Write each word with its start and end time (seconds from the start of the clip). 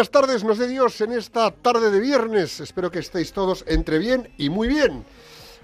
Buenas 0.00 0.12
tardes, 0.12 0.44
nos 0.44 0.56
de 0.56 0.66
Dios 0.66 0.98
en 1.02 1.12
esta 1.12 1.50
tarde 1.50 1.90
de 1.90 2.00
viernes. 2.00 2.58
Espero 2.60 2.90
que 2.90 3.00
estéis 3.00 3.34
todos 3.34 3.66
entre 3.68 3.98
bien 3.98 4.32
y 4.38 4.48
muy 4.48 4.66
bien. 4.66 5.04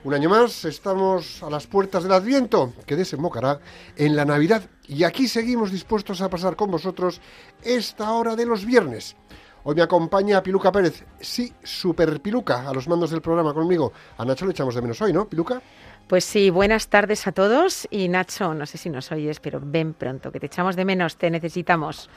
Un 0.05 0.13
año 0.13 0.29
más 0.29 0.67
estamos 0.67 1.43
a 1.43 1.49
las 1.49 1.67
puertas 1.67 2.03
del 2.03 2.13
Adviento, 2.13 2.75
que 2.85 2.97
desembocará 2.97 3.61
en 3.97 4.15
la 4.15 4.27
Navidad. 4.27 4.69
Y 4.89 5.05
aquí 5.05 5.27
seguimos 5.27 5.73
dispuestos 5.73 6.21
a 6.21 6.29
pasar 6.29 6.55
con 6.55 6.71
vosotros 6.71 7.23
esta 7.63 8.13
hora 8.13 8.37
de 8.37 8.45
los 8.45 8.67
viernes. 8.67 9.17
Hoy 9.65 9.75
me 9.75 9.81
acompaña 9.81 10.43
Piluca 10.43 10.71
Pérez, 10.71 11.03
sí, 11.19 11.51
super 11.63 12.21
Piluca, 12.21 12.69
a 12.69 12.75
los 12.75 12.87
mandos 12.89 13.13
del 13.13 13.23
programa 13.23 13.55
conmigo. 13.55 13.95
A 14.19 14.27
Nacho 14.27 14.45
le 14.45 14.51
echamos 14.51 14.75
de 14.75 14.83
menos 14.83 15.01
hoy, 15.01 15.15
¿no, 15.15 15.27
Piluca? 15.27 15.63
Pues 16.09 16.27
sí, 16.27 16.51
buenas 16.51 16.89
tardes 16.89 17.27
a 17.27 17.33
todos. 17.33 17.89
Y 17.91 18.09
Nacho, 18.11 18.53
no 18.53 18.67
sé 18.67 18.77
si 18.77 18.91
nos 18.91 19.11
oyes, 19.13 19.41
pero 19.41 19.63
ven 19.65 19.95
pronto, 19.95 20.31
que 20.31 20.41
te 20.41 20.47
echamos 20.47 20.77
de 20.77 20.85
menos, 20.85 21.17
te 21.17 21.31
necesitamos. 21.31 22.11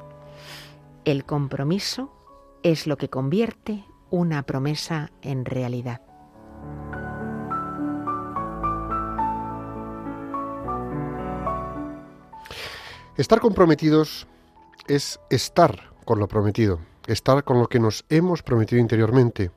El 1.05 1.25
compromiso 1.25 2.13
es 2.61 2.85
lo 2.85 2.97
que 2.97 3.09
convierte 3.09 3.83
una 4.11 4.43
promesa 4.43 5.09
en 5.23 5.45
realidad. 5.45 6.01
Estar 13.17 13.39
comprometidos 13.39 14.27
es 14.87 15.19
estar 15.31 15.91
con 16.05 16.19
lo 16.19 16.27
prometido, 16.27 16.79
estar 17.07 17.43
con 17.43 17.57
lo 17.57 17.67
que 17.67 17.79
nos 17.79 18.05
hemos 18.09 18.43
prometido 18.43 18.79
interiormente, 18.79 19.49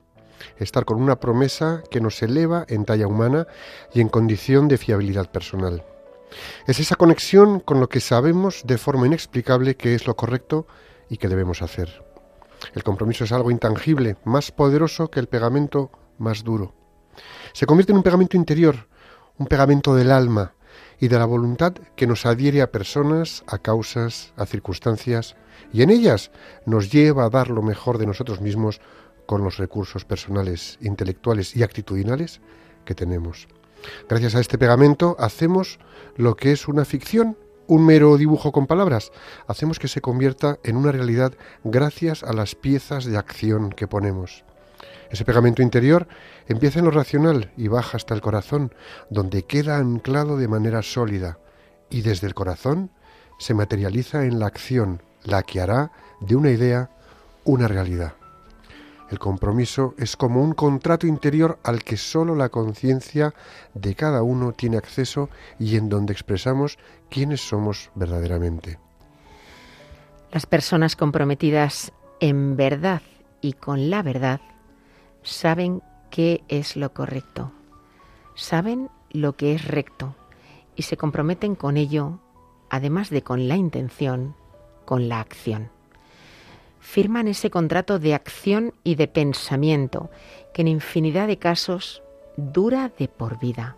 estar 0.57 0.85
con 0.85 0.99
una 0.99 1.19
promesa 1.19 1.83
que 1.91 2.01
nos 2.01 2.23
eleva 2.23 2.65
en 2.67 2.83
talla 2.83 3.05
humana 3.05 3.45
y 3.93 4.01
en 4.01 4.09
condición 4.09 4.67
de 4.67 4.79
fiabilidad 4.79 5.31
personal. 5.31 5.83
Es 6.67 6.79
esa 6.79 6.95
conexión 6.95 7.59
con 7.59 7.79
lo 7.79 7.89
que 7.89 7.99
sabemos 7.99 8.63
de 8.65 8.77
forma 8.77 9.07
inexplicable 9.07 9.75
que 9.75 9.95
es 9.95 10.07
lo 10.07 10.15
correcto 10.15 10.67
y 11.09 11.17
que 11.17 11.27
debemos 11.27 11.61
hacer. 11.61 12.03
El 12.73 12.83
compromiso 12.83 13.23
es 13.23 13.31
algo 13.31 13.51
intangible, 13.51 14.17
más 14.23 14.51
poderoso 14.51 15.09
que 15.09 15.19
el 15.19 15.27
pegamento 15.27 15.91
más 16.17 16.43
duro. 16.43 16.73
Se 17.53 17.65
convierte 17.65 17.91
en 17.91 17.97
un 17.97 18.03
pegamento 18.03 18.37
interior, 18.37 18.87
un 19.37 19.47
pegamento 19.47 19.95
del 19.95 20.11
alma 20.11 20.53
y 20.99 21.07
de 21.07 21.19
la 21.19 21.25
voluntad 21.25 21.73
que 21.95 22.07
nos 22.07 22.25
adhiere 22.25 22.61
a 22.61 22.71
personas, 22.71 23.43
a 23.47 23.57
causas, 23.57 24.33
a 24.37 24.45
circunstancias, 24.45 25.35
y 25.73 25.81
en 25.81 25.89
ellas 25.89 26.31
nos 26.65 26.91
lleva 26.91 27.25
a 27.25 27.29
dar 27.29 27.49
lo 27.49 27.61
mejor 27.61 27.97
de 27.97 28.05
nosotros 28.05 28.41
mismos 28.41 28.81
con 29.25 29.43
los 29.43 29.57
recursos 29.57 30.05
personales, 30.05 30.77
intelectuales 30.81 31.55
y 31.55 31.63
actitudinales 31.63 32.41
que 32.85 32.95
tenemos. 32.95 33.47
Gracias 34.09 34.35
a 34.35 34.39
este 34.39 34.57
pegamento 34.57 35.15
hacemos 35.19 35.79
lo 36.15 36.35
que 36.35 36.51
es 36.51 36.67
una 36.67 36.85
ficción, 36.85 37.37
un 37.67 37.85
mero 37.85 38.17
dibujo 38.17 38.51
con 38.51 38.67
palabras. 38.67 39.11
Hacemos 39.47 39.79
que 39.79 39.87
se 39.87 40.01
convierta 40.01 40.59
en 40.63 40.77
una 40.77 40.91
realidad 40.91 41.33
gracias 41.63 42.23
a 42.23 42.33
las 42.33 42.55
piezas 42.55 43.05
de 43.05 43.17
acción 43.17 43.69
que 43.71 43.87
ponemos. 43.87 44.43
Ese 45.09 45.25
pegamento 45.25 45.61
interior 45.61 46.07
empieza 46.47 46.79
en 46.79 46.85
lo 46.85 46.91
racional 46.91 47.51
y 47.57 47.67
baja 47.67 47.97
hasta 47.97 48.13
el 48.13 48.21
corazón, 48.21 48.73
donde 49.09 49.43
queda 49.43 49.77
anclado 49.77 50.37
de 50.37 50.47
manera 50.47 50.81
sólida, 50.81 51.39
y 51.89 52.01
desde 52.01 52.27
el 52.27 52.33
corazón 52.33 52.91
se 53.37 53.53
materializa 53.53 54.25
en 54.25 54.39
la 54.39 54.47
acción, 54.47 55.01
la 55.23 55.43
que 55.43 55.61
hará 55.61 55.91
de 56.19 56.35
una 56.35 56.51
idea 56.51 56.89
una 57.43 57.67
realidad. 57.67 58.13
El 59.09 59.19
compromiso 59.19 59.93
es 59.97 60.15
como 60.15 60.41
un 60.41 60.53
contrato 60.53 61.05
interior 61.05 61.59
al 61.63 61.83
que 61.83 61.95
sólo 61.95 62.35
la 62.35 62.49
conciencia 62.49 63.33
de 63.73 63.93
cada 63.93 64.23
uno 64.23 64.53
tiene 64.53 64.77
acceso 64.77 65.29
y 65.59 65.75
en 65.77 65.89
donde 65.89 66.13
expresamos 66.13 66.79
quiénes 67.09 67.41
somos 67.41 67.91
verdaderamente. 67.93 68.79
Las 70.31 70.47
personas 70.47 70.95
comprometidas 70.95 71.91
en 72.19 72.57
verdad 72.57 73.01
y 73.41 73.53
con 73.53 73.89
la 73.89 74.01
verdad 74.01 74.41
saben 75.21 75.81
qué 76.09 76.43
es 76.47 76.75
lo 76.75 76.93
correcto, 76.93 77.51
saben 78.33 78.89
lo 79.11 79.35
que 79.35 79.53
es 79.53 79.65
recto 79.65 80.15
y 80.75 80.81
se 80.81 80.97
comprometen 80.97 81.55
con 81.55 81.77
ello, 81.77 82.19
además 82.69 83.09
de 83.09 83.21
con 83.21 83.47
la 83.47 83.55
intención, 83.55 84.35
con 84.85 85.09
la 85.09 85.19
acción. 85.19 85.69
Firman 86.85 87.27
ese 87.27 87.49
contrato 87.49 87.97
de 87.97 88.13
acción 88.13 88.73
y 88.83 88.93
de 88.93 89.07
pensamiento 89.07 90.11
que 90.53 90.61
en 90.61 90.67
infinidad 90.67 91.27
de 91.27 91.37
casos 91.37 92.03
dura 92.37 92.91
de 92.99 93.07
por 93.07 93.39
vida. 93.39 93.75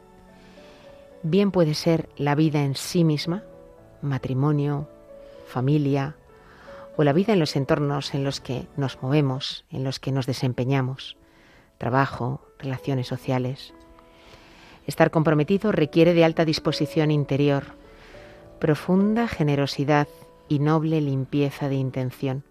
Bien 1.24 1.52
puede 1.52 1.74
ser 1.74 2.10
la 2.18 2.36
vida 2.36 2.64
en 2.64 2.76
sí 2.76 3.06
misma, 3.06 3.44
matrimonio, 4.02 4.90
familia, 5.48 6.18
o 6.98 7.04
la 7.06 7.14
vida 7.14 7.32
en 7.32 7.40
los 7.40 7.56
entornos 7.56 8.14
en 8.14 8.26
los 8.26 8.42
que 8.42 8.68
nos 8.76 9.02
movemos, 9.02 9.64
en 9.72 9.86
los 9.86 10.00
que 10.00 10.12
nos 10.12 10.26
desempeñamos, 10.26 11.16
trabajo, 11.78 12.42
relaciones 12.60 13.08
sociales. 13.08 13.74
Estar 14.86 15.12
comprometido 15.12 15.72
requiere 15.72 16.14
de 16.14 16.26
alta 16.26 16.44
disposición 16.44 17.10
interior, 17.12 17.64
profunda 18.60 19.30
generosidad 19.30 20.10
y 20.50 20.60
noble 20.60 21.00
limpieza 21.00 21.70
de 21.70 21.76
intención, 21.76 22.44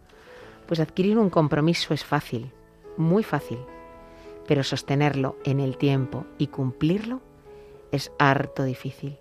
pues 0.66 0.80
adquirir 0.80 1.18
un 1.18 1.30
compromiso 1.30 1.94
es 1.94 2.04
fácil, 2.04 2.52
muy 2.96 3.22
fácil, 3.22 3.58
pero 4.46 4.62
sostenerlo 4.62 5.36
en 5.44 5.60
el 5.60 5.76
tiempo 5.76 6.26
y 6.38 6.48
cumplirlo 6.48 7.20
es 7.92 8.12
harto 8.18 8.64
difícil. 8.64 9.18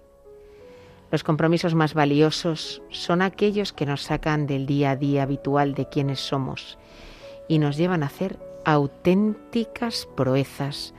Los 1.11 1.23
compromisos 1.23 1.75
más 1.75 1.93
valiosos 1.93 2.81
son 2.89 3.21
aquellos 3.21 3.73
que 3.73 3.85
nos 3.85 4.01
sacan 4.01 4.47
del 4.47 4.65
día 4.65 4.91
a 4.91 4.95
día 4.95 5.23
habitual 5.23 5.73
de 5.73 5.87
quienes 5.87 6.19
somos 6.19 6.77
y 7.47 7.59
nos 7.59 7.77
llevan 7.77 8.03
a 8.03 8.07
hacer 8.07 8.39
auténticas 8.65 10.07
proezas, 10.15 10.93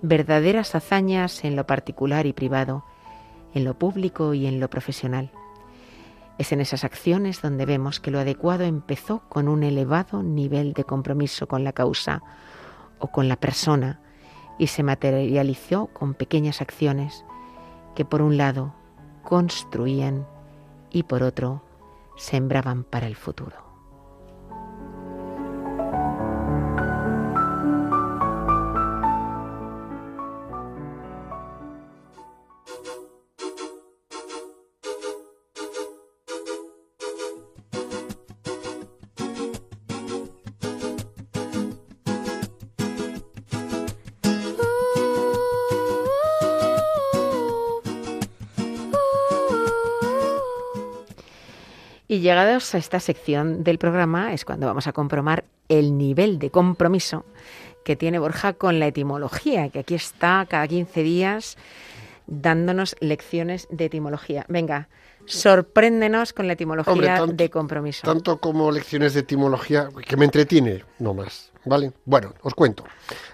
verdaderas 0.00 0.74
hazañas 0.74 1.44
en 1.44 1.54
lo 1.54 1.66
particular 1.66 2.26
y 2.26 2.32
privado, 2.32 2.84
en 3.54 3.64
lo 3.64 3.78
público 3.78 4.32
y 4.34 4.46
en 4.46 4.58
lo 4.58 4.70
profesional. 4.70 5.30
Es 6.42 6.50
en 6.50 6.60
esas 6.60 6.82
acciones 6.82 7.40
donde 7.40 7.66
vemos 7.66 8.00
que 8.00 8.10
lo 8.10 8.18
adecuado 8.18 8.64
empezó 8.64 9.20
con 9.28 9.46
un 9.46 9.62
elevado 9.62 10.24
nivel 10.24 10.72
de 10.72 10.82
compromiso 10.82 11.46
con 11.46 11.62
la 11.62 11.72
causa 11.72 12.20
o 12.98 13.12
con 13.12 13.28
la 13.28 13.36
persona 13.36 14.00
y 14.58 14.66
se 14.66 14.82
materializó 14.82 15.86
con 15.92 16.14
pequeñas 16.14 16.60
acciones 16.60 17.24
que 17.94 18.04
por 18.04 18.22
un 18.22 18.38
lado 18.38 18.74
construían 19.22 20.26
y 20.90 21.04
por 21.04 21.22
otro 21.22 21.62
sembraban 22.16 22.82
para 22.82 23.06
el 23.06 23.14
futuro. 23.14 23.71
Y 52.12 52.20
llegados 52.20 52.74
a 52.74 52.76
esta 52.76 53.00
sección 53.00 53.64
del 53.64 53.78
programa 53.78 54.34
es 54.34 54.44
cuando 54.44 54.66
vamos 54.66 54.86
a 54.86 54.92
comprobar 54.92 55.46
el 55.70 55.96
nivel 55.96 56.38
de 56.38 56.50
compromiso 56.50 57.24
que 57.86 57.96
tiene 57.96 58.18
Borja 58.18 58.52
con 58.52 58.78
la 58.78 58.86
etimología, 58.86 59.70
que 59.70 59.78
aquí 59.78 59.94
está 59.94 60.44
cada 60.46 60.68
15 60.68 61.02
días 61.02 61.56
dándonos 62.26 62.96
lecciones 63.00 63.66
de 63.70 63.86
etimología. 63.86 64.44
Venga, 64.50 64.90
sorpréndenos 65.24 66.34
con 66.34 66.48
la 66.48 66.52
etimología 66.52 66.92
Hombre, 66.92 67.06
tanto- 67.08 67.32
de 67.32 67.48
compromiso. 67.48 68.02
Tanto 68.04 68.38
como 68.40 68.70
lecciones 68.70 69.14
de 69.14 69.20
etimología, 69.20 69.88
que 70.06 70.18
me 70.18 70.26
entretiene, 70.26 70.84
no 70.98 71.14
más. 71.14 71.50
¿Vale? 71.64 71.92
Bueno, 72.04 72.34
os 72.42 72.52
cuento. 72.54 72.84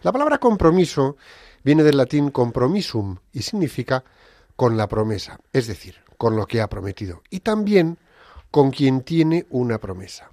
La 0.02 0.12
palabra 0.12 0.38
compromiso 0.38 1.16
viene 1.64 1.82
del 1.82 1.96
latín 1.96 2.30
compromisum 2.30 3.16
y 3.32 3.42
significa 3.42 4.04
con 4.54 4.76
la 4.76 4.86
promesa, 4.86 5.40
es 5.52 5.66
decir, 5.66 5.96
con 6.16 6.36
lo 6.36 6.46
que 6.46 6.60
ha 6.60 6.68
prometido. 6.68 7.22
Y 7.28 7.40
también 7.40 7.98
con 8.50 8.70
quien 8.70 9.02
tiene 9.02 9.46
una 9.50 9.78
promesa. 9.78 10.30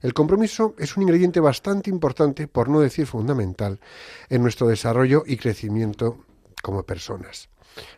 El 0.00 0.14
compromiso 0.14 0.74
es 0.78 0.96
un 0.96 1.02
ingrediente 1.02 1.40
bastante 1.40 1.90
importante, 1.90 2.48
por 2.48 2.68
no 2.68 2.80
decir 2.80 3.06
fundamental, 3.06 3.80
en 4.28 4.42
nuestro 4.42 4.68
desarrollo 4.68 5.22
y 5.26 5.36
crecimiento 5.36 6.24
como 6.62 6.82
personas. 6.82 7.48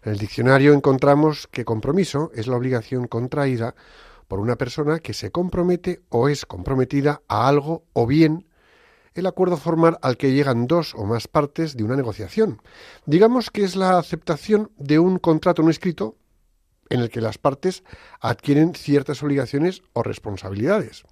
En 0.02 0.12
el 0.12 0.18
diccionario 0.18 0.72
encontramos 0.72 1.46
que 1.46 1.64
compromiso 1.64 2.30
es 2.34 2.46
la 2.46 2.56
obligación 2.56 3.06
contraída 3.06 3.74
por 4.26 4.40
una 4.40 4.56
persona 4.56 4.98
que 4.98 5.14
se 5.14 5.30
compromete 5.30 6.02
o 6.10 6.28
es 6.28 6.44
comprometida 6.44 7.22
a 7.28 7.48
algo 7.48 7.84
o 7.92 8.06
bien 8.06 8.46
el 9.14 9.26
acuerdo 9.26 9.56
formal 9.56 9.98
al 10.02 10.16
que 10.16 10.32
llegan 10.32 10.66
dos 10.66 10.94
o 10.94 11.04
más 11.04 11.28
partes 11.28 11.76
de 11.76 11.82
una 11.82 11.96
negociación. 11.96 12.60
Digamos 13.06 13.50
que 13.50 13.64
es 13.64 13.74
la 13.74 13.98
aceptación 13.98 14.70
de 14.76 14.98
un 14.98 15.18
contrato 15.18 15.62
no 15.62 15.70
escrito 15.70 16.16
en 16.90 17.00
el 17.00 17.10
que 17.10 17.20
las 17.20 17.38
partes 17.38 17.84
adquieren 18.20 18.74
ciertas 18.74 19.22
obligaciones 19.22 19.82
o 19.92 20.02
responsabilidades. 20.02 21.04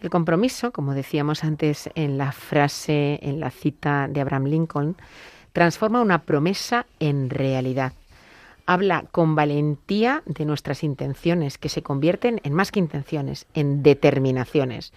El 0.00 0.08
compromiso, 0.08 0.72
como 0.72 0.94
decíamos 0.94 1.44
antes 1.44 1.90
en 1.94 2.16
la 2.16 2.32
frase, 2.32 3.18
en 3.22 3.38
la 3.38 3.50
cita 3.50 4.08
de 4.08 4.20
Abraham 4.22 4.46
Lincoln, 4.46 4.96
transforma 5.52 6.00
una 6.00 6.22
promesa 6.22 6.86
en 7.00 7.28
realidad. 7.28 7.92
Habla 8.64 9.04
con 9.10 9.34
valentía 9.34 10.22
de 10.24 10.44
nuestras 10.46 10.84
intenciones, 10.84 11.58
que 11.58 11.68
se 11.68 11.82
convierten 11.82 12.40
en 12.44 12.54
más 12.54 12.72
que 12.72 12.78
intenciones, 12.78 13.46
en 13.52 13.82
determinaciones. 13.82 14.92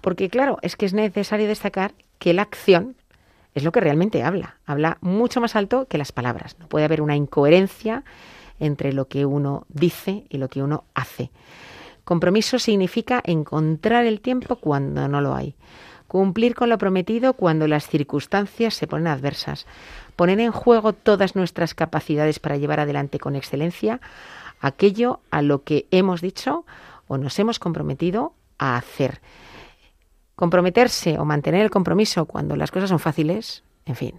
Porque 0.00 0.28
claro, 0.28 0.58
es 0.62 0.76
que 0.76 0.86
es 0.86 0.92
necesario 0.92 1.46
destacar 1.46 1.94
que 2.18 2.34
la 2.34 2.42
acción 2.42 2.96
es 3.54 3.64
lo 3.64 3.72
que 3.72 3.80
realmente 3.80 4.22
habla. 4.22 4.56
Habla 4.66 4.98
mucho 5.00 5.40
más 5.40 5.56
alto 5.56 5.86
que 5.86 5.98
las 5.98 6.12
palabras. 6.12 6.56
No 6.58 6.68
puede 6.68 6.84
haber 6.84 7.02
una 7.02 7.16
incoherencia 7.16 8.04
entre 8.60 8.92
lo 8.92 9.08
que 9.08 9.26
uno 9.26 9.66
dice 9.68 10.24
y 10.28 10.38
lo 10.38 10.48
que 10.48 10.62
uno 10.62 10.84
hace. 10.94 11.30
Compromiso 12.04 12.58
significa 12.58 13.20
encontrar 13.24 14.04
el 14.04 14.20
tiempo 14.20 14.56
cuando 14.56 15.08
no 15.08 15.20
lo 15.20 15.34
hay. 15.34 15.54
Cumplir 16.06 16.54
con 16.54 16.68
lo 16.68 16.78
prometido 16.78 17.34
cuando 17.34 17.68
las 17.68 17.86
circunstancias 17.88 18.74
se 18.74 18.86
ponen 18.86 19.06
adversas. 19.06 19.66
Poner 20.16 20.40
en 20.40 20.50
juego 20.50 20.92
todas 20.92 21.36
nuestras 21.36 21.74
capacidades 21.74 22.38
para 22.38 22.56
llevar 22.56 22.80
adelante 22.80 23.18
con 23.18 23.36
excelencia 23.36 24.00
aquello 24.60 25.20
a 25.30 25.40
lo 25.42 25.62
que 25.62 25.86
hemos 25.90 26.20
dicho 26.20 26.64
o 27.08 27.16
nos 27.16 27.38
hemos 27.38 27.58
comprometido 27.58 28.34
a 28.58 28.76
hacer. 28.76 29.20
Comprometerse 30.36 31.18
o 31.18 31.24
mantener 31.24 31.62
el 31.62 31.70
compromiso 31.70 32.24
cuando 32.26 32.56
las 32.56 32.70
cosas 32.70 32.88
son 32.88 32.98
fáciles, 32.98 33.62
en 33.84 33.94
fin, 33.94 34.14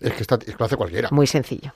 Es 0.00 0.12
que, 0.12 0.22
está, 0.22 0.36
es 0.36 0.44
que 0.44 0.56
lo 0.58 0.64
hace 0.64 0.76
cualquiera. 0.76 1.08
muy 1.10 1.26
sencillo. 1.26 1.72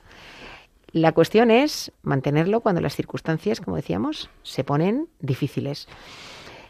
La 0.97 1.13
cuestión 1.13 1.51
es 1.51 1.93
mantenerlo 2.03 2.63
cuando 2.63 2.81
las 2.81 2.97
circunstancias, 2.97 3.61
como 3.61 3.77
decíamos, 3.77 4.31
se 4.43 4.65
ponen 4.65 5.09
difíciles. 5.21 5.89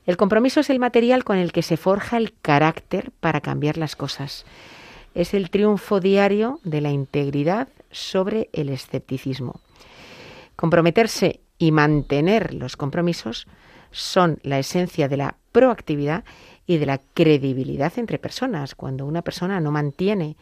El 0.05 0.17
compromiso 0.17 0.59
es 0.59 0.69
el 0.69 0.81
material 0.81 1.23
con 1.23 1.37
el 1.37 1.53
que 1.53 1.63
se 1.63 1.77
forja 1.77 2.17
el 2.17 2.35
carácter 2.43 3.13
para 3.21 3.41
cambiar 3.41 3.77
las 3.77 3.95
cosas. 3.95 4.45
Es 5.15 5.33
el 5.33 5.49
triunfo 5.49 6.01
diario 6.01 6.59
de 6.65 6.81
la 6.81 6.91
integridad 6.91 7.69
sobre 7.93 8.51
el 8.53 8.71
escepticismo. 8.71 9.61
Comprometerse 10.57 11.39
y 11.57 11.71
mantener 11.71 12.53
los 12.53 12.77
compromisos 12.77 13.47
son 13.93 14.41
la 14.43 14.59
esencia 14.59 15.07
de 15.07 15.19
la 15.19 15.37
proactividad 15.53 16.25
y 16.67 16.79
de 16.79 16.87
la 16.87 16.99
credibilidad 16.99 17.93
entre 17.97 18.19
personas. 18.19 18.75
Cuando 18.75 19.07
una 19.07 19.23
persona 19.23 19.61
no 19.61 19.71
mantiene 19.71 20.37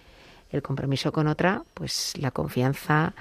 el 0.48 0.62
compromiso 0.62 1.12
con 1.12 1.26
otra, 1.26 1.64
pues 1.74 2.14
la 2.16 2.30
confianza 2.30 3.12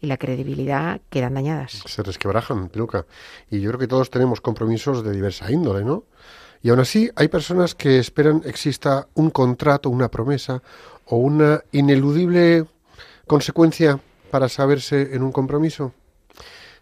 y 0.00 0.06
la 0.06 0.16
credibilidad 0.16 1.00
quedan 1.10 1.34
dañadas. 1.34 1.82
Se 1.86 2.02
resquebrajan, 2.02 2.68
peluca. 2.68 3.06
Y 3.50 3.60
yo 3.60 3.70
creo 3.70 3.80
que 3.80 3.88
todos 3.88 4.10
tenemos 4.10 4.40
compromisos 4.40 5.02
de 5.04 5.12
diversa 5.12 5.50
índole, 5.50 5.84
¿no? 5.84 6.04
Y 6.62 6.70
aún 6.70 6.80
así 6.80 7.10
hay 7.14 7.28
personas 7.28 7.74
que 7.74 7.98
esperan 7.98 8.42
exista 8.44 9.08
un 9.14 9.30
contrato, 9.30 9.90
una 9.90 10.08
promesa 10.08 10.62
o 11.06 11.16
una 11.16 11.62
ineludible 11.72 12.66
consecuencia 13.26 14.00
para 14.30 14.48
saberse 14.48 15.14
en 15.14 15.22
un 15.22 15.32
compromiso. 15.32 15.92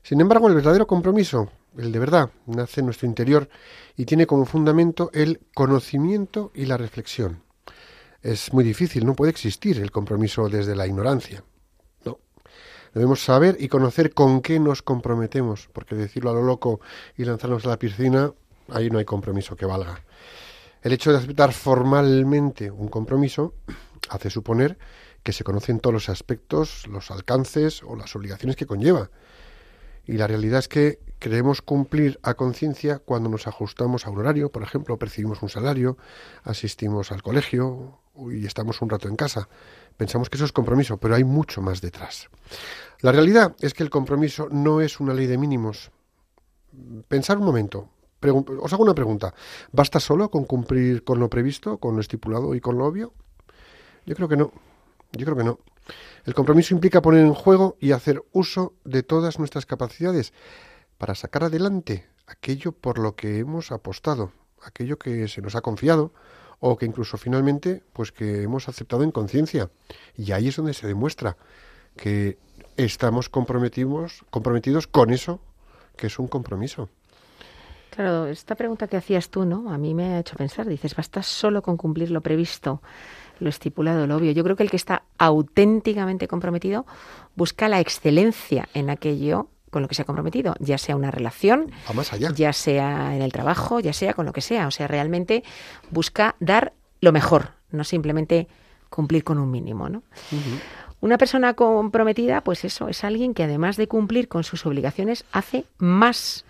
Sin 0.02 0.20
embargo, 0.20 0.48
el 0.48 0.54
verdadero 0.54 0.86
compromiso, 0.86 1.50
el 1.76 1.92
de 1.92 1.98
verdad, 1.98 2.30
nace 2.46 2.80
en 2.80 2.86
nuestro 2.86 3.06
interior 3.06 3.48
y 3.96 4.04
tiene 4.04 4.26
como 4.26 4.46
fundamento 4.46 5.10
el 5.12 5.40
conocimiento 5.54 6.52
y 6.54 6.66
la 6.66 6.76
reflexión. 6.76 7.42
Es 8.22 8.52
muy 8.52 8.64
difícil, 8.64 9.04
no 9.04 9.14
puede 9.14 9.30
existir 9.30 9.78
el 9.78 9.90
compromiso 9.90 10.48
desde 10.48 10.74
la 10.74 10.86
ignorancia. 10.86 11.44
Debemos 12.96 13.22
saber 13.22 13.58
y 13.60 13.68
conocer 13.68 14.14
con 14.14 14.40
qué 14.40 14.58
nos 14.58 14.80
comprometemos, 14.80 15.68
porque 15.74 15.94
decirlo 15.94 16.30
a 16.30 16.32
lo 16.32 16.42
loco 16.42 16.80
y 17.18 17.26
lanzarnos 17.26 17.66
a 17.66 17.68
la 17.68 17.78
piscina, 17.78 18.32
ahí 18.70 18.88
no 18.88 18.98
hay 18.98 19.04
compromiso 19.04 19.54
que 19.54 19.66
valga. 19.66 20.00
El 20.80 20.94
hecho 20.94 21.12
de 21.12 21.18
aceptar 21.18 21.52
formalmente 21.52 22.70
un 22.70 22.88
compromiso 22.88 23.52
hace 24.08 24.30
suponer 24.30 24.78
que 25.22 25.34
se 25.34 25.44
conocen 25.44 25.78
todos 25.78 25.92
los 25.92 26.08
aspectos, 26.08 26.86
los 26.86 27.10
alcances 27.10 27.82
o 27.82 27.96
las 27.96 28.16
obligaciones 28.16 28.56
que 28.56 28.64
conlleva. 28.64 29.10
Y 30.06 30.12
la 30.12 30.26
realidad 30.26 30.60
es 30.60 30.68
que 30.68 30.98
creemos 31.18 31.60
cumplir 31.60 32.18
a 32.22 32.32
conciencia 32.32 32.98
cuando 33.00 33.28
nos 33.28 33.46
ajustamos 33.46 34.06
a 34.06 34.10
un 34.10 34.20
horario, 34.20 34.50
por 34.50 34.62
ejemplo, 34.62 34.96
percibimos 34.96 35.42
un 35.42 35.50
salario, 35.50 35.98
asistimos 36.44 37.12
al 37.12 37.20
colegio 37.20 37.98
y 38.32 38.46
estamos 38.46 38.80
un 38.80 38.88
rato 38.88 39.06
en 39.06 39.16
casa. 39.16 39.50
Pensamos 39.96 40.28
que 40.28 40.36
eso 40.36 40.44
es 40.44 40.52
compromiso, 40.52 40.98
pero 40.98 41.14
hay 41.14 41.24
mucho 41.24 41.62
más 41.62 41.80
detrás. 41.80 42.28
La 43.00 43.12
realidad 43.12 43.56
es 43.60 43.74
que 43.74 43.82
el 43.82 43.90
compromiso 43.90 44.48
no 44.50 44.80
es 44.80 45.00
una 45.00 45.14
ley 45.14 45.26
de 45.26 45.38
mínimos. 45.38 45.90
Pensar 47.08 47.38
un 47.38 47.44
momento. 47.44 47.88
os 48.60 48.72
hago 48.72 48.82
una 48.82 48.94
pregunta. 48.94 49.34
¿Basta 49.72 50.00
solo 50.00 50.30
con 50.30 50.44
cumplir 50.44 51.04
con 51.04 51.18
lo 51.18 51.30
previsto, 51.30 51.78
con 51.78 51.94
lo 51.94 52.00
estipulado 52.00 52.54
y 52.54 52.60
con 52.60 52.78
lo 52.78 52.86
obvio? 52.86 53.12
Yo 54.04 54.14
creo 54.14 54.28
que 54.28 54.36
no. 54.36 54.52
Yo 55.12 55.24
creo 55.24 55.36
que 55.36 55.44
no. 55.44 55.58
El 56.24 56.34
compromiso 56.34 56.74
implica 56.74 57.00
poner 57.02 57.20
en 57.20 57.34
juego 57.34 57.76
y 57.80 57.92
hacer 57.92 58.22
uso 58.32 58.74
de 58.84 59.02
todas 59.02 59.38
nuestras 59.38 59.66
capacidades 59.66 60.32
para 60.98 61.14
sacar 61.14 61.44
adelante 61.44 62.08
aquello 62.26 62.72
por 62.72 62.98
lo 62.98 63.14
que 63.14 63.38
hemos 63.38 63.70
apostado, 63.70 64.32
aquello 64.62 64.98
que 64.98 65.28
se 65.28 65.42
nos 65.42 65.54
ha 65.54 65.60
confiado 65.60 66.12
o 66.60 66.76
que 66.76 66.86
incluso 66.86 67.16
finalmente 67.16 67.82
pues 67.92 68.12
que 68.12 68.42
hemos 68.42 68.68
aceptado 68.68 69.02
en 69.02 69.10
conciencia. 69.10 69.70
Y 70.16 70.32
ahí 70.32 70.48
es 70.48 70.56
donde 70.56 70.74
se 70.74 70.86
demuestra 70.86 71.36
que 71.96 72.38
estamos 72.76 73.28
comprometidos, 73.28 74.24
comprometidos 74.30 74.86
con 74.86 75.12
eso 75.12 75.40
que 75.96 76.08
es 76.08 76.18
un 76.18 76.28
compromiso. 76.28 76.88
Claro, 77.90 78.26
esta 78.26 78.54
pregunta 78.54 78.88
que 78.88 78.98
hacías 78.98 79.30
tú, 79.30 79.46
¿no? 79.46 79.72
A 79.72 79.78
mí 79.78 79.94
me 79.94 80.04
ha 80.04 80.20
hecho 80.20 80.36
pensar, 80.36 80.66
dices, 80.66 80.94
basta 80.94 81.22
solo 81.22 81.62
con 81.62 81.78
cumplir 81.78 82.10
lo 82.10 82.20
previsto, 82.20 82.82
lo 83.40 83.48
estipulado, 83.48 84.06
lo 84.06 84.16
obvio. 84.16 84.32
Yo 84.32 84.44
creo 84.44 84.54
que 84.54 84.64
el 84.64 84.70
que 84.70 84.76
está 84.76 85.04
auténticamente 85.16 86.28
comprometido 86.28 86.84
busca 87.34 87.68
la 87.68 87.80
excelencia 87.80 88.68
en 88.74 88.90
aquello 88.90 89.48
con 89.70 89.82
lo 89.82 89.88
que 89.88 89.94
se 89.94 90.02
ha 90.02 90.04
comprometido, 90.04 90.54
ya 90.58 90.78
sea 90.78 90.96
una 90.96 91.10
relación, 91.10 91.70
ya 92.34 92.52
sea 92.52 93.14
en 93.14 93.22
el 93.22 93.32
trabajo, 93.32 93.80
ya 93.80 93.92
sea 93.92 94.14
con 94.14 94.26
lo 94.26 94.32
que 94.32 94.40
sea. 94.40 94.66
O 94.66 94.70
sea, 94.70 94.86
realmente 94.86 95.42
busca 95.90 96.36
dar 96.40 96.72
lo 97.00 97.12
mejor, 97.12 97.50
no 97.70 97.84
simplemente 97.84 98.48
cumplir 98.90 99.24
con 99.24 99.38
un 99.38 99.50
mínimo, 99.50 99.88
¿no? 99.88 100.02
Una 101.00 101.18
persona 101.18 101.54
comprometida, 101.54 102.40
pues 102.40 102.64
eso, 102.64 102.88
es 102.88 103.04
alguien 103.04 103.34
que 103.34 103.44
además 103.44 103.76
de 103.76 103.88
cumplir 103.88 104.28
con 104.28 104.44
sus 104.44 104.64
obligaciones, 104.64 105.24
hace 105.32 105.64
más 105.78 106.44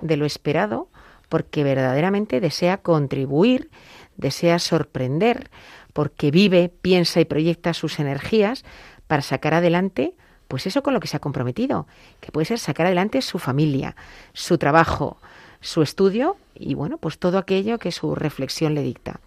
de 0.00 0.16
lo 0.16 0.26
esperado 0.26 0.88
porque 1.28 1.64
verdaderamente 1.64 2.40
desea 2.40 2.78
contribuir, 2.78 3.70
desea 4.16 4.58
sorprender, 4.58 5.50
porque 5.92 6.30
vive, 6.30 6.68
piensa 6.68 7.20
y 7.20 7.24
proyecta 7.24 7.74
sus 7.74 7.98
energías 7.98 8.64
para 9.06 9.22
sacar 9.22 9.54
adelante 9.54 10.14
pues 10.48 10.66
eso 10.66 10.82
con 10.82 10.94
lo 10.94 11.00
que 11.00 11.08
se 11.08 11.16
ha 11.16 11.20
comprometido, 11.20 11.86
que 12.20 12.32
puede 12.32 12.44
ser 12.44 12.58
sacar 12.58 12.86
adelante 12.86 13.22
su 13.22 13.38
familia, 13.38 13.96
su 14.32 14.58
trabajo, 14.58 15.18
su 15.60 15.82
estudio 15.82 16.36
y 16.54 16.74
bueno, 16.74 16.98
pues 16.98 17.18
todo 17.18 17.38
aquello 17.38 17.78
que 17.78 17.92
su 17.92 18.14
reflexión 18.14 18.74
le 18.74 18.82
dicta. 18.82 19.20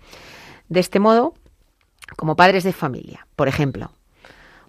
De 0.69 0.79
este 0.79 0.99
modo, 0.99 1.33
como 2.15 2.35
padres 2.35 2.63
de 2.63 2.73
familia, 2.73 3.27
por 3.35 3.47
ejemplo, 3.47 3.91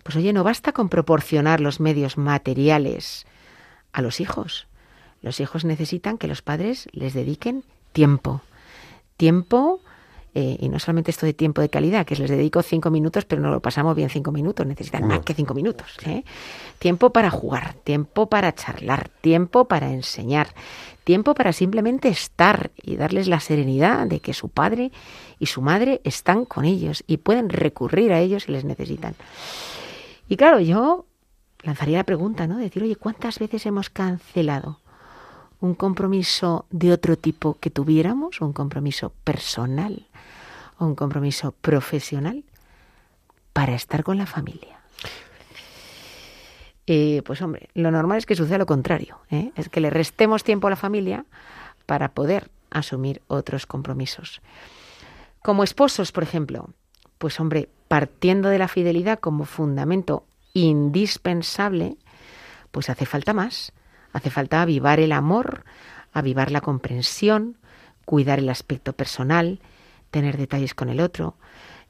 pues 0.02 0.16
oye, 0.16 0.32
no 0.32 0.44
basta 0.44 0.72
con 0.72 0.88
proporcionar 0.88 1.60
los 1.60 1.78
medios 1.78 2.16
materiales 2.16 3.26
a 3.92 4.02
los 4.02 4.20
hijos. 4.20 4.66
Los 5.22 5.40
hijos 5.40 5.64
necesitan 5.64 6.16
que 6.16 6.26
los 6.26 6.42
padres 6.42 6.88
les 6.92 7.12
dediquen 7.12 7.64
tiempo. 7.92 8.40
Tiempo 9.16 9.80
eh, 10.34 10.56
y 10.60 10.68
no 10.68 10.78
solamente 10.78 11.10
esto 11.10 11.26
de 11.26 11.34
tiempo 11.34 11.60
de 11.60 11.68
calidad, 11.68 12.06
que 12.06 12.14
les 12.14 12.30
dedico 12.30 12.62
cinco 12.62 12.90
minutos, 12.90 13.24
pero 13.24 13.42
no 13.42 13.50
lo 13.50 13.60
pasamos 13.60 13.96
bien 13.96 14.10
cinco 14.10 14.30
minutos, 14.30 14.64
necesitan 14.66 15.06
más 15.06 15.20
que 15.20 15.34
cinco 15.34 15.54
minutos. 15.54 15.96
¿eh? 16.06 16.24
Tiempo 16.78 17.10
para 17.10 17.30
jugar, 17.30 17.74
tiempo 17.74 18.28
para 18.28 18.54
charlar, 18.54 19.08
tiempo 19.20 19.64
para 19.66 19.92
enseñar, 19.92 20.54
tiempo 21.02 21.34
para 21.34 21.52
simplemente 21.52 22.08
estar 22.08 22.70
y 22.80 22.96
darles 22.96 23.26
la 23.26 23.40
serenidad 23.40 24.06
de 24.06 24.20
que 24.20 24.32
su 24.32 24.48
padre 24.48 24.92
y 25.40 25.46
su 25.46 25.62
madre 25.62 26.00
están 26.04 26.44
con 26.44 26.64
ellos 26.64 27.02
y 27.08 27.16
pueden 27.16 27.48
recurrir 27.48 28.12
a 28.12 28.20
ellos 28.20 28.44
si 28.44 28.52
les 28.52 28.64
necesitan. 28.64 29.16
Y 30.28 30.36
claro, 30.36 30.60
yo 30.60 31.06
lanzaría 31.62 31.98
la 31.98 32.04
pregunta, 32.04 32.46
¿no? 32.46 32.58
decir, 32.58 32.84
oye, 32.84 32.94
¿cuántas 32.94 33.40
veces 33.40 33.66
hemos 33.66 33.90
cancelado? 33.90 34.78
un 35.60 35.74
compromiso 35.74 36.64
de 36.70 36.90
otro 36.90 37.16
tipo 37.16 37.58
que 37.60 37.68
tuviéramos, 37.68 38.40
un 38.40 38.54
compromiso 38.54 39.12
personal 39.24 40.06
un 40.86 40.94
compromiso 40.94 41.52
profesional 41.52 42.44
para 43.52 43.74
estar 43.74 44.02
con 44.02 44.18
la 44.18 44.26
familia. 44.26 44.80
Pues 47.24 47.40
hombre, 47.40 47.68
lo 47.74 47.92
normal 47.92 48.18
es 48.18 48.26
que 48.26 48.34
suceda 48.34 48.58
lo 48.58 48.66
contrario, 48.66 49.20
¿eh? 49.30 49.52
es 49.54 49.68
que 49.68 49.80
le 49.80 49.90
restemos 49.90 50.42
tiempo 50.42 50.66
a 50.66 50.70
la 50.70 50.76
familia 50.76 51.24
para 51.86 52.08
poder 52.08 52.50
asumir 52.70 53.22
otros 53.28 53.64
compromisos. 53.64 54.40
Como 55.40 55.62
esposos, 55.62 56.10
por 56.10 56.24
ejemplo, 56.24 56.70
pues 57.18 57.38
hombre, 57.38 57.68
partiendo 57.86 58.48
de 58.48 58.58
la 58.58 58.66
fidelidad 58.66 59.20
como 59.20 59.44
fundamento 59.44 60.26
indispensable, 60.52 61.96
pues 62.72 62.90
hace 62.90 63.06
falta 63.06 63.34
más. 63.34 63.72
Hace 64.12 64.30
falta 64.30 64.60
avivar 64.60 64.98
el 64.98 65.12
amor, 65.12 65.64
avivar 66.12 66.50
la 66.50 66.60
comprensión, 66.60 67.56
cuidar 68.04 68.40
el 68.40 68.48
aspecto 68.48 68.94
personal, 68.94 69.60
tener 70.10 70.36
detalles 70.36 70.74
con 70.74 70.88
el 70.88 71.00
otro, 71.00 71.34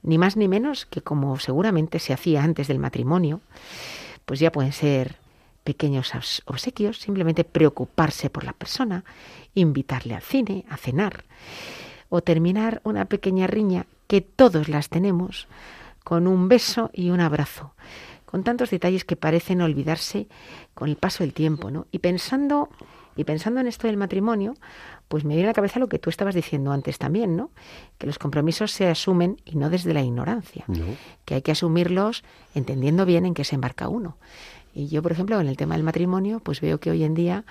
ni 0.03 0.19
más 0.19 0.37
ni 0.37 0.49
menos 0.49 0.87
que 0.87 1.03
como 1.03 1.39
seguramente 1.39 1.99
se 1.99 2.13
hacía 2.13 2.43
antes 2.43 2.69
del 2.69 2.79
matrimonio, 2.79 3.41
pues 4.25 4.41
ya 4.41 4.53
pueden 4.53 4.73
ser 4.73 5.17
pequeños 5.65 6.13
obsequios, 6.47 6.99
simplemente 6.99 7.45
preocuparse 7.45 8.31
por 8.31 8.45
la 8.45 8.53
persona, 8.53 9.05
invitarle 9.55 10.15
al 10.15 10.23
cine, 10.23 10.65
a 10.69 10.77
cenar, 10.77 11.25
o 12.09 12.23
terminar 12.23 12.81
una 12.85 13.05
pequeña 13.05 13.47
riña 13.47 13.87
que 14.07 14.21
todos 14.21 14.69
las 14.69 14.89
tenemos 14.89 15.47
con 16.03 16.27
un 16.27 16.49
beso 16.49 16.91
y 16.93 17.11
un 17.11 17.21
abrazo 17.21 17.75
con 18.31 18.45
tantos 18.45 18.71
detalles 18.71 19.05
que 19.05 19.17
parecen 19.17 19.61
olvidarse 19.61 20.29
con 20.75 20.89
el 20.89 20.95
paso 20.95 21.25
del 21.25 21.35
tiempo, 21.35 21.73
¿no? 21.73 21.89
Y 21.91 21.99
pensando 21.99 22.69
y 23.17 23.25
pensando 23.25 23.61
en 23.61 23.67
esto 23.67 23.89
del 23.89 23.97
matrimonio, 23.97 24.55
pues 25.11 25.25
me 25.25 25.35
viene 25.35 25.49
a 25.49 25.51
la 25.51 25.55
cabeza 25.55 25.81
lo 25.81 25.89
que 25.89 25.99
tú 25.99 26.09
estabas 26.09 26.37
diciendo 26.37 26.71
antes 26.71 26.97
también, 26.97 27.37
¿no? 27.37 27.51
Que 27.99 28.07
los 28.07 28.17
compromisos 28.17 28.71
se 28.71 28.87
asumen 28.87 29.43
y 29.45 29.57
no 29.57 29.69
desde 29.69 29.93
la 29.93 30.03
ignorancia, 30.03 30.65
que 31.25 31.35
hay 31.35 31.43
que 31.43 31.51
asumirlos 31.51 32.23
entendiendo 32.55 33.05
bien 33.05 33.27
en 33.27 33.35
qué 33.35 33.43
se 33.43 33.57
embarca 33.57 33.89
uno. 33.89 34.19
Y 34.73 34.87
yo, 34.87 35.03
por 35.03 35.11
ejemplo, 35.11 35.41
en 35.41 35.49
el 35.49 35.57
tema 35.57 35.75
del 35.75 35.83
matrimonio, 35.83 36.39
pues 36.39 36.61
veo 36.61 36.79
que 36.79 36.93
hoy 36.93 37.03
en 37.03 37.15
día 37.15 37.45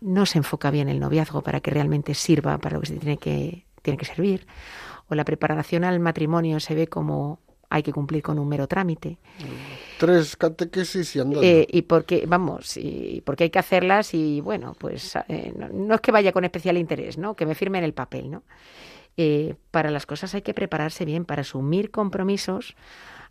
no 0.00 0.26
se 0.26 0.38
enfoca 0.38 0.70
bien 0.70 0.88
el 0.88 1.00
noviazgo 1.00 1.42
para 1.42 1.58
que 1.58 1.72
realmente 1.72 2.14
sirva 2.14 2.56
para 2.58 2.76
lo 2.76 2.82
que 2.82 2.86
se 2.86 2.98
tiene 2.98 3.16
que, 3.16 3.66
tiene 3.82 3.96
que 3.96 4.04
servir. 4.04 4.46
O 5.08 5.16
la 5.16 5.24
preparación 5.24 5.82
al 5.82 5.98
matrimonio 5.98 6.60
se 6.60 6.76
ve 6.76 6.86
como 6.86 7.40
hay 7.74 7.82
que 7.82 7.92
cumplir 7.92 8.22
con 8.22 8.38
un 8.38 8.48
mero 8.48 8.68
trámite. 8.68 9.18
Tres 9.98 10.36
catequesis 10.36 11.16
y 11.16 11.18
andando. 11.18 11.42
Eh, 11.42 11.66
y 11.68 11.82
porque, 11.82 12.24
vamos, 12.24 12.76
y 12.76 13.20
porque 13.26 13.44
hay 13.44 13.50
que 13.50 13.58
hacerlas 13.58 14.14
y 14.14 14.40
bueno, 14.40 14.76
pues 14.78 15.16
eh, 15.26 15.52
no, 15.72 15.96
es 15.96 16.00
que 16.00 16.12
vaya 16.12 16.30
con 16.30 16.44
especial 16.44 16.78
interés, 16.78 17.18
¿no? 17.18 17.34
Que 17.34 17.46
me 17.46 17.56
firmen 17.56 17.82
el 17.82 17.92
papel, 17.92 18.30
¿no? 18.30 18.44
Eh, 19.16 19.56
para 19.72 19.90
las 19.90 20.06
cosas 20.06 20.32
hay 20.36 20.42
que 20.42 20.54
prepararse 20.54 21.04
bien, 21.04 21.24
para 21.24 21.40
asumir 21.40 21.90
compromisos 21.90 22.76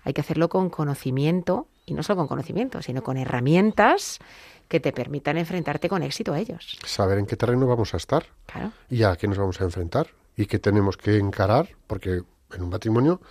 hay 0.04 0.12
que 0.12 0.20
hacerlo 0.20 0.50
con 0.50 0.70
conocimiento, 0.70 1.68
y 1.86 1.94
no 1.94 2.04
solo 2.04 2.18
con 2.18 2.28
conocimiento, 2.28 2.82
sino 2.82 3.02
con 3.02 3.16
herramientas 3.16 4.20
que 4.68 4.82
te 4.82 4.92
permitan 4.92 5.38
enfrentarte 5.38 5.88
con 5.88 6.04
éxito 6.04 6.34
a 6.34 6.40
ellos. 6.40 6.78
Saber 6.86 7.18
en 7.18 7.28
qué 7.28 7.38
terreno 7.38 7.66
vamos 7.66 7.94
a 7.94 7.98
estar 7.98 8.26
claro. 8.46 8.74
y 8.90 9.04
a 9.04 9.16
qué 9.16 9.30
nos 9.30 9.38
vamos 9.38 9.62
a 9.62 9.64
enfrentar 9.64 10.08
y 10.36 10.48
qué 10.48 10.60
tenemos 10.60 10.98
que 10.98 11.18
encarar, 11.18 11.70
porque 11.88 12.24
en 12.54 12.62
un 12.62 12.70
matrimonio 12.70 13.22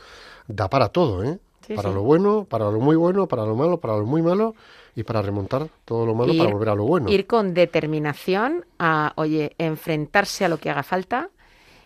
da 0.48 0.68
para 0.68 0.88
todo, 0.88 1.24
¿eh? 1.24 1.38
para 1.74 1.90
lo 1.90 2.02
bueno, 2.02 2.44
para 2.44 2.70
lo 2.70 2.80
muy 2.80 2.96
bueno, 2.96 3.26
para 3.26 3.44
lo 3.44 3.54
malo, 3.54 3.78
para 3.78 3.96
lo 3.96 4.04
muy 4.04 4.22
malo 4.22 4.54
y 4.94 5.04
para 5.04 5.22
remontar 5.22 5.68
todo 5.84 6.04
lo 6.04 6.14
malo 6.14 6.34
para 6.36 6.50
volver 6.50 6.68
a 6.70 6.74
lo 6.74 6.84
bueno. 6.84 7.10
Ir 7.10 7.26
con 7.26 7.54
determinación 7.54 8.66
a, 8.78 9.12
oye, 9.16 9.54
enfrentarse 9.58 10.44
a 10.44 10.48
lo 10.48 10.58
que 10.58 10.70
haga 10.70 10.82
falta 10.82 11.30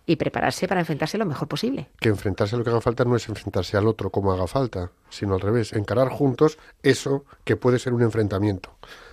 y 0.06 0.16
prepararse 0.16 0.68
para 0.68 0.80
enfrentarse 0.80 1.18
lo 1.18 1.26
mejor 1.26 1.48
posible. 1.48 1.88
Que 2.00 2.08
enfrentarse 2.08 2.54
a 2.54 2.58
lo 2.58 2.64
que 2.64 2.70
haga 2.70 2.80
falta 2.80 3.04
no 3.04 3.16
es 3.16 3.28
enfrentarse 3.28 3.76
al 3.76 3.86
otro 3.86 4.10
como 4.10 4.32
haga 4.32 4.46
falta, 4.46 4.90
sino 5.10 5.34
al 5.34 5.40
revés, 5.40 5.72
encarar 5.72 6.08
juntos 6.08 6.58
eso 6.82 7.24
que 7.44 7.56
puede 7.56 7.78
ser 7.78 7.92
un 7.92 8.02
enfrentamiento, 8.02 8.70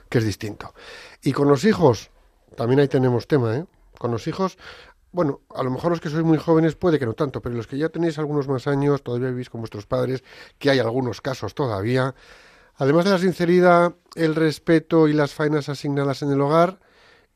que 0.10 0.20
es 0.20 0.26
distinto. 0.26 0.74
Y 1.24 1.34
con 1.34 1.48
los 1.48 1.66
hijos, 1.66 2.10
también 2.56 2.80
ahí 2.80 2.88
tenemos 2.88 3.28
tema, 3.28 3.58
¿eh? 3.58 3.66
Con 3.98 4.12
los 4.12 4.28
hijos 4.28 4.58
bueno, 5.14 5.42
a 5.56 5.62
lo 5.64 5.70
mejor 5.70 5.92
los 5.92 6.02
que 6.02 6.10
sois 6.10 6.26
muy 6.26 6.40
jóvenes 6.40 6.76
puede 6.76 6.98
que 6.98 7.06
no 7.06 7.14
tanto, 7.14 7.40
pero 7.40 7.56
los 7.56 7.68
que 7.68 7.78
ya 7.78 7.90
tenéis 7.90 8.18
algunos 8.18 8.48
más 8.48 8.66
años, 8.68 9.04
todavía 9.04 9.30
vivís 9.30 9.50
con 9.50 9.62
vuestros 9.62 9.86
padres, 9.86 10.24
que 10.58 10.72
hay 10.72 10.80
algunos 10.80 11.22
casos 11.22 11.54
todavía. 11.54 12.16
Además 12.76 13.06
de 13.06 13.12
la 13.12 13.20
sinceridad, 13.20 13.96
el 14.16 14.34
respeto 14.34 15.08
y 15.08 15.14
las 15.14 15.32
faenas 15.32 15.70
asignadas 15.70 16.24
en 16.24 16.32
el 16.32 16.42
hogar, 16.42 16.80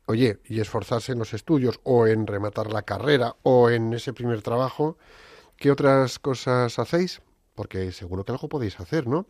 oye, 0.07 0.39
y 0.45 0.59
esforzarse 0.59 1.11
en 1.11 1.19
los 1.19 1.35
estudios 1.35 1.79
o 1.83 2.07
en 2.07 2.25
rematar 2.25 2.73
la 2.73 2.81
carrera 2.81 3.35
o 3.43 3.69
en 3.69 3.93
ese 3.93 4.11
primer 4.11 4.41
trabajo, 4.41 4.97
¿qué 5.55 5.69
otras 5.69 6.17
cosas 6.17 6.79
hacéis? 6.79 7.21
Porque 7.53 7.91
seguro 7.91 8.25
que 8.25 8.31
algo 8.31 8.49
podéis 8.49 8.79
hacer, 8.79 9.05
¿no? 9.05 9.27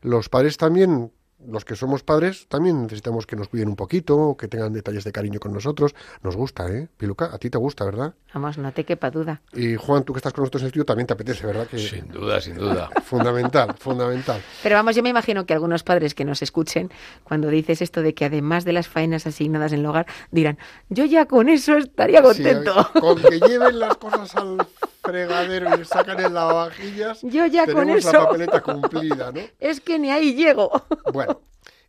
Los 0.00 0.30
padres 0.30 0.56
también 0.56 1.12
los 1.48 1.64
que 1.64 1.76
somos 1.76 2.02
padres 2.02 2.46
también 2.48 2.82
necesitamos 2.82 3.26
que 3.26 3.36
nos 3.36 3.48
cuiden 3.48 3.68
un 3.68 3.76
poquito, 3.76 4.36
que 4.38 4.48
tengan 4.48 4.72
detalles 4.72 5.04
de 5.04 5.12
cariño 5.12 5.40
con 5.40 5.52
nosotros. 5.52 5.94
Nos 6.22 6.36
gusta, 6.36 6.68
¿eh? 6.68 6.88
Piluca, 6.96 7.30
a 7.32 7.38
ti 7.38 7.50
te 7.50 7.58
gusta, 7.58 7.84
¿verdad? 7.84 8.14
Vamos, 8.34 8.58
no 8.58 8.72
te 8.72 8.84
quepa 8.84 9.10
duda. 9.10 9.42
Y 9.52 9.76
Juan, 9.76 10.04
tú 10.04 10.12
que 10.12 10.18
estás 10.18 10.32
con 10.32 10.42
nosotros 10.42 10.62
en 10.62 10.66
el 10.66 10.68
estudio, 10.68 10.84
también 10.84 11.06
te 11.06 11.14
apetece, 11.14 11.46
¿verdad? 11.46 11.66
Que... 11.66 11.78
Sin 11.78 12.08
duda, 12.08 12.40
sin 12.40 12.56
duda. 12.56 12.90
Fundamental, 13.04 13.74
fundamental. 13.78 14.40
Pero 14.62 14.76
vamos, 14.76 14.96
yo 14.96 15.02
me 15.02 15.10
imagino 15.10 15.44
que 15.44 15.52
algunos 15.52 15.82
padres 15.82 16.14
que 16.14 16.24
nos 16.24 16.42
escuchen, 16.42 16.90
cuando 17.24 17.48
dices 17.48 17.82
esto 17.82 18.02
de 18.02 18.14
que 18.14 18.24
además 18.24 18.64
de 18.64 18.72
las 18.72 18.88
faenas 18.88 19.26
asignadas 19.26 19.72
en 19.72 19.80
el 19.80 19.86
hogar, 19.86 20.06
dirán, 20.30 20.58
yo 20.88 21.04
ya 21.04 21.26
con 21.26 21.48
eso 21.48 21.76
estaría 21.76 22.22
contento. 22.22 22.72
Sí, 22.94 23.00
con 23.00 23.20
que 23.20 23.40
lleven 23.40 23.78
las 23.78 23.96
cosas 23.96 24.34
al 24.36 24.58
fregadero 25.02 25.80
y 25.80 25.84
sacan 25.84 26.20
el 26.20 26.34
lavavajillas, 26.34 27.20
Yo 27.22 27.46
ya 27.46 27.66
con 27.66 27.74
tenemos 27.76 28.04
eso. 28.04 28.12
la 28.12 28.24
papeleta 28.26 28.60
cumplida, 28.62 29.32
¿no? 29.32 29.40
Es 29.60 29.80
que 29.80 29.98
ni 29.98 30.10
ahí 30.10 30.34
llego. 30.34 30.70
Bueno, 31.12 31.40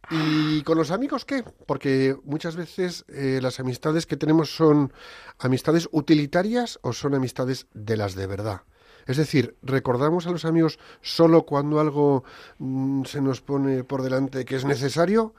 ¿y 0.10 0.62
con 0.64 0.78
los 0.78 0.92
amigos 0.92 1.26
qué? 1.26 1.44
Porque 1.66 2.16
muchas 2.24 2.56
veces 2.56 3.06
eh, 3.10 3.40
las 3.42 3.60
amistades 3.60 4.06
que 4.06 4.18
tenemos 4.18 4.56
son 4.56 4.92
amistades 5.40 5.88
utilitarias 5.92 6.80
o 6.82 6.94
son 6.94 7.16
amistades 7.16 7.68
de 7.74 7.98
las 7.98 8.16
de 8.16 8.28
verdad. 8.28 8.62
Es 9.06 9.18
decir, 9.18 9.58
¿recordamos 9.62 10.28
a 10.28 10.32
los 10.32 10.46
amigos 10.46 10.80
solo 11.02 11.46
cuando 11.46 11.80
algo 11.80 12.24
mm, 12.60 13.04
se 13.04 13.22
nos 13.22 13.42
pone 13.42 13.84
por 13.84 14.02
delante 14.02 14.46
que 14.46 14.56
es 14.56 14.66
necesario 14.66 15.34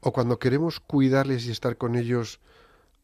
o 0.00 0.12
cuando 0.12 0.38
queremos 0.38 0.78
cuidarles 0.78 1.46
y 1.46 1.50
estar 1.50 1.76
con 1.76 1.96
ellos 1.96 2.38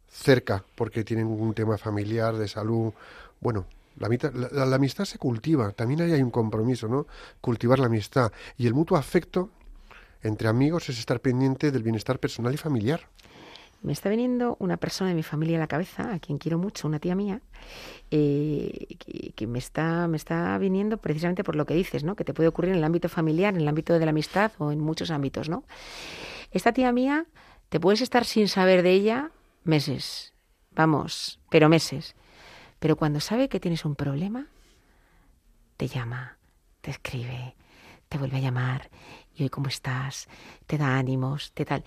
cerca 0.09 0.65
porque 0.77 1.03
tienen 1.03 1.27
un 1.27 1.53
tema 1.55 1.77
familiar, 1.79 2.37
de 2.37 2.47
salud? 2.47 2.93
Bueno, 3.41 3.67
la, 3.99 4.09
la- 4.53 4.67
la 4.67 4.77
amistad 4.77 5.05
se 5.05 5.19
cultiva, 5.19 5.73
también 5.73 6.01
ahí 6.03 6.13
hay 6.13 6.23
un 6.23 6.31
compromiso, 6.31 6.89
¿no? 6.89 7.07
Cultivar 7.41 7.79
la 7.79 7.87
amistad. 7.87 8.33
Y 8.57 8.67
el 8.67 8.75
mutuo 8.75 8.97
afecto 8.97 9.51
entre 10.23 10.49
amigos 10.49 10.89
es 10.89 10.99
estar 10.99 11.21
pendiente 11.21 11.71
del 11.71 11.83
bienestar 11.83 12.19
personal 12.19 12.55
y 12.55 12.57
familiar. 12.57 13.09
Me 13.83 13.93
está 13.93 14.09
viniendo 14.09 14.57
una 14.61 14.79
persona 14.79 15.11
de 15.11 15.15
mi 15.15 15.23
familia 15.23 15.59
a 15.59 15.61
la 15.61 15.67
cabeza, 15.67 16.15
a 16.15 16.19
quien 16.19 16.39
quiero 16.39 16.57
mucho, 16.59 16.89
una 16.89 16.99
tía 16.99 17.15
mía, 17.15 17.43
eh, 18.11 18.97
que, 18.99 19.33
que 19.37 19.47
me 19.47 19.59
está 19.59 20.09
me 20.09 20.17
está 20.17 20.57
viniendo 20.59 20.97
precisamente 20.97 21.45
por 21.45 21.55
lo 21.55 21.67
que 21.67 21.75
dices, 21.75 22.03
¿no? 22.05 22.17
Que 22.17 22.25
te 22.25 22.33
puede 22.33 22.49
ocurrir 22.49 22.71
en 22.73 22.79
el 22.79 22.85
ámbito 22.85 23.11
familiar, 23.11 23.55
en 23.55 23.61
el 23.61 23.69
ámbito 23.69 23.99
de 23.99 24.05
la 24.07 24.11
amistad 24.11 24.53
o 24.59 24.73
en 24.73 24.81
muchos 24.81 25.11
ámbitos, 25.11 25.51
¿no? 25.51 25.65
Esta 26.51 26.73
tía 26.73 26.93
mía, 26.93 27.27
te 27.69 27.79
puedes 27.79 28.01
estar 28.01 28.25
sin 28.25 28.49
saber 28.49 28.83
de 28.83 28.93
ella 28.93 29.31
meses, 29.65 30.33
vamos, 30.75 31.39
pero 31.51 31.69
meses. 31.69 32.15
Pero 32.85 32.97
cuando 32.97 33.19
sabe 33.19 33.49
que 33.49 33.61
tienes 33.61 33.87
un 33.87 33.95
problema, 33.95 34.47
te 35.79 35.89
llama, 35.89 36.37
te 36.83 36.91
escribe, 36.91 37.57
te 38.11 38.19
vuelve 38.19 38.37
a 38.37 38.41
llamar, 38.41 38.91
y 39.35 39.43
hoy 39.43 39.49
cómo 39.49 39.69
estás, 39.69 40.29
te 40.67 40.77
da 40.77 40.99
ánimos, 40.99 41.53
te 41.55 41.65
tal. 41.65 41.83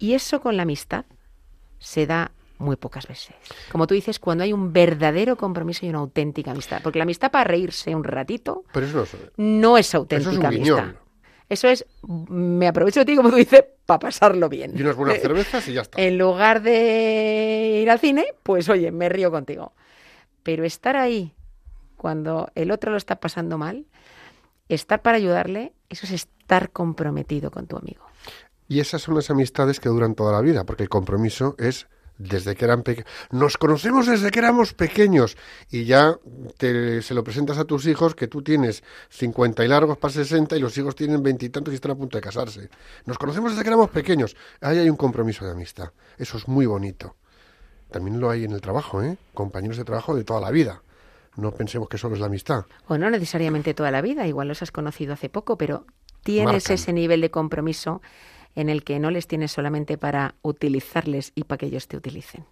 Y 0.00 0.14
eso 0.14 0.40
con 0.40 0.56
la 0.56 0.64
amistad 0.64 1.04
se 1.78 2.04
da 2.04 2.32
muy 2.58 2.74
pocas 2.74 3.06
veces. 3.06 3.36
Como 3.70 3.86
tú 3.86 3.94
dices, 3.94 4.18
cuando 4.18 4.42
hay 4.42 4.52
un 4.52 4.72
verdadero 4.72 5.36
compromiso 5.36 5.86
y 5.86 5.90
una 5.90 6.00
auténtica 6.00 6.50
amistad. 6.50 6.82
Porque 6.82 6.98
la 6.98 7.04
amistad 7.04 7.30
para 7.30 7.44
reírse 7.44 7.94
un 7.94 8.02
ratito 8.02 8.64
Pero 8.72 8.86
eso 8.86 8.96
no 8.96 9.02
es... 9.04 9.16
no 9.36 9.78
es 9.78 9.94
auténtica 9.94 10.30
un 10.30 10.46
amistad. 10.46 10.62
guiñón. 10.62 10.96
Eso 11.48 11.68
es, 11.68 11.86
me 12.02 12.66
aprovecho 12.66 12.98
de 12.98 13.06
ti, 13.06 13.14
como 13.14 13.30
tú 13.30 13.36
dices, 13.36 13.64
para 13.86 14.00
pasarlo 14.00 14.48
bien. 14.48 14.72
Y 14.76 14.82
unas 14.82 14.96
buenas 14.96 15.18
cervezas 15.22 15.68
y 15.68 15.74
ya 15.74 15.82
está. 15.82 16.02
En 16.02 16.18
lugar 16.18 16.60
de 16.60 17.82
ir 17.82 17.88
al 17.88 18.00
cine, 18.00 18.24
pues 18.42 18.68
oye, 18.68 18.90
me 18.90 19.08
río 19.08 19.30
contigo. 19.30 19.74
Pero 20.42 20.64
estar 20.64 20.96
ahí 20.96 21.34
cuando 21.96 22.50
el 22.54 22.70
otro 22.70 22.90
lo 22.90 22.96
está 22.96 23.20
pasando 23.20 23.58
mal, 23.58 23.86
estar 24.68 25.02
para 25.02 25.18
ayudarle, 25.18 25.74
eso 25.88 26.06
es 26.06 26.12
estar 26.12 26.70
comprometido 26.70 27.50
con 27.50 27.66
tu 27.66 27.76
amigo. 27.76 28.04
Y 28.68 28.80
esas 28.80 29.02
son 29.02 29.16
las 29.16 29.30
amistades 29.30 29.80
que 29.80 29.88
duran 29.88 30.14
toda 30.14 30.32
la 30.32 30.40
vida, 30.40 30.64
porque 30.64 30.84
el 30.84 30.88
compromiso 30.88 31.56
es 31.58 31.88
desde 32.20 32.54
que 32.54 32.64
eran 32.64 32.82
pequeños. 32.82 33.10
Nos 33.30 33.56
conocemos 33.56 34.06
desde 34.06 34.30
que 34.30 34.38
éramos 34.38 34.74
pequeños 34.74 35.36
y 35.70 35.84
ya 35.84 36.16
te, 36.58 37.02
se 37.02 37.14
lo 37.14 37.24
presentas 37.24 37.58
a 37.58 37.64
tus 37.64 37.86
hijos 37.86 38.14
que 38.14 38.28
tú 38.28 38.42
tienes 38.42 38.84
50 39.08 39.64
y 39.64 39.68
largos 39.68 39.98
para 39.98 40.12
60 40.12 40.56
y 40.56 40.60
los 40.60 40.76
hijos 40.78 40.94
tienen 40.94 41.22
veintitantos 41.22 41.72
y, 41.72 41.76
están 41.76 41.92
a 41.92 41.96
punto 41.96 42.18
de 42.18 42.22
casarse. 42.22 42.68
Nos 43.06 43.18
conocemos 43.18 43.52
desde 43.52 43.62
que 43.62 43.70
éramos 43.70 43.90
pequeños. 43.90 44.36
Ahí 44.60 44.78
hay 44.78 44.90
un 44.90 44.96
compromiso 44.96 45.44
de 45.44 45.52
amistad. 45.52 45.90
Eso 46.18 46.36
es 46.36 46.46
muy 46.46 46.66
bonito. 46.66 47.16
También 47.90 48.20
lo 48.20 48.30
hay 48.30 48.44
en 48.44 48.52
el 48.52 48.60
trabajo, 48.60 49.02
¿eh? 49.02 49.16
Compañeros 49.34 49.76
de 49.76 49.84
trabajo 49.84 50.14
de 50.14 50.24
toda 50.24 50.40
la 50.40 50.50
vida. 50.50 50.82
No 51.36 51.52
pensemos 51.52 51.88
que 51.88 51.98
solo 51.98 52.14
es 52.14 52.20
la 52.20 52.26
amistad. 52.26 52.64
O 52.88 52.98
no 52.98 53.10
necesariamente 53.10 53.74
toda 53.74 53.90
la 53.90 54.02
vida, 54.02 54.26
igual 54.26 54.48
los 54.48 54.62
has 54.62 54.72
conocido 54.72 55.12
hace 55.12 55.28
poco, 55.28 55.56
pero 55.56 55.86
tienes 56.22 56.64
Marcan. 56.64 56.74
ese 56.74 56.92
nivel 56.92 57.20
de 57.20 57.30
compromiso 57.30 58.02
en 58.54 58.68
el 58.68 58.82
que 58.84 58.98
no 58.98 59.10
les 59.10 59.26
tienes 59.26 59.52
solamente 59.52 59.96
para 59.96 60.34
utilizarles 60.42 61.32
y 61.34 61.44
para 61.44 61.58
que 61.58 61.66
ellos 61.66 61.88
te 61.88 61.96
utilicen. 61.96 62.44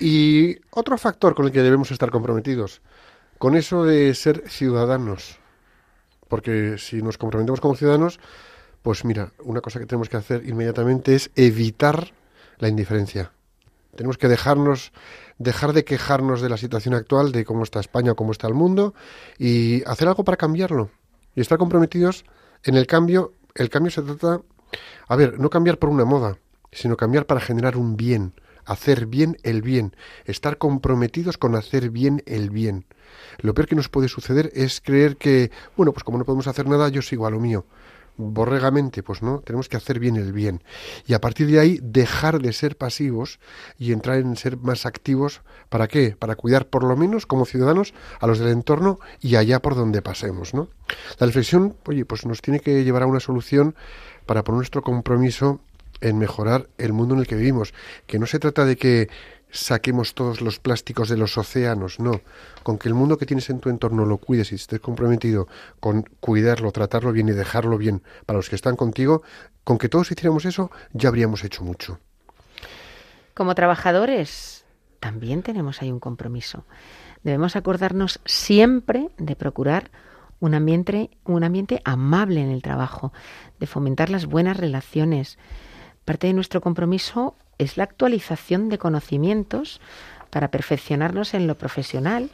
Y 0.00 0.56
otro 0.70 0.98
factor 0.98 1.34
con 1.34 1.46
el 1.46 1.52
que 1.52 1.62
debemos 1.62 1.90
estar 1.90 2.10
comprometidos, 2.10 2.82
con 3.38 3.56
eso 3.56 3.84
de 3.84 4.14
ser 4.14 4.48
ciudadanos. 4.48 5.38
Porque 6.28 6.76
si 6.78 7.02
nos 7.02 7.18
comprometemos 7.18 7.60
como 7.60 7.76
ciudadanos, 7.76 8.18
pues 8.82 9.04
mira, 9.04 9.32
una 9.44 9.60
cosa 9.60 9.78
que 9.78 9.86
tenemos 9.86 10.08
que 10.08 10.16
hacer 10.16 10.48
inmediatamente 10.48 11.14
es 11.14 11.30
evitar 11.36 12.12
la 12.58 12.68
indiferencia. 12.68 13.32
Tenemos 13.94 14.16
que 14.16 14.28
dejarnos, 14.28 14.90
dejar 15.38 15.74
de 15.74 15.84
quejarnos 15.84 16.40
de 16.40 16.48
la 16.48 16.56
situación 16.56 16.94
actual, 16.94 17.30
de 17.30 17.44
cómo 17.44 17.62
está 17.62 17.78
España 17.78 18.14
cómo 18.14 18.32
está 18.32 18.46
el 18.46 18.54
mundo, 18.54 18.94
y 19.38 19.84
hacer 19.84 20.08
algo 20.08 20.24
para 20.24 20.38
cambiarlo. 20.38 20.90
Y 21.34 21.42
estar 21.42 21.58
comprometidos 21.58 22.24
en 22.64 22.76
el 22.76 22.86
cambio. 22.86 23.34
El 23.54 23.68
cambio 23.68 23.90
se 23.90 24.00
trata, 24.00 24.40
a 25.08 25.16
ver, 25.16 25.38
no 25.38 25.50
cambiar 25.50 25.78
por 25.78 25.90
una 25.90 26.06
moda, 26.06 26.38
sino 26.70 26.96
cambiar 26.96 27.26
para 27.26 27.40
generar 27.40 27.76
un 27.76 27.98
bien, 27.98 28.32
hacer 28.64 29.06
bien 29.06 29.36
el 29.42 29.60
bien, 29.60 29.94
estar 30.24 30.56
comprometidos 30.56 31.36
con 31.36 31.54
hacer 31.54 31.90
bien 31.90 32.22
el 32.24 32.48
bien. 32.48 32.86
Lo 33.40 33.52
peor 33.52 33.68
que 33.68 33.76
nos 33.76 33.90
puede 33.90 34.08
suceder 34.08 34.50
es 34.54 34.80
creer 34.80 35.18
que, 35.18 35.50
bueno, 35.76 35.92
pues 35.92 36.02
como 36.02 36.16
no 36.16 36.24
podemos 36.24 36.46
hacer 36.46 36.66
nada, 36.66 36.88
yo 36.88 37.02
sigo 37.02 37.26
a 37.26 37.30
lo 37.30 37.40
mío. 37.40 37.66
Borregamente, 38.16 39.02
pues 39.02 39.22
no, 39.22 39.40
tenemos 39.40 39.68
que 39.68 39.76
hacer 39.76 39.98
bien 39.98 40.16
el 40.16 40.32
bien. 40.32 40.62
Y 41.06 41.14
a 41.14 41.20
partir 41.20 41.46
de 41.46 41.58
ahí 41.58 41.78
dejar 41.82 42.40
de 42.40 42.52
ser 42.52 42.76
pasivos 42.76 43.40
y 43.78 43.92
entrar 43.92 44.18
en 44.18 44.36
ser 44.36 44.58
más 44.58 44.84
activos. 44.84 45.40
¿Para 45.70 45.88
qué? 45.88 46.14
Para 46.18 46.36
cuidar 46.36 46.66
por 46.66 46.84
lo 46.84 46.96
menos 46.96 47.24
como 47.26 47.46
ciudadanos 47.46 47.94
a 48.20 48.26
los 48.26 48.38
del 48.38 48.48
entorno 48.48 48.98
y 49.20 49.36
allá 49.36 49.60
por 49.60 49.74
donde 49.74 50.02
pasemos, 50.02 50.52
¿no? 50.52 50.68
La 51.18 51.26
reflexión, 51.26 51.74
oye, 51.86 52.04
pues 52.04 52.26
nos 52.26 52.42
tiene 52.42 52.60
que 52.60 52.84
llevar 52.84 53.02
a 53.02 53.06
una 53.06 53.20
solución 53.20 53.74
para 54.26 54.44
poner 54.44 54.58
nuestro 54.58 54.82
compromiso 54.82 55.60
en 56.02 56.18
mejorar 56.18 56.68
el 56.78 56.92
mundo 56.92 57.14
en 57.14 57.20
el 57.20 57.26
que 57.26 57.36
vivimos. 57.36 57.72
Que 58.06 58.18
no 58.18 58.26
se 58.26 58.38
trata 58.38 58.66
de 58.66 58.76
que 58.76 59.08
saquemos 59.52 60.14
todos 60.14 60.40
los 60.40 60.58
plásticos 60.58 61.08
de 61.08 61.16
los 61.16 61.38
océanos, 61.38 62.00
no. 62.00 62.22
Con 62.64 62.78
que 62.78 62.88
el 62.88 62.94
mundo 62.94 63.18
que 63.18 63.26
tienes 63.26 63.48
en 63.50 63.60
tu 63.60 63.68
entorno 63.68 64.04
lo 64.04 64.16
cuides 64.16 64.50
y 64.50 64.56
estés 64.56 64.80
comprometido 64.80 65.46
con 65.78 66.02
cuidarlo, 66.20 66.72
tratarlo 66.72 67.12
bien 67.12 67.28
y 67.28 67.32
dejarlo 67.32 67.78
bien 67.78 68.02
para 68.26 68.38
los 68.38 68.48
que 68.48 68.56
están 68.56 68.74
contigo, 68.74 69.22
con 69.62 69.78
que 69.78 69.88
todos 69.88 70.10
hiciéramos 70.10 70.46
eso, 70.46 70.70
ya 70.92 71.08
habríamos 71.10 71.44
hecho 71.44 71.62
mucho. 71.62 72.00
Como 73.34 73.54
trabajadores, 73.54 74.64
también 74.98 75.42
tenemos 75.42 75.82
ahí 75.82 75.92
un 75.92 76.00
compromiso. 76.00 76.64
Debemos 77.22 77.54
acordarnos 77.54 78.20
siempre 78.24 79.10
de 79.18 79.36
procurar 79.36 79.90
un 80.40 80.54
ambiente, 80.54 81.10
un 81.24 81.44
ambiente 81.44 81.80
amable 81.84 82.40
en 82.40 82.50
el 82.50 82.62
trabajo, 82.62 83.12
de 83.60 83.66
fomentar 83.66 84.10
las 84.10 84.26
buenas 84.26 84.56
relaciones. 84.56 85.38
Parte 86.04 86.26
de 86.26 86.32
nuestro 86.32 86.60
compromiso 86.60 87.36
es 87.62 87.76
la 87.76 87.84
actualización 87.84 88.68
de 88.68 88.78
conocimientos 88.78 89.80
para 90.30 90.48
perfeccionarnos 90.48 91.34
en 91.34 91.46
lo 91.46 91.56
profesional 91.56 92.30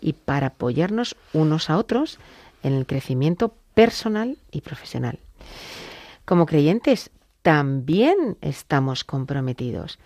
y 0.00 0.12
para 0.14 0.48
apoyarnos 0.48 1.16
unos 1.32 1.70
a 1.70 1.76
otros 1.78 2.18
en 2.62 2.74
el 2.74 2.86
crecimiento 2.86 3.54
personal 3.74 4.38
y 4.50 4.60
profesional. 4.60 5.18
Como 6.24 6.46
creyentes, 6.46 7.10
también 7.42 8.36
estamos 8.40 9.04
comprometidos. 9.04 9.98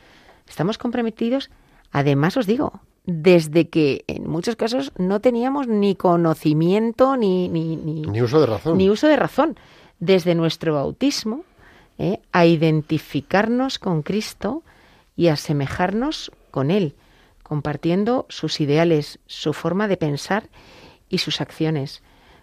Estamos 0.49 0.79
comprometidos, 0.79 1.51
además 1.91 2.37
os 2.37 2.47
digo, 2.47 2.81
desde 3.07 3.69
que 3.69 4.05
en 4.07 4.29
muchos 4.29 4.57
casos 4.57 4.93
no 4.97 5.21
teníamos 5.21 5.67
ni 5.67 5.95
conocimiento 5.95 7.17
ni, 7.17 7.49
ni, 7.49 7.77
ni, 7.77 8.03
Ni 8.03 8.23
uso 8.23 8.41
de 8.41 8.47
razón. 8.47 8.79
ni 8.79 8.89
uso 8.89 9.07
de 9.09 9.17
razón. 9.17 9.57
Desde 10.01 10.35
nuestro 10.35 10.75
bautismo, 10.75 11.45
¿eh? 11.99 12.21
a 12.33 12.47
identificarnos 12.47 13.79
con 13.79 14.03
Cristo 14.03 14.63
y 15.17 15.29
asemejarnos 15.29 16.33
con 16.51 16.71
Él, 16.71 16.95
compartiendo 17.43 18.27
sus 18.29 18.61
ideales, 18.61 19.19
su 19.27 19.53
forma 19.53 19.89
de 19.89 19.97
pensar 19.97 20.49
y 21.09 21.19
sus 21.19 21.41
acciones, 21.41 22.03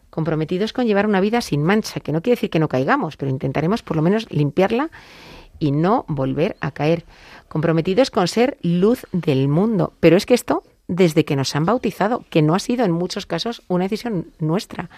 comprometidos 0.09 0.73
con 0.73 0.85
llevar 0.85 1.07
una 1.07 1.21
vida 1.21 1.41
sin 1.41 1.63
mancha, 1.63 1.99
que 1.99 2.11
no 2.11 2.21
quiere 2.21 2.35
decir 2.35 2.49
que 2.49 2.59
no 2.59 2.69
caigamos, 2.69 3.17
pero 3.17 3.31
intentaremos 3.31 3.81
por 3.81 3.95
lo 3.95 4.03
menos 4.03 4.27
limpiarla 4.31 4.89
y 5.59 5.71
no 5.71 6.05
volver 6.07 6.57
a 6.59 6.71
caer, 6.71 7.05
comprometidos 7.47 8.11
con 8.11 8.27
ser 8.27 8.57
luz 8.61 9.05
del 9.11 9.47
mundo. 9.47 9.93
Pero 9.99 10.17
es 10.17 10.25
que 10.25 10.33
esto 10.33 10.63
desde 10.87 11.23
que 11.23 11.37
nos 11.37 11.55
han 11.55 11.65
bautizado, 11.65 12.25
que 12.29 12.41
no 12.41 12.53
ha 12.53 12.59
sido 12.59 12.83
en 12.83 12.91
muchos 12.91 13.25
casos 13.25 13.61
una 13.69 13.85
decisión 13.85 14.27
nuestra, 14.39 14.89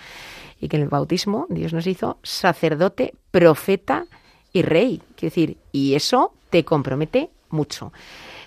y 0.60 0.68
que 0.68 0.78
en 0.78 0.84
el 0.84 0.90
bautismo 0.90 1.46
Dios 1.50 1.74
nos 1.74 1.86
hizo 1.86 2.18
sacerdote, 2.24 3.14
profeta 3.30 4.06
y 4.54 4.62
rey. 4.62 5.02
Quiero 5.16 5.32
decir, 5.32 5.58
y 5.72 5.96
eso 5.96 6.34
te 6.50 6.64
compromete 6.64 7.32
mucho. 7.50 7.92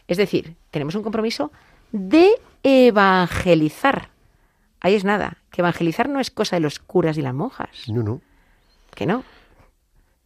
Es 0.09 0.17
decir, 0.17 0.57
tenemos 0.71 0.95
un 0.95 1.03
compromiso 1.03 1.51
de 1.93 2.31
evangelizar. 2.63 4.11
Ahí 4.81 4.95
es 4.95 5.05
nada, 5.05 5.39
que 5.51 5.63
evangelizar 5.63 6.09
no 6.09 6.21
es 6.21 6.31
cosa 6.31 6.57
de 6.57 6.61
los 6.61 6.79
curas 6.79 7.19
y 7.19 7.23
las 7.23 7.35
monjas. 7.35 7.71
No, 7.89 8.03
no. 8.03 8.21
Que 8.95 9.05
no, 9.05 9.25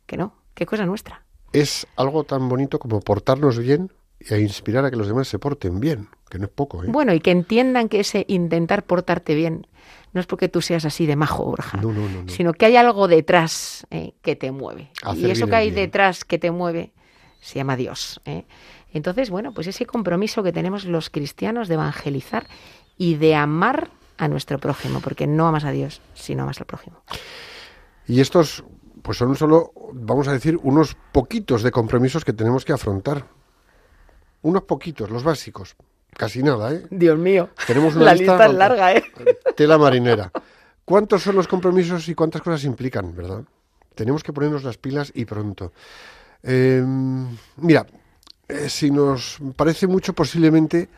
que 0.07 0.16
no, 0.16 0.35
que 0.55 0.66
cosa 0.66 0.87
nuestra. 0.87 1.25
Es 1.53 1.87
algo 1.97 2.25
tan 2.25 2.49
bonito 2.49 2.79
como 2.79 3.01
portarnos 3.01 3.59
bien 3.59 3.90
y 4.21 4.35
a 4.35 4.39
inspirar 4.39 4.85
a 4.85 4.91
que 4.91 4.97
los 4.97 5.09
demás 5.09 5.29
se 5.29 5.39
porten 5.39 5.81
bien, 5.81 6.09
que 6.29 6.39
no 6.39 6.45
es 6.45 6.51
poco, 6.51 6.85
¿eh? 6.85 6.87
Bueno, 6.89 7.15
y 7.15 7.21
que 7.21 7.31
entiendan 7.31 7.89
que 7.89 8.01
ese 8.01 8.25
intentar 8.29 8.85
portarte 8.85 9.35
bien 9.35 9.67
no 10.13 10.21
es 10.21 10.27
porque 10.27 10.49
tú 10.49 10.61
seas 10.61 10.85
así 10.85 11.07
de 11.07 11.17
majo, 11.17 11.45
Borja, 11.45 11.79
No, 11.81 11.93
no, 11.93 12.09
no, 12.09 12.23
no. 12.25 12.29
sino 12.29 12.53
que 12.53 12.67
hay 12.67 12.77
algo 12.77 13.09
detrás 13.09 13.87
eh, 13.91 14.13
que 14.23 14.37
te 14.37 14.51
mueve. 14.51 14.91
Hacer 15.03 15.29
y 15.29 15.31
eso 15.31 15.47
que 15.47 15.57
hay 15.57 15.71
bien. 15.71 15.87
detrás 15.87 16.25
que 16.25 16.39
te 16.39 16.51
mueve 16.51 16.93
se 17.41 17.59
llama 17.59 17.77
Dios. 17.77 18.21
¿eh? 18.27 18.45
Entonces, 18.93 19.31
bueno, 19.31 19.53
pues 19.55 19.67
ese 19.69 19.87
compromiso 19.87 20.43
que 20.43 20.53
tenemos 20.53 20.85
los 20.85 21.11
cristianos 21.11 21.69
de 21.69 21.75
evangelizar 21.75 22.47
y 22.99 23.15
de 23.15 23.35
amar 23.37 23.91
a 24.19 24.29
nuestro 24.29 24.59
prójimo, 24.59 25.01
porque 25.01 25.27
no 25.27 25.47
amas 25.49 25.65
a 25.65 25.71
Dios, 25.71 26.03
sino 26.15 26.43
amas 26.43 26.59
al 26.61 26.67
prójimo. 26.67 27.03
Y 28.07 28.21
estos, 28.21 28.65
pues 29.03 29.17
son 29.17 29.35
solo, 29.37 29.73
vamos 29.95 30.29
a 30.29 30.33
decir, 30.33 30.59
unos 30.63 30.97
poquitos 31.13 31.63
de 31.63 31.71
compromisos 31.71 32.25
que 32.25 32.33
tenemos 32.35 32.65
que 32.65 32.73
afrontar. 32.73 33.27
Unos 34.42 34.62
poquitos, 34.62 35.11
los 35.11 35.22
básicos. 35.22 35.76
Casi 36.16 36.42
nada, 36.42 36.72
¿eh? 36.72 36.87
Dios 36.90 37.18
mío, 37.18 37.50
Tenemos 37.66 37.94
una 37.94 38.07
la 38.07 38.14
lista 38.14 38.33
lista 38.33 38.46
es 38.46 38.55
larga, 38.55 38.92
¿eh? 38.94 39.05
Tela 39.57 39.79
marinera. 39.79 40.31
¿Cuántos 40.85 41.22
son 41.22 41.37
los 41.37 41.46
compromisos 41.46 42.09
y 42.09 42.14
cuántas 42.14 42.42
cosas 42.42 42.64
implican, 42.64 43.14
verdad? 43.14 43.44
Tenemos 43.94 44.22
que 44.22 44.33
ponernos 44.33 44.64
las 44.64 44.76
pilas 44.76 45.12
y 45.14 45.24
pronto. 45.24 45.72
Eh, 46.42 46.83
mira, 47.57 47.87
eh, 48.48 48.68
si 48.68 48.90
nos 48.90 49.38
parece 49.57 49.87
mucho, 49.87 50.12
posiblemente 50.14 50.88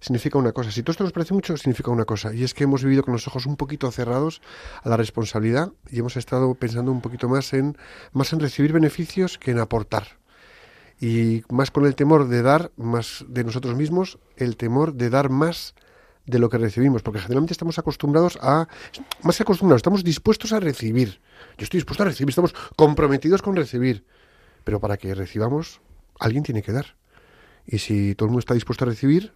significa 0.00 0.38
una 0.38 0.52
cosa. 0.52 0.70
Si 0.70 0.82
todo 0.82 0.92
esto 0.92 1.04
nos 1.04 1.12
parece 1.12 1.34
mucho, 1.34 1.56
significa 1.56 1.90
una 1.90 2.04
cosa. 2.04 2.34
Y 2.34 2.44
es 2.44 2.54
que 2.54 2.64
hemos 2.64 2.82
vivido 2.82 3.02
con 3.02 3.12
los 3.12 3.26
ojos 3.26 3.46
un 3.46 3.56
poquito 3.56 3.90
cerrados 3.90 4.40
a 4.82 4.88
la 4.88 4.96
responsabilidad 4.96 5.72
y 5.90 6.00
hemos 6.00 6.16
estado 6.16 6.54
pensando 6.54 6.92
un 6.92 7.00
poquito 7.00 7.28
más 7.28 7.52
en, 7.52 7.76
más 8.12 8.32
en 8.32 8.40
recibir 8.40 8.72
beneficios 8.72 9.38
que 9.38 9.52
en 9.52 9.58
aportar. 9.58 10.19
Y 11.00 11.42
más 11.48 11.70
con 11.70 11.86
el 11.86 11.94
temor 11.94 12.28
de 12.28 12.42
dar 12.42 12.72
más 12.76 13.24
de 13.26 13.42
nosotros 13.44 13.74
mismos, 13.74 14.18
el 14.36 14.56
temor 14.56 14.94
de 14.94 15.10
dar 15.10 15.30
más 15.30 15.74
de 16.26 16.38
lo 16.38 16.48
que 16.48 16.58
recibimos, 16.58 17.02
porque 17.02 17.20
generalmente 17.20 17.52
estamos 17.52 17.78
acostumbrados 17.78 18.38
a, 18.42 18.68
más 19.22 19.36
que 19.36 19.42
acostumbrados, 19.42 19.80
estamos 19.80 20.04
dispuestos 20.04 20.52
a 20.52 20.60
recibir. 20.60 21.20
Yo 21.58 21.64
estoy 21.64 21.78
dispuesto 21.78 22.02
a 22.02 22.06
recibir, 22.06 22.30
estamos 22.30 22.54
comprometidos 22.76 23.42
con 23.42 23.56
recibir, 23.56 24.04
pero 24.64 24.78
para 24.78 24.96
que 24.96 25.14
recibamos, 25.14 25.80
alguien 26.18 26.44
tiene 26.44 26.62
que 26.62 26.72
dar. 26.72 26.96
Y 27.66 27.78
si 27.78 28.14
todo 28.14 28.26
el 28.26 28.30
mundo 28.30 28.40
está 28.40 28.54
dispuesto 28.54 28.84
a 28.84 28.88
recibir, 28.88 29.32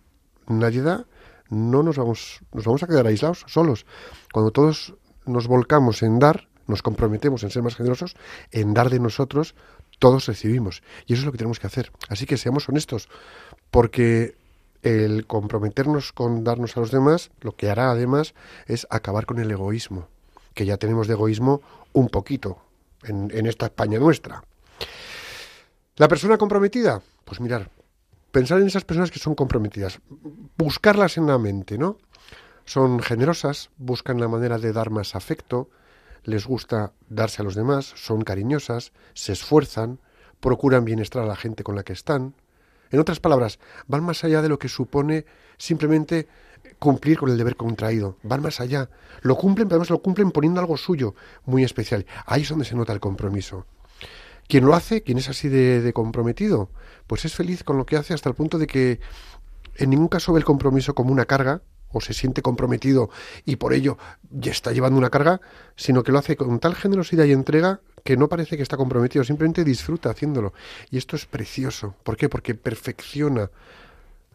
nadie 0.46 0.82
da, 0.82 1.06
no 1.48 1.82
nos 1.82 1.96
vamos, 1.96 2.40
nos 2.52 2.64
vamos 2.64 2.82
a 2.82 2.86
quedar 2.86 3.06
aislados, 3.06 3.44
solos. 3.46 3.86
Cuando 4.32 4.50
todos 4.50 4.94
nos 5.26 5.46
volcamos 5.46 6.02
en 6.02 6.18
dar, 6.18 6.48
nos 6.66 6.82
comprometemos 6.82 7.42
en 7.42 7.50
ser 7.50 7.62
más 7.62 7.76
generosos, 7.76 8.16
en 8.50 8.74
dar 8.74 8.90
de 8.90 9.00
nosotros, 9.00 9.54
todos 10.04 10.26
recibimos. 10.26 10.82
Y 11.06 11.14
eso 11.14 11.20
es 11.20 11.24
lo 11.24 11.32
que 11.32 11.38
tenemos 11.38 11.58
que 11.58 11.66
hacer. 11.66 11.90
Así 12.10 12.26
que 12.26 12.36
seamos 12.36 12.68
honestos, 12.68 13.08
porque 13.70 14.36
el 14.82 15.26
comprometernos 15.26 16.12
con 16.12 16.44
darnos 16.44 16.76
a 16.76 16.80
los 16.80 16.90
demás, 16.90 17.30
lo 17.40 17.56
que 17.56 17.70
hará 17.70 17.90
además 17.90 18.34
es 18.66 18.86
acabar 18.90 19.24
con 19.24 19.38
el 19.38 19.50
egoísmo, 19.50 20.08
que 20.52 20.66
ya 20.66 20.76
tenemos 20.76 21.06
de 21.06 21.14
egoísmo 21.14 21.62
un 21.94 22.10
poquito 22.10 22.58
en, 23.04 23.30
en 23.32 23.46
esta 23.46 23.64
España 23.64 23.98
nuestra. 23.98 24.44
La 25.96 26.06
persona 26.06 26.36
comprometida, 26.36 27.00
pues 27.24 27.40
mirar, 27.40 27.70
pensar 28.30 28.60
en 28.60 28.66
esas 28.66 28.84
personas 28.84 29.10
que 29.10 29.20
son 29.20 29.34
comprometidas, 29.34 30.00
buscarlas 30.58 31.16
en 31.16 31.28
la 31.28 31.38
mente, 31.38 31.78
¿no? 31.78 31.96
Son 32.66 33.00
generosas, 33.00 33.70
buscan 33.78 34.20
la 34.20 34.28
manera 34.28 34.58
de 34.58 34.70
dar 34.74 34.90
más 34.90 35.14
afecto, 35.14 35.70
les 36.24 36.46
gusta 36.46 36.92
darse 37.08 37.42
a 37.42 37.44
los 37.44 37.54
demás, 37.54 37.92
son 37.96 38.22
cariñosas, 38.22 38.92
se 39.14 39.32
esfuerzan, 39.32 40.00
procuran 40.40 40.84
bienestar 40.84 41.22
a 41.22 41.26
la 41.26 41.36
gente 41.36 41.64
con 41.64 41.76
la 41.76 41.84
que 41.84 41.92
están. 41.92 42.34
En 42.90 43.00
otras 43.00 43.20
palabras, 43.20 43.58
van 43.86 44.04
más 44.04 44.24
allá 44.24 44.42
de 44.42 44.48
lo 44.48 44.58
que 44.58 44.68
supone 44.68 45.26
simplemente 45.56 46.28
cumplir 46.78 47.18
con 47.18 47.30
el 47.30 47.38
deber 47.38 47.56
contraído. 47.56 48.18
Van 48.22 48.42
más 48.42 48.60
allá. 48.60 48.90
Lo 49.22 49.36
cumplen, 49.36 49.68
pero 49.68 49.76
además 49.76 49.90
lo 49.90 50.02
cumplen 50.02 50.30
poniendo 50.30 50.60
algo 50.60 50.76
suyo 50.76 51.14
muy 51.44 51.64
especial. 51.64 52.06
Ahí 52.26 52.42
es 52.42 52.48
donde 52.48 52.64
se 52.64 52.74
nota 52.74 52.92
el 52.92 53.00
compromiso. 53.00 53.66
Quien 54.48 54.66
lo 54.66 54.74
hace, 54.74 55.02
quien 55.02 55.18
es 55.18 55.28
así 55.28 55.48
de, 55.48 55.80
de 55.80 55.92
comprometido, 55.92 56.70
pues 57.06 57.24
es 57.24 57.34
feliz 57.34 57.64
con 57.64 57.78
lo 57.78 57.86
que 57.86 57.96
hace 57.96 58.12
hasta 58.12 58.28
el 58.28 58.34
punto 58.34 58.58
de 58.58 58.66
que 58.66 59.00
en 59.76 59.90
ningún 59.90 60.08
caso 60.08 60.32
ve 60.32 60.38
el 60.38 60.44
compromiso 60.44 60.94
como 60.94 61.12
una 61.12 61.24
carga 61.24 61.62
o 61.94 62.00
se 62.00 62.12
siente 62.12 62.42
comprometido 62.42 63.08
y 63.46 63.56
por 63.56 63.72
ello 63.72 63.96
ya 64.30 64.50
está 64.50 64.72
llevando 64.72 64.98
una 64.98 65.10
carga, 65.10 65.40
sino 65.76 66.02
que 66.02 66.12
lo 66.12 66.18
hace 66.18 66.36
con 66.36 66.58
tal 66.58 66.74
generosidad 66.74 67.24
y 67.24 67.32
entrega 67.32 67.80
que 68.04 68.16
no 68.16 68.28
parece 68.28 68.56
que 68.56 68.62
está 68.62 68.76
comprometido, 68.76 69.24
simplemente 69.24 69.64
disfruta 69.64 70.10
haciéndolo. 70.10 70.52
Y 70.90 70.98
esto 70.98 71.16
es 71.16 71.24
precioso. 71.24 71.94
¿Por 72.02 72.16
qué? 72.16 72.28
Porque 72.28 72.54
perfecciona 72.54 73.50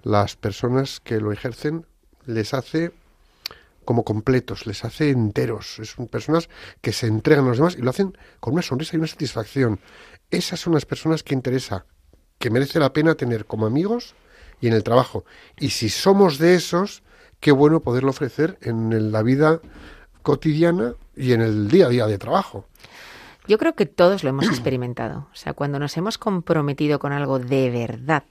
las 0.02 0.36
personas 0.36 1.00
que 1.00 1.20
lo 1.20 1.32
ejercen, 1.32 1.86
les 2.26 2.54
hace 2.54 2.92
como 3.86 4.04
completos, 4.04 4.66
les 4.66 4.86
hace 4.86 5.10
enteros. 5.10 5.80
Son 5.84 6.08
personas 6.08 6.50
que 6.82 6.94
se 6.94 7.08
entregan 7.08 7.46
a 7.46 7.50
los 7.50 7.58
demás 7.58 7.76
y 7.78 7.82
lo 7.82 7.90
hacen 7.90 8.18
con 8.40 8.54
una 8.54 8.62
sonrisa 8.62 8.96
y 8.96 9.00
una 9.00 9.08
satisfacción. 9.08 9.80
Esas 10.32 10.60
son 10.60 10.74
las 10.74 10.86
personas 10.86 11.24
que 11.24 11.34
interesa, 11.34 11.86
que 12.38 12.50
merece 12.50 12.80
la 12.80 12.94
pena 12.94 13.16
tener 13.16 13.46
como 13.46 13.66
amigos 13.66 14.16
y 14.62 14.68
en 14.68 14.74
el 14.74 14.84
trabajo. 14.84 15.26
Y 15.60 15.72
si 15.72 15.90
somos 15.90 16.38
de 16.38 16.56
esos, 16.56 17.04
qué 17.40 17.52
bueno 17.52 17.80
poderlo 17.80 18.10
ofrecer 18.10 18.58
en 18.62 19.12
la 19.12 19.24
vida 19.24 19.60
cotidiana 20.22 20.96
y 21.16 21.34
en 21.34 21.42
el 21.42 21.70
día 21.70 21.88
a 21.88 21.90
día 21.90 22.08
de 22.08 22.18
trabajo. 22.18 22.66
Yo 23.48 23.58
creo 23.58 23.74
que 23.74 23.86
todos 23.86 24.24
lo 24.24 24.30
hemos 24.30 24.46
experimentado. 24.50 25.28
O 25.32 25.36
sea, 25.36 25.54
cuando 25.54 25.80
nos 25.80 25.96
hemos 25.98 26.18
comprometido 26.18 27.00
con 27.00 27.12
algo 27.12 27.40
de 27.40 27.70
verdad, 27.70 28.24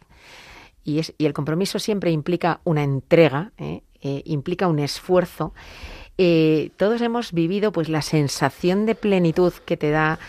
y 0.85 1.03
el 1.18 1.35
compromiso 1.35 1.79
siempre 1.79 2.11
implica 2.12 2.61
una 2.64 2.83
entrega, 2.83 3.53
¿eh? 3.59 3.83
Eh, 4.01 4.23
implica 4.27 4.68
un 4.68 4.79
esfuerzo, 4.79 5.53
eh, 6.18 6.71
todos 6.77 7.01
hemos 7.01 7.33
vivido 7.33 7.73
pues 7.73 7.88
la 7.88 8.01
sensación 8.01 8.87
de 8.87 8.94
plenitud 8.94 9.53
que 9.64 9.77
te 9.77 9.90
da, 9.90 10.21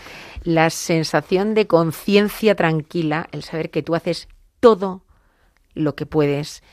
la 0.42 0.70
sensación 0.70 1.54
de 1.54 1.68
conciencia 1.68 2.56
tranquila, 2.56 3.28
el 3.30 3.44
saber 3.44 3.70
que 3.70 3.84
tú 3.84 3.94
haces 3.94 4.28
todo 4.58 5.02
lo 5.74 5.94
que 5.94 6.04
puedes 6.04 6.64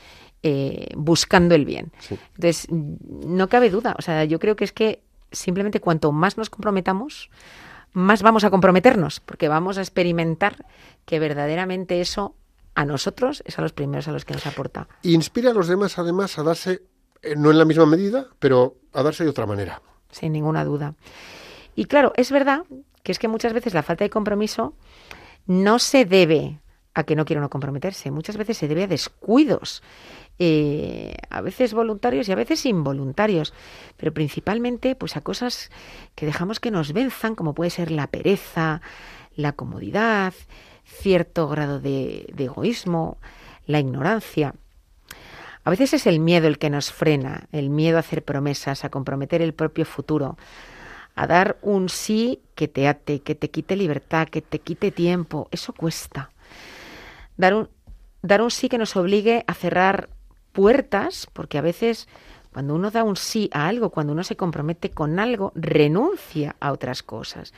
eh, 0.42 0.88
buscando 0.96 1.54
el 1.54 1.64
bien. 1.64 1.92
Sí. 1.98 2.18
Entonces, 2.34 2.68
no 2.70 3.48
cabe 3.48 3.70
duda. 3.70 3.94
O 3.98 4.02
sea, 4.02 4.24
yo 4.24 4.38
creo 4.38 4.56
que 4.56 4.64
es 4.64 4.72
que 4.72 5.02
simplemente 5.32 5.80
cuanto 5.80 6.12
más 6.12 6.36
nos 6.36 6.50
comprometamos, 6.50 7.30
más 7.92 8.22
vamos 8.22 8.44
a 8.44 8.50
comprometernos, 8.50 9.20
porque 9.20 9.48
vamos 9.48 9.78
a 9.78 9.80
experimentar 9.80 10.64
que 11.04 11.18
verdaderamente 11.18 12.00
eso 12.00 12.34
a 12.74 12.84
nosotros 12.84 13.42
es 13.46 13.58
a 13.58 13.62
los 13.62 13.72
primeros 13.72 14.06
a 14.08 14.12
los 14.12 14.24
que 14.24 14.34
nos 14.34 14.46
aporta. 14.46 14.86
Inspira 15.02 15.50
a 15.50 15.54
los 15.54 15.66
demás 15.66 15.98
además 15.98 16.38
a 16.38 16.44
darse, 16.44 16.82
eh, 17.22 17.34
no 17.36 17.50
en 17.50 17.58
la 17.58 17.64
misma 17.64 17.86
medida, 17.86 18.26
pero 18.38 18.76
a 18.92 19.02
darse 19.02 19.24
de 19.24 19.30
otra 19.30 19.46
manera. 19.46 19.82
sin 20.10 20.32
ninguna 20.32 20.64
duda. 20.64 20.94
Y 21.74 21.84
claro, 21.86 22.12
es 22.16 22.30
verdad 22.30 22.62
que 23.02 23.12
es 23.12 23.18
que 23.18 23.28
muchas 23.28 23.52
veces 23.52 23.74
la 23.74 23.82
falta 23.82 24.04
de 24.04 24.10
compromiso 24.10 24.74
no 25.46 25.78
se 25.78 26.04
debe 26.04 26.60
a 26.98 27.04
que 27.04 27.14
no 27.14 27.24
quiera 27.24 27.40
uno 27.40 27.48
comprometerse, 27.48 28.10
muchas 28.10 28.36
veces 28.36 28.58
se 28.58 28.66
debe 28.66 28.82
a 28.82 28.86
descuidos, 28.88 29.84
eh, 30.40 31.14
a 31.30 31.40
veces 31.40 31.72
voluntarios 31.72 32.28
y 32.28 32.32
a 32.32 32.34
veces 32.34 32.66
involuntarios, 32.66 33.54
pero 33.96 34.12
principalmente 34.12 34.96
pues 34.96 35.16
a 35.16 35.20
cosas 35.20 35.70
que 36.16 36.26
dejamos 36.26 36.58
que 36.58 36.72
nos 36.72 36.92
venzan, 36.92 37.36
como 37.36 37.54
puede 37.54 37.70
ser 37.70 37.92
la 37.92 38.08
pereza, 38.08 38.82
la 39.36 39.52
comodidad, 39.52 40.34
cierto 40.84 41.46
grado 41.46 41.78
de, 41.78 42.26
de 42.34 42.44
egoísmo, 42.44 43.18
la 43.66 43.78
ignorancia. 43.78 44.54
A 45.62 45.70
veces 45.70 45.94
es 45.94 46.06
el 46.08 46.18
miedo 46.18 46.48
el 46.48 46.58
que 46.58 46.70
nos 46.70 46.90
frena, 46.90 47.46
el 47.52 47.70
miedo 47.70 47.98
a 47.98 48.00
hacer 48.00 48.24
promesas, 48.24 48.84
a 48.84 48.88
comprometer 48.88 49.40
el 49.40 49.54
propio 49.54 49.84
futuro, 49.84 50.36
a 51.14 51.28
dar 51.28 51.58
un 51.62 51.88
sí 51.88 52.40
que 52.56 52.66
te 52.66 52.88
ate, 52.88 53.20
que 53.20 53.36
te 53.36 53.50
quite 53.50 53.76
libertad, 53.76 54.28
que 54.28 54.42
te 54.42 54.58
quite 54.58 54.90
tiempo. 54.90 55.48
Eso 55.52 55.72
cuesta. 55.72 56.30
Dar 57.38 57.54
un, 57.54 57.70
dar 58.20 58.42
un 58.42 58.50
sí 58.50 58.68
que 58.68 58.76
nos 58.76 58.94
obligue 58.96 59.44
a 59.46 59.54
cerrar 59.54 60.10
puertas, 60.52 61.26
porque 61.32 61.56
a 61.56 61.62
veces 61.62 62.06
cuando 62.52 62.74
uno 62.74 62.90
da 62.90 63.04
un 63.04 63.16
sí 63.16 63.48
a 63.54 63.66
algo, 63.68 63.88
cuando 63.90 64.12
uno 64.12 64.24
se 64.24 64.36
compromete 64.36 64.90
con 64.90 65.18
algo, 65.18 65.52
renuncia 65.54 66.56
a 66.60 66.72
otras 66.72 67.02
cosas. 67.02 67.54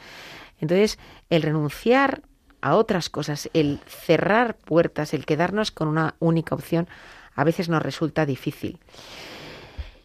Entonces, 0.61 0.99
el 1.31 1.43
renunciar 1.43 2.23
a 2.61 2.77
otras 2.77 3.09
cosas, 3.09 3.49
el 3.55 3.81
cerrar 3.87 4.57
puertas, 4.59 5.15
el 5.15 5.25
quedarnos 5.25 5.71
con 5.71 5.89
una 5.89 6.15
única 6.19 6.55
opción, 6.55 6.87
a 7.35 7.45
veces 7.45 7.69
nos 7.71 7.83
resulta 7.83 8.27
difícil. 8.27 8.79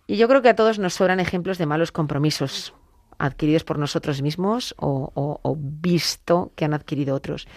Y 0.08 0.18
yo 0.18 0.28
creo 0.28 0.42
que 0.42 0.50
a 0.50 0.56
todos 0.56 0.80
nos 0.80 0.94
sobran 0.94 1.20
ejemplos 1.20 1.58
de 1.58 1.66
malos 1.66 1.92
compromisos. 1.92 2.74
adquiridos 3.18 3.64
por 3.64 3.80
nosotros 3.80 4.22
mismos 4.22 4.76
o, 4.78 5.10
o- 5.16 5.40
o 5.42 5.56
visto 5.58 6.52
que 6.58 6.66
han 6.66 6.74
adquirido 6.74 7.16
otros. 7.16 7.48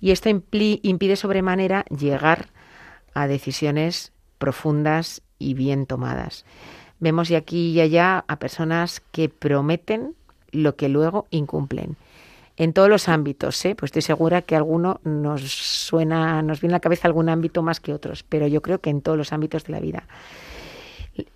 Y 0.00 0.10
esto 0.12 0.28
impide 0.28 1.16
sobremanera 1.16 1.84
llegar 1.86 2.48
a 3.14 3.26
decisiones 3.26 4.12
profundas 4.38 5.22
y 5.38 5.54
bien 5.54 5.86
tomadas. 5.86 6.44
Vemos 7.00 7.30
y 7.30 7.34
aquí 7.34 7.70
y 7.70 7.80
allá 7.80 8.24
a 8.26 8.38
personas 8.38 9.02
que 9.12 9.28
prometen 9.28 10.14
lo 10.50 10.76
que 10.76 10.88
luego 10.88 11.26
incumplen. 11.30 11.96
En 12.56 12.72
todos 12.72 12.88
los 12.88 13.08
ámbitos, 13.08 13.64
¿eh? 13.64 13.76
pues 13.76 13.90
estoy 13.90 14.02
segura 14.02 14.42
que 14.42 14.56
alguno 14.56 15.00
nos 15.04 15.42
suena, 15.42 16.42
nos 16.42 16.60
viene 16.60 16.74
a 16.74 16.78
la 16.78 16.80
cabeza 16.80 17.06
algún 17.06 17.28
ámbito 17.28 17.62
más 17.62 17.78
que 17.78 17.92
otros, 17.92 18.24
pero 18.24 18.48
yo 18.48 18.62
creo 18.62 18.80
que 18.80 18.90
en 18.90 19.00
todos 19.00 19.16
los 19.16 19.32
ámbitos 19.32 19.64
de 19.64 19.72
la 19.72 19.80
vida. 19.80 20.08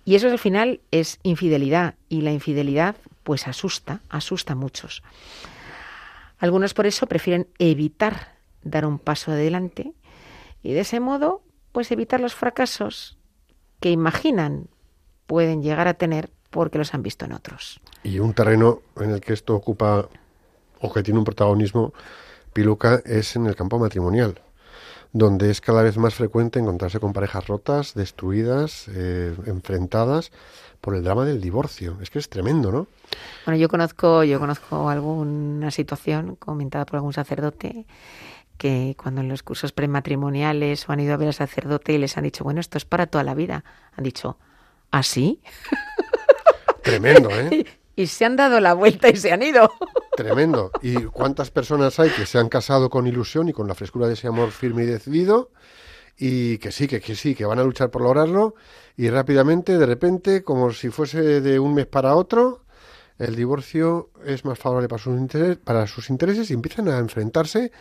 Y 0.03 0.15
eso 0.15 0.29
al 0.29 0.39
final 0.39 0.81
es 0.91 1.19
infidelidad 1.23 1.95
y 2.09 2.21
la 2.21 2.33
infidelidad 2.33 2.97
pues 3.23 3.47
asusta, 3.47 4.01
asusta 4.09 4.51
a 4.51 4.57
muchos. 4.57 5.01
Algunos 6.39 6.73
por 6.73 6.87
eso 6.87 7.07
prefieren 7.07 7.47
evitar 7.57 8.32
dar 8.63 8.85
un 8.85 8.99
paso 8.99 9.31
adelante 9.31 9.93
y 10.61 10.73
de 10.73 10.81
ese 10.81 10.99
modo 10.99 11.41
pues 11.71 11.91
evitar 11.91 12.19
los 12.19 12.35
fracasos 12.35 13.17
que 13.79 13.89
imaginan 13.89 14.67
pueden 15.25 15.61
llegar 15.63 15.87
a 15.87 15.95
tener 15.95 16.29
porque 16.49 16.77
los 16.77 16.93
han 16.93 17.03
visto 17.03 17.25
en 17.25 17.33
otros. 17.33 17.81
Y 18.03 18.19
un 18.19 18.33
terreno 18.33 18.81
en 18.97 19.09
el 19.11 19.21
que 19.21 19.33
esto 19.33 19.55
ocupa 19.55 20.07
o 20.79 20.93
que 20.93 21.03
tiene 21.03 21.19
un 21.19 21.25
protagonismo, 21.25 21.93
Piluca, 22.53 23.01
es 23.05 23.35
en 23.35 23.47
el 23.47 23.55
campo 23.55 23.79
matrimonial, 23.79 24.39
donde 25.11 25.49
es 25.49 25.61
cada 25.61 25.81
vez 25.81 25.97
más 25.97 26.13
frecuente 26.13 26.59
encontrarse 26.59 26.99
con 26.99 27.13
parejas 27.13 27.47
rotas, 27.47 27.93
destruidas, 27.95 28.87
eh, 28.89 29.35
enfrentadas 29.47 30.31
por 30.81 30.95
el 30.95 31.03
drama 31.03 31.25
del 31.25 31.41
divorcio. 31.41 31.97
Es 32.01 32.09
que 32.09 32.19
es 32.19 32.29
tremendo, 32.29 32.71
¿no? 32.71 32.87
Bueno, 33.45 33.59
yo 33.59 33.69
conozco, 33.69 34.23
yo 34.23 34.39
conozco 34.39 34.89
alguna 34.89 35.71
situación 35.71 36.35
comentada 36.35 36.85
por 36.85 36.97
algún 36.97 37.13
sacerdote 37.13 37.85
que 38.63 38.95
cuando 38.97 39.19
en 39.19 39.27
los 39.27 39.43
cursos 39.43 39.73
prematrimoniales 39.73 40.87
o 40.87 40.93
han 40.93 41.01
ido 41.01 41.13
a 41.13 41.17
ver 41.17 41.27
al 41.27 41.33
sacerdote 41.33 41.91
y 41.91 41.97
les 41.97 42.15
han 42.17 42.23
dicho, 42.23 42.45
bueno, 42.45 42.61
esto 42.61 42.77
es 42.77 42.85
para 42.85 43.07
toda 43.07 43.25
la 43.25 43.33
vida, 43.33 43.65
han 43.97 44.05
dicho, 44.05 44.37
¿ah, 44.89 45.03
sí? 45.03 45.41
Tremendo, 46.81 47.29
¿eh? 47.29 47.65
Y 47.95 48.07
se 48.07 48.23
han 48.25 48.37
dado 48.37 48.61
la 48.61 48.73
vuelta 48.73 49.09
y 49.09 49.17
se 49.17 49.33
han 49.33 49.43
ido. 49.43 49.69
Tremendo. 50.15 50.71
¿Y 50.81 50.95
cuántas 51.03 51.51
personas 51.51 51.99
hay 51.99 52.09
que 52.09 52.25
se 52.25 52.39
han 52.39 52.47
casado 52.47 52.89
con 52.89 53.05
ilusión 53.05 53.49
y 53.49 53.53
con 53.53 53.67
la 53.67 53.75
frescura 53.75 54.07
de 54.07 54.13
ese 54.13 54.27
amor 54.27 54.49
firme 54.51 54.83
y 54.83 54.87
decidido? 54.87 55.51
Y 56.17 56.57
que 56.59 56.71
sí, 56.71 56.87
que, 56.87 57.01
que 57.01 57.15
sí, 57.15 57.35
que 57.35 57.45
van 57.45 57.59
a 57.59 57.63
luchar 57.63 57.91
por 57.91 58.01
lograrlo. 58.01 58.55
Y 58.95 59.09
rápidamente, 59.09 59.77
de 59.77 59.85
repente, 59.85 60.41
como 60.43 60.71
si 60.71 60.89
fuese 60.89 61.41
de 61.41 61.59
un 61.59 61.75
mes 61.75 61.85
para 61.85 62.15
otro, 62.15 62.63
el 63.19 63.35
divorcio 63.35 64.09
es 64.25 64.43
más 64.43 64.57
favorable 64.57 64.87
para 64.87 65.03
sus, 65.03 65.13
interes- 65.15 65.59
para 65.59 65.85
sus 65.85 66.09
intereses 66.09 66.49
y 66.49 66.53
empiezan 66.55 66.87
a 66.87 66.97
enfrentarse 66.97 67.71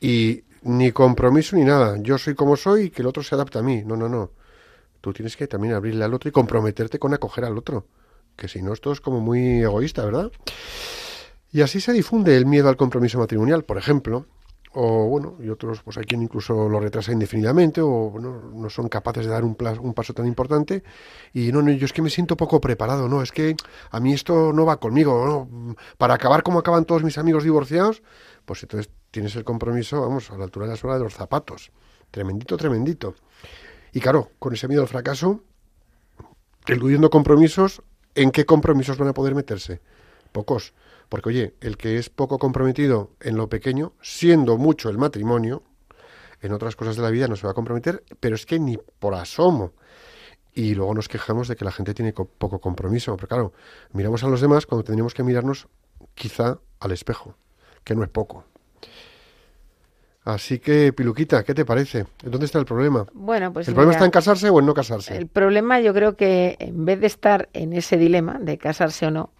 y 0.00 0.44
ni 0.62 0.92
compromiso 0.92 1.56
ni 1.56 1.64
nada. 1.64 1.96
Yo 2.00 2.18
soy 2.18 2.34
como 2.34 2.56
soy 2.56 2.84
y 2.84 2.90
que 2.90 3.02
el 3.02 3.08
otro 3.08 3.22
se 3.22 3.34
adapta 3.34 3.60
a 3.60 3.62
mí. 3.62 3.82
No, 3.84 3.96
no, 3.96 4.08
no. 4.08 4.30
Tú 5.00 5.12
tienes 5.12 5.36
que 5.36 5.46
también 5.46 5.74
abrirle 5.74 6.04
al 6.04 6.14
otro 6.14 6.28
y 6.28 6.32
comprometerte 6.32 6.98
con 6.98 7.14
acoger 7.14 7.44
al 7.44 7.56
otro. 7.56 7.86
Que 8.36 8.48
si 8.48 8.62
no, 8.62 8.72
esto 8.72 8.92
es 8.92 9.00
como 9.00 9.20
muy 9.20 9.62
egoísta, 9.62 10.04
¿verdad? 10.04 10.30
Y 11.52 11.62
así 11.62 11.80
se 11.80 11.92
difunde 11.92 12.36
el 12.36 12.46
miedo 12.46 12.68
al 12.68 12.76
compromiso 12.76 13.18
matrimonial, 13.18 13.64
por 13.64 13.78
ejemplo, 13.78 14.26
o 14.78 15.06
bueno, 15.08 15.36
y 15.40 15.48
otros, 15.48 15.80
pues 15.82 15.96
hay 15.96 16.04
quien 16.04 16.20
incluso 16.20 16.68
lo 16.68 16.78
retrasa 16.80 17.10
indefinidamente 17.10 17.80
o 17.80 18.10
bueno, 18.10 18.50
no 18.52 18.68
son 18.68 18.90
capaces 18.90 19.24
de 19.24 19.32
dar 19.32 19.42
un, 19.42 19.54
paso 19.94 20.12
tan 20.12 20.26
importante 20.26 20.82
y 21.32 21.50
no, 21.50 21.62
no, 21.62 21.70
yo 21.70 21.86
es 21.86 21.94
que 21.94 22.02
me 22.02 22.10
siento 22.10 22.36
poco 22.36 22.60
preparado, 22.60 23.08
no, 23.08 23.22
es 23.22 23.32
que 23.32 23.56
a 23.90 24.00
mí 24.00 24.12
esto 24.12 24.52
no 24.52 24.66
va 24.66 24.76
conmigo, 24.76 25.48
no, 25.48 25.76
para 25.96 26.12
acabar 26.12 26.42
como 26.42 26.58
acaban 26.58 26.84
todos 26.84 27.02
mis 27.04 27.16
amigos 27.16 27.42
divorciados, 27.42 28.02
pues 28.46 28.62
entonces 28.62 28.90
tienes 29.10 29.36
el 29.36 29.44
compromiso, 29.44 30.00
vamos, 30.00 30.30
a 30.30 30.38
la 30.38 30.44
altura 30.44 30.66
de 30.66 30.72
la 30.72 30.76
suela 30.76 30.96
de 30.96 31.04
los 31.04 31.14
zapatos, 31.14 31.70
tremendito, 32.10 32.56
tremendito. 32.56 33.14
Y 33.92 34.00
claro, 34.00 34.30
con 34.38 34.54
ese 34.54 34.68
miedo 34.68 34.82
al 34.82 34.88
fracaso, 34.88 35.42
eludiendo 36.66 37.10
compromisos, 37.10 37.82
¿en 38.14 38.30
qué 38.30 38.44
compromisos 38.46 38.98
van 38.98 39.08
a 39.08 39.14
poder 39.14 39.34
meterse? 39.34 39.80
Pocos. 40.32 40.74
Porque, 41.08 41.28
oye, 41.28 41.54
el 41.60 41.76
que 41.76 41.98
es 41.98 42.10
poco 42.10 42.38
comprometido 42.38 43.10
en 43.20 43.36
lo 43.36 43.48
pequeño, 43.48 43.92
siendo 44.02 44.56
mucho 44.56 44.88
el 44.88 44.98
matrimonio, 44.98 45.62
en 46.42 46.52
otras 46.52 46.76
cosas 46.76 46.96
de 46.96 47.02
la 47.02 47.10
vida 47.10 47.28
no 47.28 47.36
se 47.36 47.46
va 47.46 47.52
a 47.52 47.54
comprometer, 47.54 48.04
pero 48.20 48.34
es 48.34 48.44
que 48.44 48.58
ni 48.58 48.76
por 48.98 49.14
asomo. 49.14 49.72
Y 50.52 50.74
luego 50.74 50.94
nos 50.94 51.08
quejamos 51.08 51.48
de 51.48 51.56
que 51.56 51.64
la 51.64 51.72
gente 51.72 51.94
tiene 51.94 52.12
co- 52.12 52.24
poco 52.26 52.60
compromiso. 52.60 53.14
Pero 53.16 53.28
claro, 53.28 53.52
miramos 53.92 54.24
a 54.24 54.28
los 54.28 54.40
demás 54.40 54.66
cuando 54.66 54.84
tendríamos 54.84 55.14
que 55.14 55.22
mirarnos 55.22 55.68
quizá 56.14 56.58
al 56.80 56.92
espejo, 56.92 57.36
que 57.86 57.94
no 57.94 58.02
es 58.02 58.10
poco. 58.10 58.44
Así 60.24 60.58
que, 60.58 60.92
Piluquita, 60.92 61.44
¿qué 61.44 61.54
te 61.54 61.64
parece? 61.64 62.04
¿Dónde 62.24 62.46
está 62.46 62.58
el 62.58 62.64
problema? 62.64 63.06
Bueno, 63.14 63.52
pues 63.52 63.68
¿El 63.68 63.74
problema 63.74 63.92
está 63.92 64.04
en 64.04 64.10
casarse 64.10 64.50
o 64.50 64.58
en 64.58 64.66
no 64.66 64.74
casarse? 64.74 65.16
el 65.16 65.28
problema 65.28 65.78
yo 65.80 65.94
creo 65.94 66.16
que 66.16 66.56
en 66.58 66.84
vez 66.84 66.98
de 67.00 67.06
estar 67.06 67.48
en 67.52 67.72
ese 67.72 67.96
dilema 67.96 68.40
de 68.40 68.58
casarse 68.58 69.06
o 69.06 69.12
no, 69.12 69.30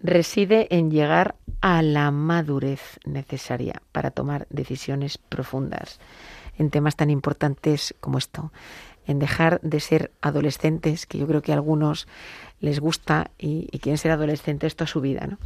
reside 0.00 0.68
en 0.70 0.90
llegar 0.90 1.36
a 1.62 1.80
la 1.80 2.10
madurez 2.10 3.00
necesaria 3.06 3.80
para 3.90 4.10
tomar 4.10 4.46
decisiones 4.50 5.16
profundas 5.16 5.98
en 6.58 6.68
temas 6.68 6.94
tan 6.94 7.08
importantes 7.08 7.94
como 8.00 8.18
esto, 8.18 8.52
en 9.06 9.18
dejar 9.18 9.62
de 9.62 9.80
ser 9.80 10.12
adolescentes, 10.20 11.06
que 11.06 11.16
yo 11.16 11.26
creo 11.26 11.40
que 11.40 11.52
a 11.52 11.54
algunos 11.54 12.06
les 12.60 12.80
gusta 12.80 13.30
y, 13.38 13.66
y 13.72 13.78
quieren 13.78 13.96
ser 13.96 14.10
adolescentes 14.10 14.76
toda 14.76 14.88
su 14.88 15.00
vida, 15.00 15.26
¿no? 15.26 15.38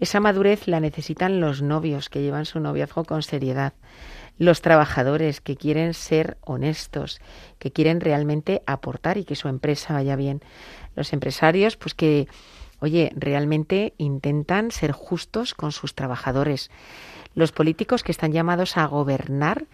Esa 0.00 0.18
madurez 0.18 0.66
la 0.66 0.80
necesitan 0.80 1.40
los 1.40 1.60
novios 1.60 2.08
que 2.08 2.22
llevan 2.22 2.46
su 2.46 2.58
noviazgo 2.58 3.04
con 3.04 3.22
seriedad, 3.22 3.74
los 4.38 4.62
trabajadores 4.62 5.42
que 5.42 5.56
quieren 5.56 5.92
ser 5.92 6.38
honestos, 6.40 7.20
que 7.58 7.70
quieren 7.70 8.00
realmente 8.00 8.62
aportar 8.64 9.18
y 9.18 9.24
que 9.24 9.36
su 9.36 9.48
empresa 9.48 9.92
vaya 9.92 10.16
bien, 10.16 10.40
los 10.96 11.12
empresarios, 11.12 11.76
pues 11.76 11.92
que, 11.92 12.28
oye, 12.80 13.12
realmente 13.14 13.92
intentan 13.98 14.70
ser 14.70 14.92
justos 14.92 15.52
con 15.52 15.70
sus 15.70 15.94
trabajadores, 15.94 16.70
los 17.34 17.52
políticos 17.52 18.02
que 18.02 18.12
están 18.12 18.32
llamados 18.32 18.78
a 18.78 18.86
gobernar 18.86 19.66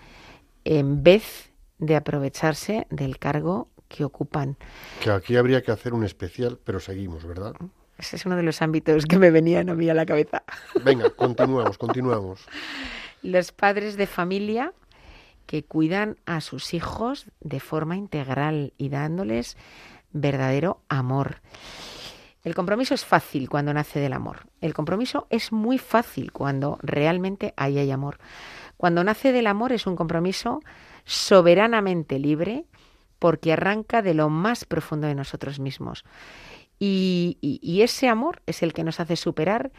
en 0.64 1.04
vez 1.04 1.52
de 1.78 1.94
aprovecharse 1.94 2.88
del 2.90 3.18
cargo 3.20 3.68
que 3.86 4.02
ocupan. 4.02 4.56
Que 5.00 5.10
aquí 5.10 5.36
habría 5.36 5.62
que 5.62 5.70
hacer 5.70 5.94
un 5.94 6.02
especial, 6.02 6.58
pero 6.64 6.80
seguimos, 6.80 7.24
¿verdad? 7.24 7.54
Ese 7.98 8.16
es 8.16 8.26
uno 8.26 8.36
de 8.36 8.42
los 8.42 8.62
ámbitos 8.62 9.06
que 9.06 9.18
me 9.18 9.30
venían 9.30 9.68
a 9.70 9.74
mí 9.74 9.88
a 9.88 9.94
la 9.94 10.06
cabeza. 10.06 10.42
Venga, 10.84 11.10
continuamos, 11.10 11.78
continuamos. 11.78 12.46
Los 13.22 13.52
padres 13.52 13.96
de 13.96 14.06
familia 14.06 14.72
que 15.46 15.64
cuidan 15.64 16.18
a 16.26 16.40
sus 16.40 16.74
hijos 16.74 17.26
de 17.40 17.60
forma 17.60 17.96
integral 17.96 18.72
y 18.76 18.88
dándoles 18.88 19.56
verdadero 20.12 20.80
amor. 20.88 21.40
El 22.42 22.54
compromiso 22.54 22.94
es 22.94 23.04
fácil 23.04 23.48
cuando 23.48 23.74
nace 23.74 23.98
del 23.98 24.12
amor. 24.12 24.46
El 24.60 24.74
compromiso 24.74 25.26
es 25.30 25.50
muy 25.50 25.78
fácil 25.78 26.32
cuando 26.32 26.78
realmente 26.82 27.54
ahí 27.56 27.78
hay 27.78 27.90
amor. 27.90 28.18
Cuando 28.76 29.02
nace 29.02 29.32
del 29.32 29.46
amor 29.46 29.72
es 29.72 29.86
un 29.86 29.96
compromiso 29.96 30.60
soberanamente 31.04 32.18
libre 32.18 32.64
porque 33.18 33.52
arranca 33.52 34.02
de 34.02 34.14
lo 34.14 34.28
más 34.28 34.64
profundo 34.64 35.06
de 35.06 35.14
nosotros 35.14 35.58
mismos. 35.58 36.04
Y, 36.78 37.80
ese 37.82 38.08
amor 38.08 38.42
es 38.46 38.62
el 38.62 38.72
que 38.72 38.84
nos 38.84 39.00
hace 39.00 39.16
superar 39.16 39.72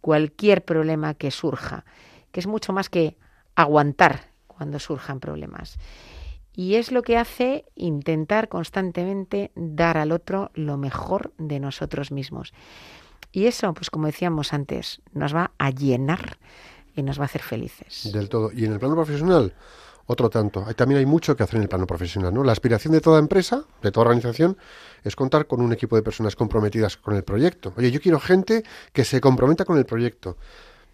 cualquier 0.00 0.64
problema 0.64 1.14
que 1.14 1.30
surja, 1.30 1.84
que 2.30 2.40
es 2.40 2.46
mucho 2.46 2.72
más 2.72 2.88
que 2.88 3.16
aguantar 3.54 4.30
cuando 4.46 4.78
surjan 4.78 5.20
problemas. 5.20 5.78
Y 6.52 6.76
es 6.76 6.92
lo 6.92 7.02
que 7.02 7.16
hace 7.16 7.64
intentar 7.74 8.48
constantemente 8.48 9.50
dar 9.56 9.98
al 9.98 10.12
otro 10.12 10.50
lo 10.54 10.76
mejor 10.76 11.32
de 11.38 11.58
nosotros 11.58 12.12
mismos. 12.12 12.52
Y 13.32 13.46
eso, 13.46 13.74
pues 13.74 13.90
como 13.90 14.06
decíamos 14.06 14.52
antes, 14.52 15.02
nos 15.12 15.34
va 15.34 15.50
a 15.58 15.70
llenar 15.70 16.38
y 16.94 17.02
nos 17.02 17.18
va 17.18 17.22
a 17.22 17.26
hacer 17.26 17.42
felices. 17.42 18.12
Del 18.12 18.28
todo. 18.28 18.52
Y 18.52 18.64
en 18.64 18.72
el 18.72 18.78
plano 18.78 18.94
profesional, 18.94 19.52
otro 20.06 20.30
tanto. 20.30 20.64
También 20.74 20.98
hay 20.98 21.06
mucho 21.06 21.36
que 21.36 21.42
hacer 21.42 21.56
en 21.56 21.62
el 21.62 21.68
plano 21.68 21.86
profesional, 21.86 22.32
¿no? 22.32 22.44
La 22.44 22.52
aspiración 22.52 22.92
de 22.92 23.00
toda 23.00 23.18
empresa, 23.18 23.64
de 23.82 23.90
toda 23.90 24.06
organización, 24.06 24.56
es 25.04 25.14
contar 25.14 25.46
con 25.46 25.60
un 25.60 25.72
equipo 25.72 25.96
de 25.96 26.02
personas 26.02 26.34
comprometidas 26.34 26.96
con 26.96 27.14
el 27.14 27.22
proyecto. 27.22 27.72
Oye, 27.76 27.90
yo 27.90 28.00
quiero 28.00 28.18
gente 28.18 28.64
que 28.92 29.04
se 29.04 29.20
comprometa 29.20 29.64
con 29.64 29.78
el 29.78 29.84
proyecto. 29.84 30.36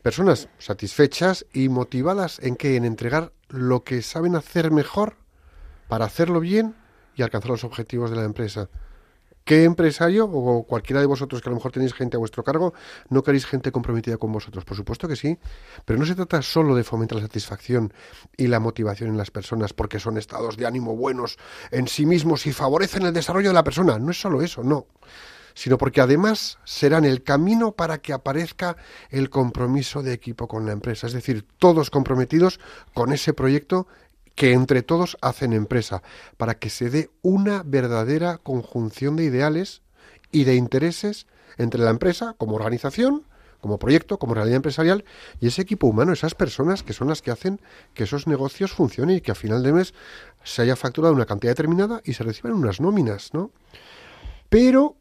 Personas 0.02 0.48
satisfechas 0.58 1.46
y 1.52 1.68
motivadas 1.68 2.38
en 2.40 2.56
que 2.56 2.76
en 2.76 2.84
entregar 2.84 3.32
lo 3.48 3.84
que 3.84 4.02
saben 4.02 4.34
hacer 4.34 4.70
mejor 4.70 5.16
para 5.88 6.06
hacerlo 6.06 6.40
bien 6.40 6.74
y 7.14 7.22
alcanzar 7.22 7.50
los 7.50 7.64
objetivos 7.64 8.10
de 8.10 8.16
la 8.16 8.24
empresa. 8.24 8.68
¿Qué 9.44 9.64
empresario 9.64 10.26
o 10.26 10.64
cualquiera 10.64 11.00
de 11.00 11.06
vosotros 11.06 11.42
que 11.42 11.48
a 11.48 11.50
lo 11.50 11.56
mejor 11.56 11.72
tenéis 11.72 11.92
gente 11.92 12.16
a 12.16 12.18
vuestro 12.18 12.44
cargo 12.44 12.72
no 13.08 13.22
queréis 13.22 13.46
gente 13.46 13.72
comprometida 13.72 14.16
con 14.16 14.30
vosotros? 14.32 14.64
Por 14.64 14.76
supuesto 14.76 15.08
que 15.08 15.16
sí, 15.16 15.38
pero 15.84 15.98
no 15.98 16.06
se 16.06 16.14
trata 16.14 16.40
solo 16.42 16.74
de 16.74 16.84
fomentar 16.84 17.16
la 17.16 17.22
satisfacción 17.22 17.92
y 18.36 18.46
la 18.46 18.60
motivación 18.60 19.10
en 19.10 19.16
las 19.16 19.30
personas 19.30 19.72
porque 19.72 19.98
son 19.98 20.18
estados 20.18 20.56
de 20.56 20.66
ánimo 20.66 20.94
buenos 20.94 21.38
en 21.70 21.88
sí 21.88 22.06
mismos 22.06 22.46
y 22.46 22.52
favorecen 22.52 23.04
el 23.04 23.12
desarrollo 23.12 23.48
de 23.48 23.54
la 23.54 23.64
persona. 23.64 23.98
No 23.98 24.10
es 24.10 24.20
solo 24.20 24.42
eso, 24.42 24.62
no. 24.62 24.86
sino 25.54 25.78
porque 25.78 26.00
además 26.00 26.58
serán 26.64 27.04
el 27.04 27.22
camino 27.22 27.72
para 27.72 27.98
que 27.98 28.12
aparezca 28.12 28.76
el 29.10 29.30
compromiso 29.30 30.02
de 30.02 30.12
equipo 30.12 30.46
con 30.46 30.64
la 30.64 30.72
empresa, 30.72 31.06
es 31.06 31.12
decir, 31.12 31.44
todos 31.58 31.90
comprometidos 31.90 32.60
con 32.94 33.12
ese 33.12 33.34
proyecto 33.34 33.88
que 34.34 34.52
entre 34.52 34.82
todos 34.82 35.16
hacen 35.20 35.52
empresa, 35.52 36.02
para 36.36 36.54
que 36.54 36.70
se 36.70 36.90
dé 36.90 37.10
una 37.22 37.62
verdadera 37.64 38.38
conjunción 38.38 39.16
de 39.16 39.24
ideales 39.24 39.82
y 40.32 40.44
de 40.44 40.54
intereses 40.54 41.26
entre 41.58 41.80
la 41.82 41.90
empresa 41.90 42.34
como 42.38 42.56
organización, 42.56 43.24
como 43.60 43.78
proyecto, 43.78 44.18
como 44.18 44.32
realidad 44.34 44.56
empresarial 44.56 45.04
y 45.38 45.48
ese 45.48 45.60
equipo 45.60 45.86
humano, 45.86 46.12
esas 46.14 46.34
personas 46.34 46.82
que 46.82 46.94
son 46.94 47.08
las 47.08 47.20
que 47.20 47.30
hacen 47.30 47.60
que 47.92 48.04
esos 48.04 48.26
negocios 48.26 48.72
funcionen 48.72 49.16
y 49.16 49.20
que 49.20 49.32
a 49.32 49.34
final 49.34 49.62
de 49.62 49.74
mes 49.74 49.92
se 50.42 50.62
haya 50.62 50.76
facturado 50.76 51.12
una 51.14 51.26
cantidad 51.26 51.50
determinada 51.50 52.00
y 52.04 52.14
se 52.14 52.24
reciban 52.24 52.54
unas 52.54 52.80
nóminas, 52.80 53.34
¿no? 53.34 53.50
Pero 54.48 54.96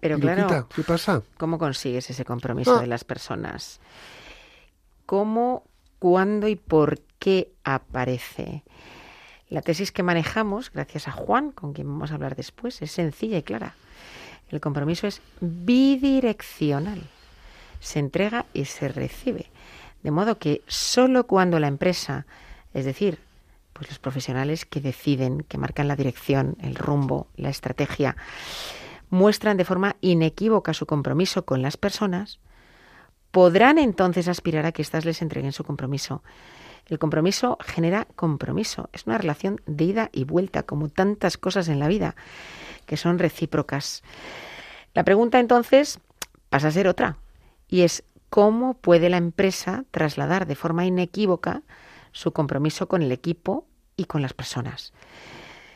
Pero 0.00 0.18
¿qué 0.18 0.82
pasa? 0.82 1.22
¿cómo 1.38 1.58
consigues 1.58 2.10
ese 2.10 2.24
compromiso 2.24 2.76
Ah. 2.78 2.80
de 2.80 2.88
las 2.88 3.04
personas? 3.04 3.80
¿Cómo, 5.06 5.64
cuándo 5.98 6.48
y 6.48 6.56
por 6.56 6.98
qué 7.20 7.52
aparece? 7.62 8.64
La 9.48 9.62
tesis 9.62 9.92
que 9.92 10.02
manejamos, 10.02 10.72
gracias 10.72 11.06
a 11.06 11.12
Juan, 11.12 11.52
con 11.52 11.72
quien 11.72 11.86
vamos 11.86 12.10
a 12.10 12.14
hablar 12.14 12.34
después, 12.34 12.82
es 12.82 12.90
sencilla 12.90 13.38
y 13.38 13.42
clara. 13.44 13.74
El 14.48 14.60
compromiso 14.60 15.06
es 15.06 15.22
bidireccional. 15.40 17.02
Se 17.78 18.00
entrega 18.00 18.46
y 18.52 18.64
se 18.64 18.88
recibe. 18.88 19.46
De 20.02 20.10
modo 20.10 20.38
que 20.38 20.62
solo 20.66 21.26
cuando 21.26 21.60
la 21.60 21.68
empresa, 21.68 22.26
es 22.74 22.84
decir, 22.84 23.20
pues 23.72 23.88
los 23.88 23.98
profesionales 23.98 24.64
que 24.64 24.80
deciden, 24.80 25.42
que 25.42 25.58
marcan 25.58 25.88
la 25.88 25.96
dirección, 25.96 26.56
el 26.60 26.74
rumbo, 26.74 27.28
la 27.36 27.50
estrategia, 27.50 28.16
muestran 29.10 29.56
de 29.56 29.64
forma 29.64 29.96
inequívoca 30.00 30.74
su 30.74 30.86
compromiso 30.86 31.44
con 31.44 31.62
las 31.62 31.76
personas, 31.76 32.38
podrán 33.30 33.78
entonces 33.78 34.28
aspirar 34.28 34.66
a 34.66 34.72
que 34.72 34.82
éstas 34.82 35.04
les 35.04 35.22
entreguen 35.22 35.52
su 35.52 35.64
compromiso. 35.64 36.22
El 36.86 36.98
compromiso 36.98 37.58
genera 37.60 38.06
compromiso. 38.16 38.88
Es 38.92 39.06
una 39.06 39.18
relación 39.18 39.60
de 39.66 39.84
ida 39.84 40.10
y 40.12 40.24
vuelta, 40.24 40.64
como 40.64 40.88
tantas 40.88 41.36
cosas 41.36 41.68
en 41.68 41.78
la 41.78 41.88
vida, 41.88 42.16
que 42.86 42.96
son 42.96 43.18
recíprocas. 43.18 44.02
La 44.94 45.04
pregunta 45.04 45.38
entonces 45.38 46.00
pasa 46.48 46.68
a 46.68 46.72
ser 46.72 46.88
otra, 46.88 47.18
y 47.68 47.82
es 47.82 48.02
cómo 48.28 48.74
puede 48.74 49.08
la 49.10 49.16
empresa 49.16 49.84
trasladar 49.90 50.46
de 50.46 50.56
forma 50.56 50.84
inequívoca 50.84 51.62
su 52.12 52.32
compromiso 52.32 52.88
con 52.88 53.02
el 53.02 53.12
equipo 53.12 53.66
y 53.96 54.04
con 54.04 54.22
las 54.22 54.32
personas. 54.32 54.92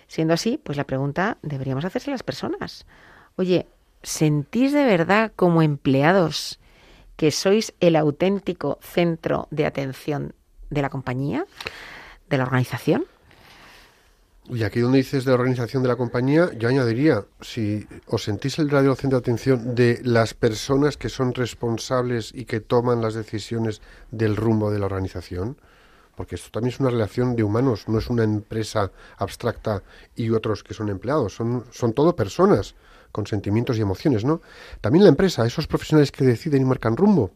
Siendo 0.06 0.34
así, 0.34 0.58
pues 0.58 0.76
la 0.76 0.84
pregunta 0.84 1.38
deberíamos 1.42 1.84
hacerse 1.84 2.10
a 2.10 2.14
las 2.14 2.22
personas. 2.22 2.86
Oye, 3.36 3.66
¿sentís 4.02 4.72
de 4.72 4.84
verdad 4.84 5.32
como 5.34 5.62
empleados 5.62 6.60
que 7.16 7.30
sois 7.30 7.74
el 7.80 7.96
auténtico 7.96 8.78
centro 8.80 9.46
de 9.50 9.66
atención 9.66 10.34
de 10.74 10.82
la 10.82 10.90
compañía, 10.90 11.46
de 12.28 12.38
la 12.38 12.44
organización? 12.44 13.06
Y 14.50 14.62
aquí 14.62 14.80
donde 14.80 14.98
dices 14.98 15.24
de 15.24 15.30
la 15.30 15.36
organización 15.36 15.82
de 15.82 15.88
la 15.88 15.96
compañía, 15.96 16.50
yo 16.58 16.68
añadiría, 16.68 17.24
si 17.40 17.86
os 18.06 18.24
sentís 18.24 18.58
el 18.58 18.68
radio 18.68 18.94
centro 18.94 19.18
de 19.18 19.22
atención 19.22 19.74
de 19.74 20.00
las 20.04 20.34
personas 20.34 20.98
que 20.98 21.08
son 21.08 21.32
responsables 21.32 22.30
y 22.34 22.44
que 22.44 22.60
toman 22.60 23.00
las 23.00 23.14
decisiones 23.14 23.80
del 24.10 24.36
rumbo 24.36 24.70
de 24.70 24.78
la 24.78 24.86
organización, 24.86 25.56
porque 26.14 26.34
esto 26.34 26.50
también 26.50 26.74
es 26.74 26.80
una 26.80 26.90
relación 26.90 27.36
de 27.36 27.42
humanos, 27.42 27.88
no 27.88 27.98
es 27.98 28.10
una 28.10 28.22
empresa 28.22 28.92
abstracta 29.16 29.82
y 30.14 30.28
otros 30.28 30.62
que 30.62 30.74
son 30.74 30.90
empleados, 30.90 31.34
son, 31.34 31.64
son 31.72 31.94
todo 31.94 32.14
personas 32.14 32.74
con 33.12 33.26
sentimientos 33.26 33.78
y 33.78 33.80
emociones, 33.80 34.26
¿no? 34.26 34.42
También 34.82 35.04
la 35.04 35.08
empresa, 35.08 35.46
esos 35.46 35.66
profesionales 35.66 36.12
que 36.12 36.24
deciden 36.24 36.62
y 36.62 36.64
marcan 36.66 36.98
rumbo, 36.98 37.30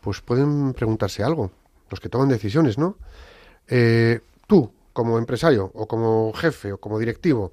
pues 0.00 0.22
pueden 0.22 0.72
preguntarse 0.72 1.22
algo, 1.22 1.50
los 1.92 2.00
que 2.00 2.08
toman 2.08 2.28
decisiones, 2.28 2.78
¿no? 2.78 2.96
Eh, 3.68 4.20
tú, 4.48 4.72
como 4.92 5.18
empresario 5.18 5.70
o 5.74 5.86
como 5.86 6.32
jefe 6.32 6.72
o 6.72 6.78
como 6.78 6.98
directivo, 6.98 7.52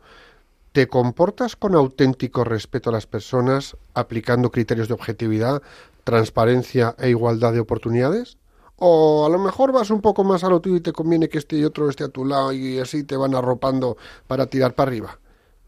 ¿te 0.71 0.87
comportas 0.87 1.55
con 1.55 1.75
auténtico 1.75 2.43
respeto 2.43 2.89
a 2.89 2.93
las 2.93 3.05
personas 3.05 3.77
aplicando 3.93 4.49
criterios 4.49 4.87
de 4.87 4.95
objetividad, 4.95 5.61
transparencia 6.03 6.95
e 6.97 7.09
igualdad 7.09 7.53
de 7.53 7.59
oportunidades? 7.59 8.37
O 8.77 9.25
a 9.25 9.29
lo 9.29 9.39
mejor 9.39 9.73
vas 9.73 9.89
un 9.91 10.01
poco 10.01 10.23
más 10.23 10.43
a 10.43 10.49
lo 10.49 10.61
tuyo 10.61 10.77
y 10.77 10.81
te 10.81 10.93
conviene 10.93 11.27
que 11.27 11.37
este 11.37 11.57
y 11.57 11.65
otro 11.65 11.89
esté 11.89 12.05
a 12.05 12.09
tu 12.09 12.23
lado 12.23 12.53
y 12.53 12.79
así 12.79 13.03
te 13.03 13.17
van 13.17 13.35
arropando 13.35 13.97
para 14.25 14.47
tirar 14.47 14.73
para 14.73 14.89
arriba. 14.89 15.19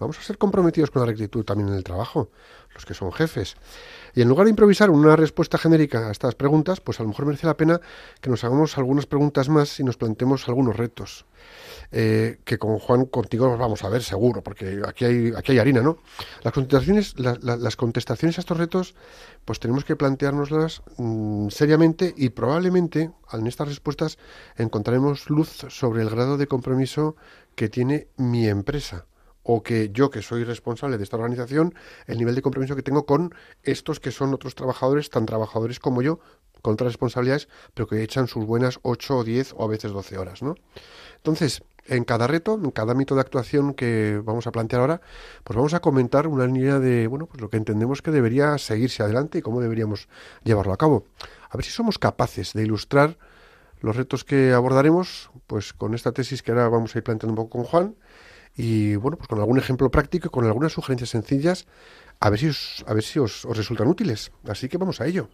Vamos 0.02 0.18
a 0.18 0.24
ser 0.24 0.40
comprometidos 0.40 0.90
con 0.90 1.02
la 1.04 1.06
rectitud 1.06 1.46
también 1.46 1.70
en 1.70 1.76
el 1.76 1.84
trabajo, 1.84 2.32
los 2.74 2.88
que 2.88 2.96
son 2.96 3.12
jefes. 3.12 3.56
Y 4.16 4.24
en 4.24 4.30
lugar 4.30 4.46
de 4.46 4.50
improvisar 4.50 4.90
una 4.90 5.16
respuesta 5.16 5.60
genérica 5.60 6.08
a 6.08 6.12
estas 6.12 6.34
preguntas, 6.34 6.82
pues 6.82 7.00
a 7.00 7.04
lo 7.04 7.10
mejor 7.10 7.28
merece 7.28 7.46
la 7.46 7.56
pena 7.56 7.80
que 8.20 8.32
nos 8.32 8.44
hagamos 8.44 8.80
algunas 8.80 9.06
preguntas 9.06 9.48
más 9.48 9.80
y 9.80 9.84
nos 9.84 9.98
planteemos 9.98 10.48
algunos 10.50 10.76
retos. 10.76 11.26
Eh, 11.92 12.40
que 12.46 12.58
con 12.58 12.80
Juan 12.80 13.06
contigo 13.06 13.56
vamos 13.58 13.84
a 13.84 13.90
ver 13.90 14.02
seguro, 14.02 14.42
porque 14.42 14.82
aquí 14.88 15.06
hay, 15.06 15.34
aquí 15.38 15.52
hay 15.52 15.60
harina, 15.60 15.82
¿no? 15.82 15.98
Las 16.42 16.54
contestaciones, 16.54 17.20
la- 17.20 17.38
la- 17.42 17.58
las 17.58 17.76
contestaciones 17.76 18.40
a 18.40 18.42
estos 18.42 18.58
retos, 18.58 18.96
pues 19.46 19.60
tenemos 19.60 19.86
que 19.86 19.96
planteárnoslas 19.96 20.82
mm, 20.98 21.50
seriamente 21.50 22.14
y 22.18 22.30
probablemente 22.30 23.12
en 23.34 23.46
estas 23.48 23.68
respuestas 23.68 24.18
encontraremos 24.58 25.30
luz 25.30 25.64
sobre 25.70 26.02
el 26.02 26.10
grado 26.10 26.38
de 26.38 26.48
compromiso 26.48 27.16
que 27.56 27.70
tiene 27.70 28.08
mi 28.18 28.48
empresa 28.48 29.06
o 29.44 29.64
que 29.64 29.90
yo, 29.92 30.10
que 30.10 30.22
soy 30.22 30.44
responsable 30.44 30.98
de 30.98 31.04
esta 31.04 31.18
organización, 31.18 31.74
el 32.08 32.18
nivel 32.18 32.36
de 32.36 32.42
compromiso 32.42 32.76
que 32.76 32.84
tengo 32.84 33.06
con 33.06 33.34
estos 33.64 34.00
que 34.00 34.12
son 34.12 34.34
otros 34.34 34.56
trabajadores, 34.56 35.10
tan 35.10 35.26
trabajadores 35.26 35.80
como 35.80 36.02
yo, 36.02 36.20
con 36.62 36.74
otras 36.74 36.88
responsabilidades, 36.88 37.48
pero 37.74 37.88
que 37.88 38.04
echan 38.04 38.28
sus 38.28 38.46
buenas 38.46 38.80
8 38.84 39.18
o 39.18 39.24
10 39.24 39.54
o 39.58 39.64
a 39.64 39.68
veces 39.68 39.92
12 39.92 40.18
horas, 40.18 40.44
¿no? 40.44 40.56
Entonces, 41.18 41.64
en 41.88 42.04
cada 42.04 42.28
reto, 42.28 42.60
en 42.64 42.72
cada 42.72 42.92
ámbito 42.92 43.16
de 43.16 43.22
actuación 43.22 43.74
que 43.74 44.22
vamos 44.24 44.46
a 44.48 44.52
plantear 44.52 44.82
ahora, 44.82 45.02
pues 45.44 45.56
vamos 45.58 45.74
a 45.74 45.80
comentar 45.80 46.28
una 46.28 46.46
línea 46.46 46.80
de, 46.80 47.08
bueno, 47.08 47.26
pues 47.26 47.42
lo 47.42 47.50
que 47.50 47.58
entendemos 47.58 48.02
que 48.02 48.12
debería 48.12 48.58
seguirse 48.58 49.02
adelante 49.02 49.40
y 49.40 49.42
cómo 49.42 49.62
deberíamos 49.62 50.08
llevarlo 50.44 50.74
a 50.74 50.78
cabo. 50.78 51.06
A 51.50 51.58
ver 51.58 51.66
si 51.66 51.72
somos 51.72 51.98
capaces 51.98 52.54
de 52.54 52.64
ilustrar 52.64 53.18
los 53.82 53.96
retos 53.96 54.24
que 54.24 54.54
abordaremos, 54.54 55.32
pues 55.48 55.74
con 55.74 55.96
esta 55.96 56.12
tesis 56.12 56.44
que 56.44 56.52
ahora 56.52 56.70
vamos 56.70 56.96
a 56.96 57.00
ir 57.00 57.04
planteando 57.04 57.34
un 57.34 57.48
poco 57.48 57.58
con 57.58 57.64
Juan, 57.64 57.96
y 58.56 58.96
bueno, 58.96 59.18
pues 59.18 59.28
con 59.28 59.40
algún 59.40 59.58
ejemplo 59.58 59.90
práctico 59.90 60.28
y 60.28 60.32
con 60.32 60.46
algunas 60.46 60.74
sugerencias 60.74 61.10
sencillas, 61.10 61.68
a 62.20 62.30
ver 62.30 62.40
si 62.40 62.48
os, 62.48 62.86
a 62.88 62.94
ver 62.94 63.04
si 63.04 63.20
os, 63.20 63.46
os 63.46 63.58
resultan 63.58 63.88
útiles. 63.88 64.32
Así 64.48 64.70
que 64.70 64.78
vamos 64.78 65.02
a 65.02 65.08
ello. 65.08 65.30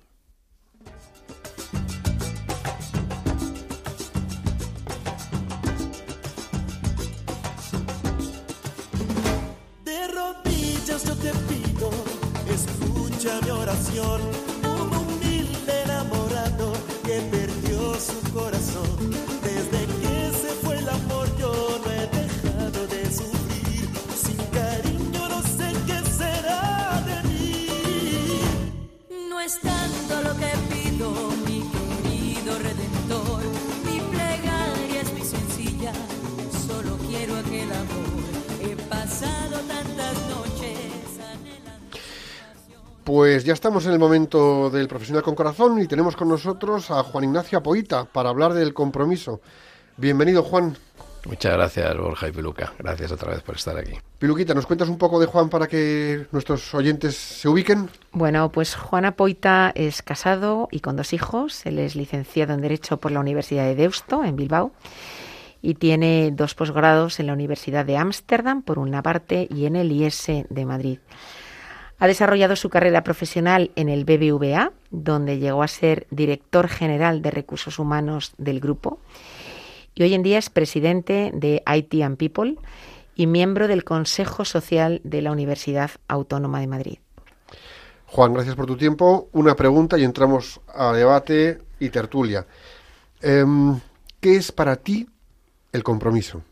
Pues 43.08 43.46
ya 43.46 43.54
estamos 43.54 43.86
en 43.86 43.94
el 43.94 44.00
momento 44.00 44.70
del 44.70 44.90
profesional 44.90 45.24
con 45.24 45.34
corazón 45.34 45.80
y 45.80 45.88
tenemos 45.88 46.18
con 46.18 46.28
nosotros 46.28 46.92
a 46.92 47.04
Juan 47.04 47.24
Ignacio 47.24 47.58
Apoita 47.58 48.04
para 48.04 48.28
hablar 48.28 48.54
del 48.54 48.74
compromiso. 48.74 49.40
Bienvenido, 49.96 50.44
Juan. 50.44 50.76
Muchas 51.26 51.54
gracias, 51.54 51.98
Borja 51.98 52.28
y 52.28 52.34
Piluca. 52.34 52.74
Gracias 52.78 53.14
otra 53.14 53.32
vez 53.32 53.42
por 53.44 53.56
estar 53.56 53.78
aquí. 53.78 53.94
Piluquita, 54.20 54.54
¿nos 54.54 54.66
cuentas 54.66 54.90
un 54.90 54.98
poco 54.98 55.22
de 55.22 55.26
Juan 55.26 55.48
para 55.48 55.68
que 55.68 56.26
nuestros 56.34 56.76
oyentes 56.76 57.16
se 57.16 57.48
ubiquen? 57.48 57.90
Bueno, 58.12 58.52
pues 58.52 58.76
Juana 58.76 59.14
Poita 59.14 59.72
es 59.74 60.02
casado 60.02 60.68
y 60.70 60.82
con 60.82 60.98
dos 60.98 61.14
hijos. 61.14 61.66
Él 61.66 61.80
es 61.80 61.96
licenciado 61.96 62.56
en 62.56 62.60
Derecho 62.60 62.98
por 62.98 63.14
la 63.14 63.22
Universidad 63.22 63.64
de 63.64 63.76
Deusto, 63.76 64.26
en 64.26 64.36
Bilbao, 64.36 64.74
y 65.62 65.76
tiene 65.76 66.32
dos 66.34 66.56
posgrados 66.56 67.22
en 67.22 67.28
la 67.28 67.34
Universidad 67.34 67.86
de 67.86 67.96
Ámsterdam, 67.96 68.64
por 68.64 68.78
una 68.78 69.02
parte, 69.02 69.48
y 69.50 69.66
en 69.66 69.78
el 69.78 69.94
IS 69.94 70.28
de 70.50 70.66
Madrid. 70.66 71.00
Ha 72.00 72.08
desarrollado 72.08 72.56
su 72.56 72.70
carrera 72.70 73.04
profesional 73.04 73.72
en 73.76 73.90
el 73.90 74.06
BBVA, 74.06 74.72
donde 74.92 75.40
llegó 75.40 75.64
a 75.64 75.68
ser 75.68 76.06
director 76.12 76.68
general 76.68 77.22
de 77.22 77.32
recursos 77.32 77.80
humanos 77.80 78.34
del 78.38 78.60
grupo, 78.60 79.00
y 79.96 80.04
hoy 80.04 80.14
en 80.14 80.22
día 80.22 80.38
es 80.38 80.52
presidente 80.52 81.32
de 81.34 81.64
IT 81.66 82.04
and 82.04 82.18
People 82.18 82.58
y 83.16 83.26
miembro 83.26 83.68
del 83.68 83.84
Consejo 83.84 84.46
Social 84.46 85.02
de 85.04 85.24
la 85.24 85.32
Universidad 85.32 85.90
Autónoma 86.08 86.60
de 86.60 86.68
Madrid. 86.68 87.00
Juan, 88.06 88.32
gracias 88.34 88.56
por 88.56 88.68
tu 88.68 88.78
tiempo. 88.78 89.28
Una 89.32 89.56
pregunta 89.56 89.98
y 89.98 90.04
entramos 90.04 90.62
a 90.68 90.94
debate 90.94 91.60
y 91.80 91.90
tertulia. 91.90 92.46
Em, 93.22 93.80
¿Qué 94.20 94.36
es 94.36 94.52
para 94.52 94.76
ti 94.76 95.10
el 95.72 95.84
compromiso? 95.84 96.44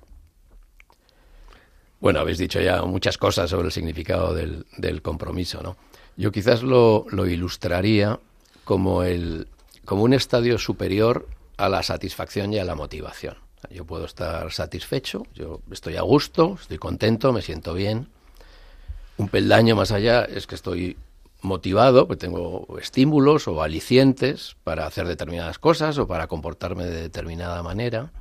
Bueno, 2.06 2.20
habéis 2.20 2.38
dicho 2.38 2.62
ya 2.62 2.84
muchas 2.84 3.18
cosas 3.18 3.50
sobre 3.50 3.66
el 3.66 3.72
significado 3.72 4.36
del, 4.36 5.02
compromiso, 5.02 5.64
¿no? 5.64 5.76
Yo 6.16 6.32
quizás 6.32 6.62
lo, 6.62 7.08
lo 7.10 7.26
ilustraría 7.26 8.20
como, 8.64 9.02
el, 9.02 9.48
como 9.86 10.04
un 10.04 10.14
estadio 10.14 10.60
superior 10.60 11.28
a 11.58 11.68
la 11.68 11.82
satisfacción 11.82 12.54
y 12.54 12.60
a 12.60 12.64
la 12.64 12.76
motivación. 12.76 13.38
Yo 13.72 13.86
puedo 13.86 14.06
estar 14.06 14.52
satisfecho, 14.52 15.24
yo 15.34 15.62
estoy 15.72 15.96
a 15.96 16.04
gusto, 16.04 16.60
estoy 16.62 16.78
contento, 16.78 17.34
me 17.34 17.42
siento 17.42 17.74
bien. 17.74 18.08
Un 19.18 19.28
peldaño 19.28 19.76
más 19.76 19.92
allá 19.92 20.26
es 20.26 20.46
que 20.46 20.54
estoy 20.54 20.98
motivado, 21.42 22.06
pues 22.06 22.20
tengo 22.20 22.68
estímulos 22.80 23.48
o 23.48 23.64
alicientes 23.64 24.58
para 24.64 24.86
hacer 24.86 25.08
determinadas 25.08 25.58
cosas 25.58 25.98
o 25.98 26.06
para 26.08 26.28
comportarme 26.28 26.86
de 26.86 27.02
determinada 27.02 27.64
manera. 27.64 28.12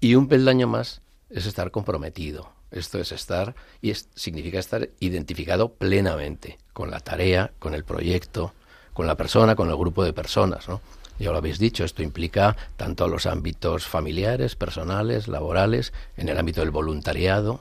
Y 0.00 0.16
un 0.16 0.26
peldaño 0.26 0.66
más 0.66 1.00
es 1.30 1.46
estar 1.46 1.70
comprometido. 1.70 2.60
Esto 2.72 2.98
es 2.98 3.12
estar 3.12 3.54
y 3.80 3.90
es, 3.90 4.08
significa 4.14 4.58
estar 4.58 4.88
identificado 4.98 5.72
plenamente 5.74 6.58
con 6.72 6.90
la 6.90 7.00
tarea, 7.00 7.52
con 7.58 7.74
el 7.74 7.84
proyecto, 7.84 8.52
con 8.92 9.06
la 9.06 9.16
persona, 9.16 9.54
con 9.54 9.68
el 9.68 9.76
grupo 9.76 10.04
de 10.04 10.12
personas, 10.12 10.68
¿no? 10.68 10.80
Ya 11.18 11.30
lo 11.30 11.38
habéis 11.38 11.58
dicho, 11.58 11.84
esto 11.84 12.02
implica 12.02 12.56
tanto 12.76 13.04
a 13.04 13.08
los 13.08 13.26
ámbitos 13.26 13.86
familiares, 13.86 14.56
personales, 14.56 15.28
laborales, 15.28 15.92
en 16.16 16.28
el 16.28 16.38
ámbito 16.38 16.62
del 16.62 16.70
voluntariado. 16.70 17.60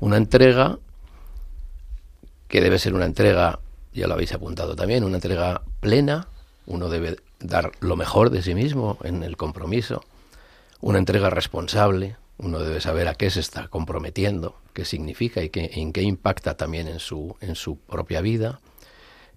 Una 0.00 0.16
entrega 0.16 0.78
que 2.46 2.60
debe 2.60 2.78
ser 2.78 2.94
una 2.94 3.04
entrega, 3.04 3.58
ya 3.92 4.06
lo 4.06 4.14
habéis 4.14 4.32
apuntado 4.32 4.74
también, 4.74 5.04
una 5.04 5.16
entrega 5.16 5.62
plena. 5.80 6.28
Uno 6.66 6.88
debe 6.88 7.16
dar 7.40 7.72
lo 7.80 7.96
mejor 7.96 8.30
de 8.30 8.42
sí 8.42 8.54
mismo 8.54 8.98
en 9.02 9.22
el 9.22 9.36
compromiso. 9.36 10.02
Una 10.80 10.98
entrega 10.98 11.30
responsable. 11.30 12.16
Uno 12.38 12.60
debe 12.60 12.80
saber 12.80 13.08
a 13.08 13.14
qué 13.14 13.30
se 13.30 13.40
está 13.40 13.68
comprometiendo, 13.68 14.56
qué 14.72 14.84
significa 14.84 15.42
y 15.42 15.50
qué, 15.50 15.70
en 15.74 15.92
qué 15.92 16.02
impacta 16.02 16.56
también 16.56 16.88
en 16.88 17.00
su, 17.00 17.36
en 17.40 17.54
su 17.56 17.78
propia 17.78 18.20
vida. 18.20 18.60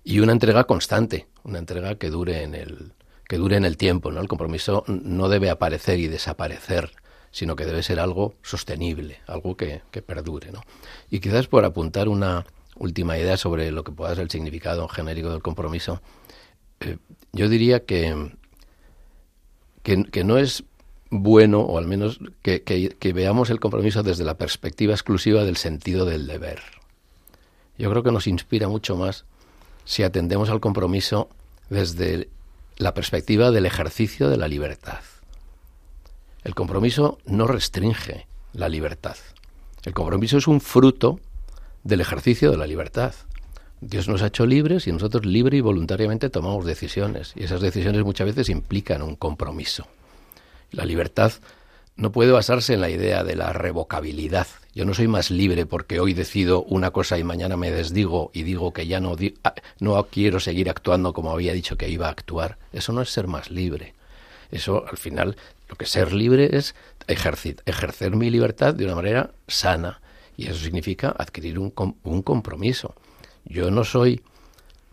Y 0.03 0.19
una 0.19 0.31
entrega 0.31 0.63
constante, 0.65 1.27
una 1.43 1.59
entrega 1.59 1.95
que 1.95 2.09
dure 2.09 2.43
en 2.43 2.55
el, 2.55 2.93
que 3.27 3.37
dure 3.37 3.55
en 3.55 3.65
el 3.65 3.77
tiempo, 3.77 4.11
¿no? 4.11 4.21
El 4.21 4.27
compromiso 4.27 4.83
no 4.87 5.29
debe 5.29 5.49
aparecer 5.49 5.99
y 5.99 6.07
desaparecer, 6.07 6.91
sino 7.31 7.55
que 7.55 7.65
debe 7.65 7.81
ser 7.81 7.99
algo 7.99 8.35
sostenible, 8.41 9.19
algo 9.25 9.55
que, 9.55 9.81
que 9.89 10.01
perdure, 10.01 10.51
¿no? 10.51 10.61
Y 11.09 11.19
quizás 11.19 11.47
por 11.47 11.65
apuntar 11.65 12.07
una 12.09 12.45
última 12.75 13.17
idea 13.17 13.37
sobre 13.37 13.71
lo 13.71 13.83
que 13.83 13.91
pueda 13.91 14.13
ser 14.15 14.23
el 14.23 14.29
significado 14.29 14.87
genérico 14.87 15.29
del 15.29 15.41
compromiso, 15.41 16.01
eh, 16.81 16.97
yo 17.31 17.47
diría 17.47 17.85
que, 17.85 18.33
que, 19.83 20.03
que, 20.03 20.23
no 20.23 20.37
es 20.37 20.63
bueno, 21.11 21.59
o 21.59 21.77
al 21.77 21.87
menos 21.87 22.19
que, 22.41 23.13
veamos 23.13 23.49
el 23.49 23.59
compromiso 23.59 24.01
desde 24.01 24.23
la 24.23 24.37
perspectiva 24.37 24.93
exclusiva 24.93 25.43
del 25.43 25.57
sentido 25.57 26.05
del 26.05 26.25
deber. 26.25 26.61
Yo 27.77 27.89
creo 27.91 28.01
que 28.01 28.13
nos 28.13 28.27
inspira 28.27 28.69
mucho 28.69 28.95
más 28.95 29.25
si 29.83 30.03
atendemos 30.03 30.49
al 30.49 30.61
compromiso 30.61 31.29
desde 31.69 32.29
la 32.77 32.93
perspectiva 32.93 33.51
del 33.51 33.65
ejercicio 33.65 34.29
de 34.29 34.37
la 34.37 34.47
libertad. 34.47 35.01
El 36.45 36.55
compromiso 36.55 37.17
no 37.25 37.45
restringe 37.45 38.25
la 38.53 38.69
libertad. 38.69 39.17
El 39.83 39.93
compromiso 39.93 40.37
es 40.37 40.47
un 40.47 40.61
fruto 40.61 41.19
del 41.83 41.99
ejercicio 41.99 42.51
de 42.51 42.57
la 42.57 42.67
libertad. 42.67 43.13
Dios 43.81 44.07
nos 44.07 44.21
ha 44.21 44.27
hecho 44.27 44.45
libres 44.45 44.87
y 44.87 44.93
nosotros 44.93 45.25
libre 45.25 45.57
y 45.57 45.61
voluntariamente 45.61 46.29
tomamos 46.29 46.65
decisiones. 46.65 47.33
Y 47.35 47.43
esas 47.43 47.59
decisiones 47.59 48.03
muchas 48.05 48.27
veces 48.27 48.49
implican 48.49 49.01
un 49.01 49.15
compromiso. 49.17 49.87
La 50.71 50.85
libertad 50.85 51.33
no 51.95 52.11
puede 52.11 52.31
basarse 52.31 52.73
en 52.73 52.81
la 52.81 52.89
idea 52.89 53.23
de 53.23 53.35
la 53.35 53.53
revocabilidad. 53.53 54.47
Yo 54.73 54.85
no 54.85 54.93
soy 54.93 55.07
más 55.07 55.29
libre 55.29 55.65
porque 55.65 55.99
hoy 55.99 56.13
decido 56.13 56.63
una 56.63 56.91
cosa 56.91 57.17
y 57.19 57.23
mañana 57.23 57.57
me 57.57 57.71
desdigo 57.71 58.31
y 58.33 58.43
digo 58.43 58.73
que 58.73 58.87
ya 58.87 58.99
no, 58.99 59.15
no 59.79 60.03
quiero 60.07 60.39
seguir 60.39 60.69
actuando 60.69 61.13
como 61.13 61.31
había 61.31 61.53
dicho 61.53 61.77
que 61.77 61.89
iba 61.89 62.07
a 62.07 62.11
actuar. 62.11 62.57
Eso 62.71 62.93
no 62.93 63.01
es 63.01 63.09
ser 63.09 63.27
más 63.27 63.51
libre. 63.51 63.93
Eso, 64.49 64.85
al 64.89 64.97
final, 64.97 65.35
lo 65.69 65.75
que 65.75 65.85
ser 65.85 66.13
libre 66.13 66.57
es 66.57 66.75
ejercer, 67.07 67.57
ejercer 67.65 68.15
mi 68.15 68.29
libertad 68.29 68.73
de 68.73 68.85
una 68.85 68.95
manera 68.95 69.31
sana. 69.47 70.01
Y 70.37 70.47
eso 70.47 70.59
significa 70.63 71.13
adquirir 71.17 71.59
un, 71.59 71.73
un 72.03 72.21
compromiso. 72.21 72.95
Yo 73.45 73.69
no 73.71 73.83
soy, 73.83 74.23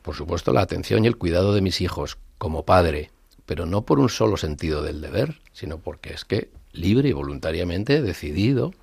por 0.02 0.14
supuesto, 0.14 0.52
la 0.52 0.60
atención 0.60 1.04
y 1.04 1.08
el 1.08 1.16
cuidado 1.16 1.54
de 1.54 1.60
mis 1.60 1.80
hijos 1.80 2.18
como 2.38 2.64
padre, 2.64 3.10
pero 3.48 3.64
no 3.64 3.80
por 3.86 3.98
un 3.98 4.10
solo 4.10 4.36
sentido 4.36 4.82
del 4.82 5.00
deber, 5.00 5.40
sino 5.54 5.78
porque 5.78 6.12
es 6.12 6.26
que 6.26 6.50
libre 6.72 7.08
y 7.08 7.12
voluntariamente 7.12 8.02
decidido 8.02 8.74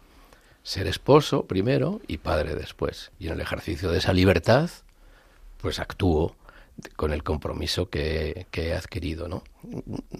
ser 0.63 0.88
esposo 0.88 1.45
primero 1.45 2.01
y 2.07 2.18
padre 2.18 2.55
después. 2.55 3.11
Y 3.20 3.28
en 3.28 3.34
el 3.34 3.41
ejercicio 3.41 3.91
de 3.91 3.99
esa 3.99 4.11
libertad, 4.11 4.72
pues 5.61 5.78
actúo 5.78 6.36
con 6.95 7.13
el 7.13 7.22
compromiso 7.22 7.91
que, 7.91 8.47
que, 8.49 8.70
he 8.70 8.74
adquirido, 8.74 9.28
¿no? 9.28 9.43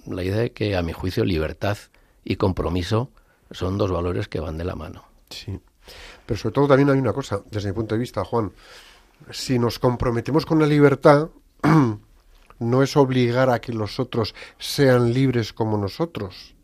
La 0.06 0.24
idea 0.24 0.38
de 0.38 0.52
que, 0.52 0.76
a 0.76 0.84
mi 0.84 0.94
juicio, 0.94 1.26
libertad 1.26 1.80
y 2.24 2.36
compromiso 2.36 3.10
son 3.50 3.80
dos 3.80 3.90
valores 3.90 4.28
que 4.28 4.40
van 4.40 4.60
de 4.60 4.64
la 4.64 4.76
mano. 4.76 5.06
Sí. 5.32 5.60
Pero 6.28 6.40
sobre 6.40 6.54
todo 6.54 6.68
también 6.68 6.92
hay 6.92 7.00
una 7.00 7.14
cosa, 7.14 7.42
desde 7.50 7.70
mi 7.70 7.76
punto 7.76 7.96
de 7.96 8.00
vista, 8.00 8.24
Juan. 8.24 8.52
Si 9.32 9.58
nos 9.58 9.80
comprometemos 9.80 10.46
con 10.46 10.60
la 10.60 10.68
libertad, 10.68 11.30
no 12.60 12.84
es 12.84 12.96
obligar 12.98 13.50
a 13.50 13.60
que 13.60 13.74
los 13.74 14.00
otros 14.00 14.36
sean 14.58 15.14
libres 15.14 15.54
como 15.54 15.78
nosotros 15.78 16.56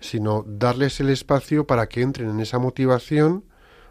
sino 0.00 0.44
darles 0.46 1.00
el 1.00 1.10
espacio 1.10 1.66
para 1.66 1.88
que 1.88 2.02
entren 2.02 2.30
en 2.30 2.40
esa 2.40 2.58
motivación, 2.58 3.44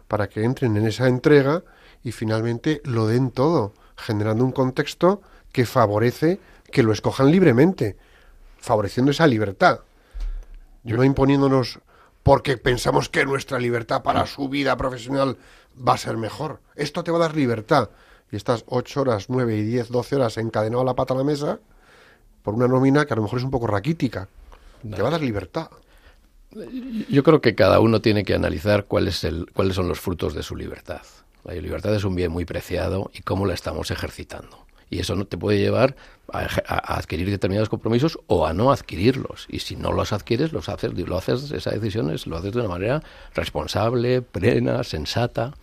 para 0.08 0.28
que 0.28 0.44
entren 0.44 0.76
en 0.76 0.86
esa 0.86 1.08
entrega 1.08 1.64
y 2.02 2.12
finalmente 2.12 2.80
lo 2.84 3.06
den 3.06 3.30
todo, 3.30 3.74
generando 3.96 4.44
un 4.44 4.52
contexto 4.52 5.20
que 5.52 5.66
favorece 5.66 6.40
que 6.70 6.82
lo 6.82 6.92
escojan 6.92 7.30
libremente, 7.30 7.96
favoreciendo 8.58 9.10
esa 9.10 9.26
libertad. 9.26 9.80
No 10.84 11.02
imponiéndonos 11.02 11.80
porque 12.22 12.56
pensamos 12.56 13.08
que 13.08 13.24
nuestra 13.24 13.58
libertad 13.58 14.02
para 14.02 14.26
su 14.26 14.48
vida 14.48 14.76
profesional 14.76 15.38
va 15.76 15.94
a 15.94 15.98
ser 15.98 16.16
mejor. 16.16 16.60
Esto 16.74 17.02
te 17.02 17.10
va 17.10 17.18
a 17.18 17.22
dar 17.22 17.36
libertad. 17.36 17.90
Y 18.30 18.36
estás 18.36 18.64
ocho 18.68 19.02
horas, 19.02 19.26
nueve 19.28 19.56
y 19.56 19.62
diez, 19.62 19.88
doce 19.88 20.16
horas 20.16 20.36
encadenado 20.38 20.82
a 20.82 20.84
la 20.84 20.94
pata 20.94 21.14
a 21.14 21.16
la 21.16 21.24
mesa 21.24 21.60
por 22.42 22.54
una 22.54 22.68
nómina 22.68 23.06
que 23.06 23.12
a 23.12 23.16
lo 23.16 23.22
mejor 23.22 23.38
es 23.38 23.44
un 23.44 23.50
poco 23.50 23.66
raquítica. 23.66 24.28
Te 24.82 25.02
va 25.02 25.08
a 25.08 25.12
dar 25.12 25.22
libertad. 25.22 25.68
Yo 27.08 27.22
creo 27.22 27.40
que 27.40 27.54
cada 27.54 27.80
uno 27.80 28.00
tiene 28.00 28.24
que 28.24 28.34
analizar 28.34 28.84
cuál 28.86 29.08
es 29.08 29.24
el, 29.24 29.50
cuáles 29.52 29.74
son 29.74 29.88
los 29.88 30.00
frutos 30.00 30.34
de 30.34 30.42
su 30.42 30.56
libertad. 30.56 31.02
La 31.44 31.54
libertad 31.54 31.94
es 31.94 32.04
un 32.04 32.14
bien 32.14 32.32
muy 32.32 32.44
preciado 32.44 33.10
y 33.14 33.22
cómo 33.22 33.46
la 33.46 33.54
estamos 33.54 33.90
ejercitando. 33.90 34.66
Y 34.88 35.00
eso 35.00 35.16
no 35.16 35.26
te 35.26 35.36
puede 35.36 35.58
llevar 35.58 35.96
a, 36.32 36.46
a, 36.66 36.96
adquirir 36.96 37.28
determinados 37.28 37.68
compromisos 37.68 38.18
o 38.28 38.46
a 38.46 38.52
no 38.52 38.70
adquirirlos. 38.70 39.46
Y 39.48 39.58
si 39.60 39.76
no 39.76 39.92
los 39.92 40.12
adquieres, 40.12 40.52
los 40.52 40.68
haces, 40.68 40.92
lo 40.94 41.18
haces, 41.18 41.50
esa 41.50 41.70
decisión 41.70 42.10
es, 42.10 42.26
lo 42.26 42.36
haces 42.36 42.52
de 42.52 42.60
una 42.60 42.68
manera 42.68 43.02
responsable, 43.34 44.22
plena, 44.22 44.84
sensata. 44.84 45.54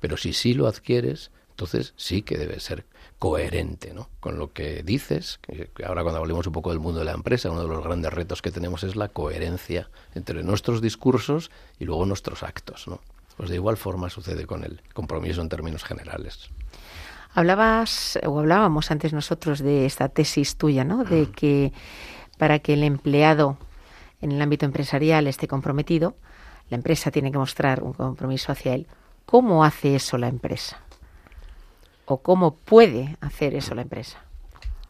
Pero 0.00 0.16
si 0.16 0.32
sí 0.32 0.54
lo 0.54 0.66
adquieres, 0.66 1.30
entonces 1.60 1.92
sí 1.96 2.22
que 2.22 2.38
debe 2.38 2.58
ser 2.58 2.86
coherente 3.18 3.92
¿no? 3.92 4.08
con 4.18 4.38
lo 4.38 4.50
que 4.54 4.82
dices. 4.82 5.38
Que 5.42 5.68
ahora 5.84 6.02
cuando 6.02 6.18
hablemos 6.18 6.46
un 6.46 6.54
poco 6.54 6.70
del 6.70 6.78
mundo 6.78 7.00
de 7.00 7.04
la 7.04 7.12
empresa, 7.12 7.50
uno 7.50 7.60
de 7.60 7.68
los 7.68 7.84
grandes 7.84 8.10
retos 8.14 8.40
que 8.40 8.50
tenemos 8.50 8.82
es 8.82 8.96
la 8.96 9.08
coherencia 9.08 9.90
entre 10.14 10.42
nuestros 10.42 10.80
discursos 10.80 11.50
y 11.78 11.84
luego 11.84 12.06
nuestros 12.06 12.42
actos. 12.42 12.88
¿no? 12.88 13.00
Pues 13.36 13.50
de 13.50 13.56
igual 13.56 13.76
forma 13.76 14.08
sucede 14.08 14.46
con 14.46 14.64
el 14.64 14.80
compromiso 14.94 15.42
en 15.42 15.50
términos 15.50 15.84
generales. 15.84 16.48
Hablabas 17.34 18.18
o 18.24 18.38
hablábamos 18.38 18.90
antes 18.90 19.12
nosotros 19.12 19.58
de 19.58 19.84
esta 19.84 20.08
tesis 20.08 20.56
tuya, 20.56 20.82
¿no? 20.84 21.04
De 21.04 21.30
que 21.30 21.74
para 22.38 22.58
que 22.58 22.72
el 22.72 22.84
empleado 22.84 23.58
en 24.22 24.32
el 24.32 24.40
ámbito 24.40 24.64
empresarial 24.64 25.26
esté 25.26 25.46
comprometido, 25.46 26.16
la 26.70 26.76
empresa 26.78 27.10
tiene 27.10 27.30
que 27.30 27.38
mostrar 27.38 27.82
un 27.82 27.92
compromiso 27.92 28.50
hacia 28.50 28.72
él. 28.72 28.86
¿Cómo 29.26 29.62
hace 29.62 29.94
eso 29.94 30.16
la 30.16 30.28
empresa? 30.28 30.80
O 32.10 32.18
cómo 32.18 32.56
puede 32.56 33.16
hacer 33.20 33.54
eso 33.54 33.74
la 33.74 33.82
empresa? 33.82 34.18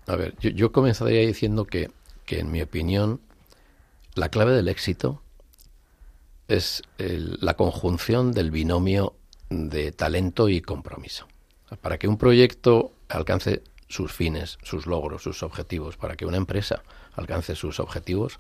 A 0.07 0.17
ver, 0.17 0.35
yo, 0.39 0.73
comenzaría 0.73 1.21
diciendo 1.21 1.67
que, 1.67 1.91
que, 2.25 2.41
en 2.41 2.51
mi 2.51 2.63
opinión, 2.63 3.21
la 4.15 4.31
clave 4.31 4.53
del 4.53 4.69
éxito 4.69 5.23
es 6.49 6.83
la 6.97 7.55
conjunción 7.55 8.33
del 8.33 8.51
binomio 8.51 9.15
de 9.51 9.93
talento 9.93 10.49
y 10.49 10.63
compromiso. 10.63 11.29
Para 11.83 11.99
que 11.99 12.09
un 12.09 12.17
proyecto 12.17 12.93
alcance 13.09 13.63
sus 13.89 14.13
fines, 14.13 14.59
sus 14.63 14.87
logros, 14.87 15.23
sus 15.23 15.43
objetivos, 15.43 15.97
para 15.97 16.17
que 16.17 16.27
una 16.27 16.39
empresa 16.39 16.83
alcance 17.15 17.55
sus 17.55 17.79
objetivos, 17.81 18.39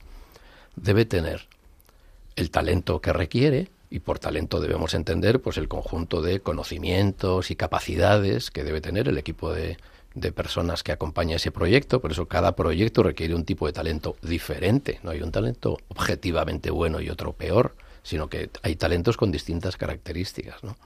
debe 0.74 1.04
tener 1.04 1.48
el 2.36 2.50
talento 2.50 3.00
que 3.00 3.12
requiere, 3.12 3.68
Y 3.90 3.98
por 3.98 4.20
talento 4.20 4.60
debemos 4.60 4.94
entender 4.94 5.40
pues 5.40 5.56
el 5.56 5.66
conjunto 5.66 6.22
de 6.22 6.40
conocimientos 6.40 7.50
y 7.50 7.56
capacidades 7.56 8.52
que 8.52 8.62
debe 8.62 8.80
tener 8.80 9.08
el 9.08 9.18
equipo 9.18 9.52
de, 9.52 9.76
personas 10.32 10.82
que 10.84 10.92
acompaña 10.92 11.36
ese 11.36 11.50
proyecto, 11.50 12.00
por 12.00 12.12
eso 12.12 12.26
cada 12.26 12.54
proyecto 12.54 13.02
requiere 13.02 13.34
un 13.34 13.44
tipo 13.44 13.66
de 13.66 13.72
talento 13.72 14.16
diferente, 14.22 15.00
no 15.02 15.10
hay 15.10 15.22
un 15.22 15.32
talento 15.32 15.78
objetivamente 15.88 16.70
bueno 16.70 17.00
y 17.00 17.10
otro 17.10 17.32
peor, 17.32 17.74
sino 18.02 18.28
que 18.28 18.50
hay 18.62 18.76
talentos 18.76 19.16
con 19.16 19.32
distintas 19.32 19.76
características, 19.76 20.62
¿no? 20.64 20.76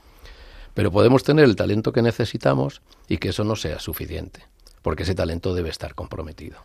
Pero 0.75 0.91
podemos 0.91 1.23
tener 1.23 1.45
el 1.45 1.57
talento 1.57 1.93
que 1.93 2.03
necesitamos 2.03 2.83
y 3.09 3.19
que 3.19 3.29
eso 3.29 3.45
no 3.45 3.55
sea 3.55 3.79
suficiente, 3.79 4.41
porque 4.83 5.05
ese 5.05 5.15
talento 5.15 5.55
debe 5.55 5.71
estar 5.71 5.95
comprometido. 5.95 6.59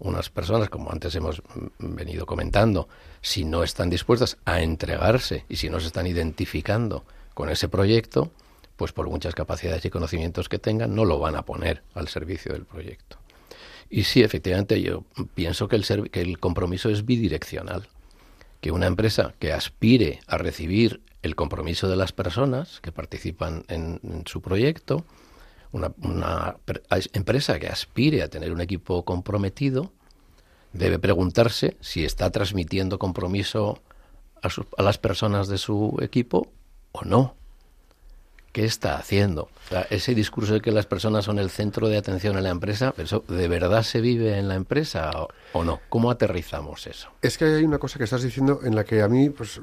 Unas 0.00 0.30
personas, 0.30 0.70
como 0.70 0.90
antes 0.90 1.14
hemos 1.14 1.42
venido 1.78 2.24
comentando, 2.24 2.88
si 3.20 3.44
no 3.44 3.62
están 3.62 3.90
dispuestas 3.90 4.38
a 4.46 4.62
entregarse 4.62 5.44
y 5.48 5.56
si 5.56 5.68
no 5.68 5.78
se 5.78 5.88
están 5.88 6.06
identificando 6.06 7.04
con 7.34 7.50
ese 7.50 7.68
proyecto, 7.68 8.32
pues 8.76 8.92
por 8.92 9.10
muchas 9.10 9.34
capacidades 9.34 9.84
y 9.84 9.90
conocimientos 9.90 10.48
que 10.48 10.58
tengan, 10.58 10.94
no 10.94 11.04
lo 11.04 11.18
van 11.18 11.36
a 11.36 11.44
poner 11.44 11.82
al 11.92 12.08
servicio 12.08 12.54
del 12.54 12.64
proyecto. 12.64 13.18
Y 13.90 14.04
sí, 14.04 14.22
efectivamente, 14.22 14.80
yo 14.80 15.04
pienso 15.34 15.68
que 15.68 15.76
el, 15.76 16.10
que 16.10 16.22
el 16.22 16.38
compromiso 16.38 16.88
es 16.88 17.04
bidireccional. 17.04 17.88
Que 18.62 18.70
una 18.70 18.86
empresa 18.86 19.34
que 19.38 19.52
aspire 19.52 20.20
a 20.26 20.38
recibir 20.38 21.02
el 21.22 21.34
compromiso 21.34 21.88
de 21.88 21.96
las 21.96 22.12
personas 22.12 22.80
que 22.80 22.92
participan 22.92 23.64
en 23.68 24.00
su 24.24 24.40
proyecto, 24.40 25.04
una, 25.72 25.92
una, 26.02 26.56
empresa 27.12 27.58
que 27.58 27.68
aspire 27.68 28.22
a 28.22 28.28
tener 28.28 28.52
un 28.52 28.60
equipo 28.60 29.04
comprometido, 29.04 29.92
debe 30.72 30.98
preguntarse 30.98 31.76
si 31.80 32.04
está 32.04 32.30
transmitiendo 32.30 32.98
compromiso 32.98 33.80
a, 34.42 34.50
su, 34.50 34.66
a 34.76 34.82
las 34.82 34.98
personas 34.98 35.48
de 35.48 35.58
su 35.58 35.96
equipo 36.00 36.48
o 36.92 37.04
no. 37.04 37.34
¿Qué 38.52 38.64
está 38.64 38.96
haciendo? 38.96 39.48
Ese 39.90 40.12
discurso 40.12 40.54
de 40.54 40.60
que 40.60 40.72
las 40.72 40.86
personas 40.86 41.24
son 41.24 41.38
el 41.38 41.50
centro 41.50 41.88
de 41.88 41.96
atención 41.96 42.36
en 42.36 42.42
la 42.42 42.50
empresa, 42.50 42.92
¿eso 42.96 43.22
de 43.28 43.46
verdad 43.46 43.84
se 43.84 44.00
vive 44.00 44.38
en 44.38 44.48
la 44.48 44.56
empresa 44.56 45.12
o, 45.14 45.28
o, 45.52 45.62
no? 45.62 45.80
¿Cómo 45.88 46.10
aterrizamos 46.10 46.88
eso? 46.88 47.10
Es 47.22 47.38
que 47.38 47.44
hay 47.44 47.62
una 47.62 47.78
cosa 47.78 47.98
que 47.98 48.04
estás 48.04 48.24
diciendo 48.24 48.58
en 48.64 48.74
la 48.74 48.82
que 48.82 49.02
a 49.02 49.08
mí, 49.08 49.30
pues 49.30 49.60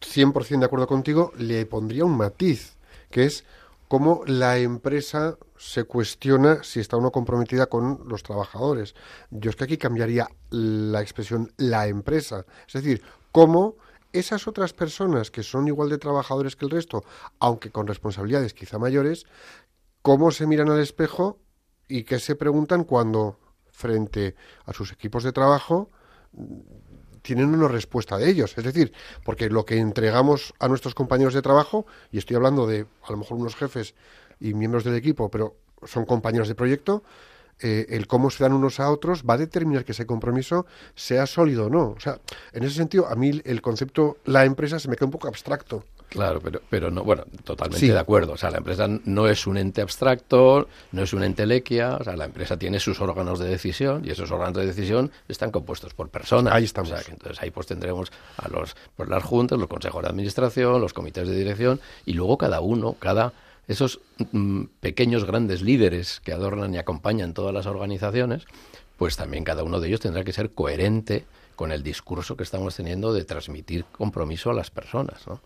100% 0.00 0.60
de 0.60 0.64
acuerdo 0.64 0.86
contigo, 0.86 1.32
le 1.36 1.66
pondría 1.66 2.04
un 2.04 2.16
matiz, 2.16 2.76
que 3.10 3.24
es 3.24 3.44
cómo 3.88 4.22
la 4.26 4.58
empresa 4.58 5.38
se 5.56 5.84
cuestiona 5.84 6.62
si 6.62 6.80
está 6.80 6.96
o 6.96 7.00
no 7.00 7.12
comprometida 7.12 7.66
con 7.66 8.02
los 8.06 8.22
trabajadores. 8.22 8.94
Yo 9.30 9.50
es 9.50 9.56
que 9.56 9.64
aquí 9.64 9.78
cambiaría 9.78 10.28
la 10.50 11.00
expresión 11.00 11.52
la 11.56 11.86
empresa. 11.86 12.44
Es 12.66 12.74
decir, 12.74 13.02
cómo 13.32 13.76
esas 14.12 14.48
otras 14.48 14.72
personas 14.72 15.30
que 15.30 15.42
son 15.42 15.68
igual 15.68 15.88
de 15.88 15.98
trabajadores 15.98 16.56
que 16.56 16.64
el 16.64 16.70
resto, 16.70 17.04
aunque 17.38 17.70
con 17.70 17.86
responsabilidades 17.86 18.54
quizá 18.54 18.78
mayores, 18.78 19.26
cómo 20.02 20.30
se 20.30 20.46
miran 20.46 20.70
al 20.70 20.80
espejo 20.80 21.38
y 21.88 22.04
qué 22.04 22.18
se 22.18 22.34
preguntan 22.34 22.84
cuando 22.84 23.38
frente 23.70 24.34
a 24.64 24.72
sus 24.72 24.92
equipos 24.92 25.22
de 25.22 25.32
trabajo 25.32 25.90
tienen 27.26 27.52
una 27.52 27.66
respuesta 27.66 28.16
de 28.16 28.30
ellos. 28.30 28.56
Es 28.56 28.64
decir, 28.64 28.92
porque 29.24 29.50
lo 29.50 29.64
que 29.64 29.78
entregamos 29.78 30.54
a 30.60 30.68
nuestros 30.68 30.94
compañeros 30.94 31.34
de 31.34 31.42
trabajo, 31.42 31.84
y 32.12 32.18
estoy 32.18 32.36
hablando 32.36 32.66
de 32.66 32.86
a 33.02 33.10
lo 33.10 33.18
mejor 33.18 33.36
unos 33.36 33.56
jefes 33.56 33.94
y 34.38 34.54
miembros 34.54 34.84
del 34.84 34.94
equipo, 34.94 35.28
pero 35.28 35.56
son 35.84 36.06
compañeros 36.06 36.46
de 36.46 36.54
proyecto, 36.54 37.02
eh, 37.58 37.86
el 37.88 38.06
cómo 38.06 38.30
se 38.30 38.44
dan 38.44 38.52
unos 38.52 38.80
a 38.80 38.90
otros 38.90 39.24
va 39.24 39.34
a 39.34 39.38
determinar 39.38 39.84
que 39.84 39.92
ese 39.92 40.06
compromiso 40.06 40.66
sea 40.94 41.26
sólido 41.26 41.66
o 41.66 41.70
no. 41.70 41.88
O 41.90 42.00
sea, 42.00 42.20
en 42.52 42.62
ese 42.62 42.76
sentido, 42.76 43.08
a 43.08 43.16
mí 43.16 43.42
el 43.44 43.60
concepto 43.60 44.18
la 44.24 44.44
empresa 44.44 44.78
se 44.78 44.88
me 44.88 44.94
queda 44.94 45.06
un 45.06 45.12
poco 45.12 45.26
abstracto. 45.26 45.84
Claro, 46.08 46.40
pero, 46.40 46.60
pero 46.70 46.90
no, 46.90 47.04
bueno, 47.04 47.24
totalmente 47.44 47.86
sí. 47.86 47.92
de 47.92 47.98
acuerdo. 47.98 48.32
O 48.32 48.36
sea, 48.36 48.50
la 48.50 48.58
empresa 48.58 48.88
no 49.04 49.28
es 49.28 49.46
un 49.46 49.58
ente 49.58 49.82
abstracto, 49.82 50.68
no 50.92 51.02
es 51.02 51.12
un 51.12 51.24
ente 51.24 51.46
lequia, 51.46 51.96
o 51.96 52.04
sea, 52.04 52.16
la 52.16 52.26
empresa 52.26 52.58
tiene 52.58 52.80
sus 52.80 53.00
órganos 53.00 53.38
de 53.38 53.48
decisión 53.48 54.02
y 54.04 54.10
esos 54.10 54.30
órganos 54.30 54.54
de 54.54 54.66
decisión 54.66 55.10
están 55.28 55.50
compuestos 55.50 55.94
por 55.94 56.08
personas. 56.08 56.54
Ahí 56.54 56.64
estamos. 56.64 56.90
O 56.90 56.96
sea, 56.96 57.04
que 57.04 57.12
entonces 57.12 57.42
ahí 57.42 57.50
pues 57.50 57.66
tendremos 57.66 58.12
a 58.36 58.48
los, 58.48 58.76
pues 58.96 59.08
las 59.08 59.22
juntas, 59.22 59.58
los 59.58 59.68
consejos 59.68 60.02
de 60.02 60.08
administración, 60.08 60.80
los 60.80 60.94
comités 60.94 61.28
de 61.28 61.36
dirección 61.36 61.80
y 62.04 62.12
luego 62.12 62.38
cada 62.38 62.60
uno, 62.60 62.94
cada 62.98 63.32
esos 63.68 64.00
mm, 64.32 64.64
pequeños 64.80 65.24
grandes 65.24 65.62
líderes 65.62 66.20
que 66.20 66.32
adornan 66.32 66.74
y 66.74 66.78
acompañan 66.78 67.34
todas 67.34 67.52
las 67.52 67.66
organizaciones, 67.66 68.44
pues 68.96 69.16
también 69.16 69.44
cada 69.44 69.64
uno 69.64 69.80
de 69.80 69.88
ellos 69.88 70.00
tendrá 70.00 70.24
que 70.24 70.32
ser 70.32 70.50
coherente 70.50 71.24
con 71.56 71.72
el 71.72 71.82
discurso 71.82 72.36
que 72.36 72.42
estamos 72.42 72.76
teniendo 72.76 73.12
de 73.12 73.24
transmitir 73.24 73.84
compromiso 73.86 74.50
a 74.50 74.54
las 74.54 74.70
personas, 74.70 75.26
¿no? 75.26 75.40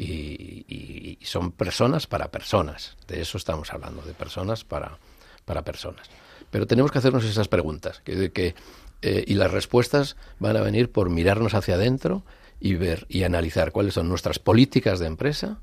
Y, 0.00 0.64
y, 0.68 1.18
y, 1.20 1.26
son 1.26 1.50
personas 1.50 2.06
para 2.06 2.30
personas. 2.30 2.96
De 3.08 3.20
eso 3.20 3.36
estamos 3.36 3.72
hablando, 3.72 4.02
de 4.02 4.14
personas 4.14 4.62
para, 4.62 4.98
para 5.44 5.62
personas. 5.62 6.08
Pero 6.52 6.68
tenemos 6.68 6.92
que 6.92 6.98
hacernos 6.98 7.24
esas 7.24 7.48
preguntas. 7.48 8.00
Que, 8.04 8.30
que, 8.30 8.54
eh, 9.02 9.24
y 9.26 9.34
las 9.34 9.50
respuestas 9.50 10.16
van 10.38 10.56
a 10.56 10.60
venir 10.60 10.92
por 10.92 11.10
mirarnos 11.10 11.54
hacia 11.54 11.74
adentro 11.74 12.22
y 12.60 12.74
ver 12.74 13.06
y 13.08 13.24
analizar 13.24 13.72
cuáles 13.72 13.94
son 13.94 14.08
nuestras 14.08 14.38
políticas 14.38 15.00
de 15.00 15.06
empresa 15.06 15.58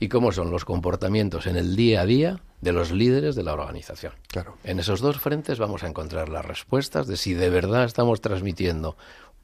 y 0.00 0.08
cómo 0.08 0.32
son 0.32 0.50
los 0.50 0.64
comportamientos 0.64 1.46
en 1.46 1.56
el 1.56 1.76
día 1.76 2.02
a 2.02 2.06
día 2.06 2.40
de 2.60 2.72
los 2.72 2.90
líderes 2.92 3.36
de 3.36 3.42
la 3.42 3.52
organización. 3.52 4.12
Claro. 4.28 4.56
En 4.64 4.78
esos 4.80 5.00
dos 5.00 5.20
frentes 5.20 5.58
vamos 5.58 5.82
a 5.82 5.88
encontrar 5.88 6.28
las 6.28 6.44
respuestas 6.44 7.06
de 7.06 7.16
si 7.16 7.34
de 7.34 7.50
verdad 7.50 7.84
estamos 7.84 8.20
transmitiendo 8.20 8.96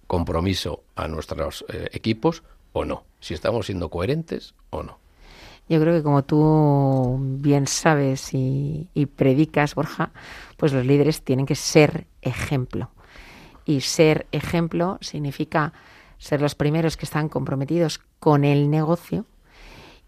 compromiso 0.06 0.82
a 0.96 1.08
nuestros 1.08 1.64
eh, 1.68 1.88
equipos 1.92 2.42
o 2.74 2.84
no, 2.84 3.04
si 3.20 3.32
estamos 3.32 3.66
siendo 3.66 3.88
coherentes 3.88 4.54
o 4.68 4.82
no. 4.82 4.98
Yo 5.66 5.80
creo 5.80 5.94
que 5.94 6.02
como 6.02 6.24
tú 6.24 7.16
bien 7.40 7.66
sabes 7.66 8.34
y, 8.34 8.90
y, 8.92 9.06
predicas, 9.06 9.74
Borja, 9.74 10.10
pues 10.58 10.74
los 10.74 10.84
líderes 10.84 11.22
tienen 11.22 11.46
que 11.46 11.54
ser 11.54 12.06
ejemplo. 12.20 12.90
Y 13.64 13.80
ser 13.80 14.26
ejemplo 14.30 14.98
significa 15.00 15.72
ser 16.18 16.42
los 16.42 16.54
primeros 16.54 16.98
que 16.98 17.06
están 17.06 17.30
comprometidos 17.30 18.00
con 18.18 18.44
el 18.44 18.68
negocio 18.68 19.24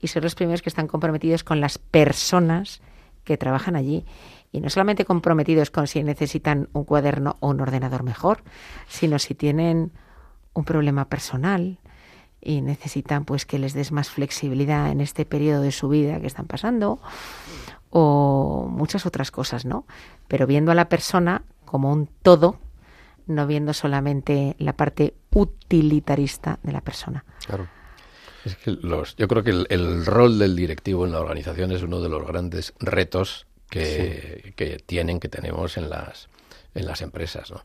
y 0.01 0.09
ser 0.09 0.25
los 0.25 0.35
primeros 0.35 0.61
que 0.61 0.69
están 0.69 0.89
comprometidos 0.89 1.43
con 1.43 1.61
las 1.61 1.79
personas 1.79 2.83
que 3.25 3.39
trabajan 3.39 3.77
allí. 3.77 4.05
Y 4.53 4.61
no 4.61 4.69
solamente 4.69 5.05
comprometidos 5.05 5.71
con 5.71 5.87
si 5.87 6.03
necesitan 6.03 6.69
un 6.73 6.85
cuaderno 6.85 7.37
o 7.41 7.49
un 7.49 7.61
ordenador 7.61 8.03
mejor, 8.03 8.43
sino 8.89 9.19
si 9.19 9.35
tienen 9.35 9.93
un 10.53 10.65
problema 10.65 11.09
personal, 11.09 11.79
y 12.47 12.61
necesitan 12.61 13.25
pues 13.25 13.45
que 13.45 13.59
les 13.59 13.75
des 13.75 13.91
más 13.91 14.09
flexibilidad 14.09 14.93
en 14.93 15.01
este 15.01 15.25
periodo 15.25 15.63
de 15.63 15.73
su 15.73 15.89
vida 15.89 16.21
que 16.21 16.29
están 16.29 16.47
pasando 16.47 17.01
o 17.91 18.69
muchas 18.71 19.05
otras 19.05 19.33
cosas, 19.33 19.65
¿no? 19.65 19.85
Pero 20.29 20.47
viendo 20.47 20.71
a 20.71 20.77
la 20.77 20.89
persona 20.89 21.43
como 21.65 21.93
un 21.93 22.09
todo, 22.23 22.61
no 23.27 23.49
viendo 23.49 23.75
solamente 23.75 24.55
la 24.61 24.75
parte 24.75 25.15
utilitarista 25.35 26.61
de 26.63 26.71
la 26.71 26.83
persona. 26.83 27.25
Claro. 27.45 27.67
Es 28.45 28.55
que 28.55 28.71
los, 28.71 29.17
yo 29.17 29.27
creo 29.27 29.43
que 29.43 29.51
el, 29.51 29.67
el, 29.69 30.07
rol 30.07 30.39
del 30.39 30.55
directivo 30.55 31.05
en 31.05 31.11
la 31.11 31.21
organización 31.21 31.73
es 31.73 31.83
uno 31.83 32.01
de 32.01 32.09
los 32.09 32.25
grandes 32.25 32.75
retos 32.79 33.49
que, 33.69 34.43
sí. 34.45 34.53
que 34.53 34.79
tienen, 34.79 35.19
que 35.19 35.29
tenemos 35.29 35.77
en 35.77 35.91
las, 35.91 36.29
en 36.77 36.87
las 36.87 37.01
empresas. 37.01 37.51
¿no? 37.51 37.65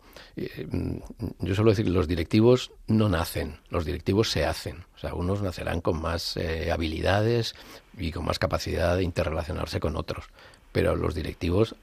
Yo 1.39 1.53
suelo 1.53 1.71
decir 1.71 1.87
los 1.87 2.07
directivos 2.07 2.71
no 2.87 3.09
nacen, 3.09 3.59
los 3.69 3.85
directivos 3.85 4.31
se 4.31 4.45
hacen. 4.45 4.85
O 4.95 4.99
sea, 4.99 5.13
unos 5.13 5.41
nacerán 5.41 5.81
con 5.81 6.01
más 6.01 6.37
eh, 6.37 6.71
habilidades 6.71 7.53
y 7.97 8.11
con 8.11 8.25
más 8.25 8.39
capacidad 8.39 8.95
de 8.95 9.03
interrelacionarse 9.03 9.79
con 9.79 9.97
otros. 9.97 10.25
Pero 10.71 10.95
los 10.95 11.13
directivos 11.13 11.75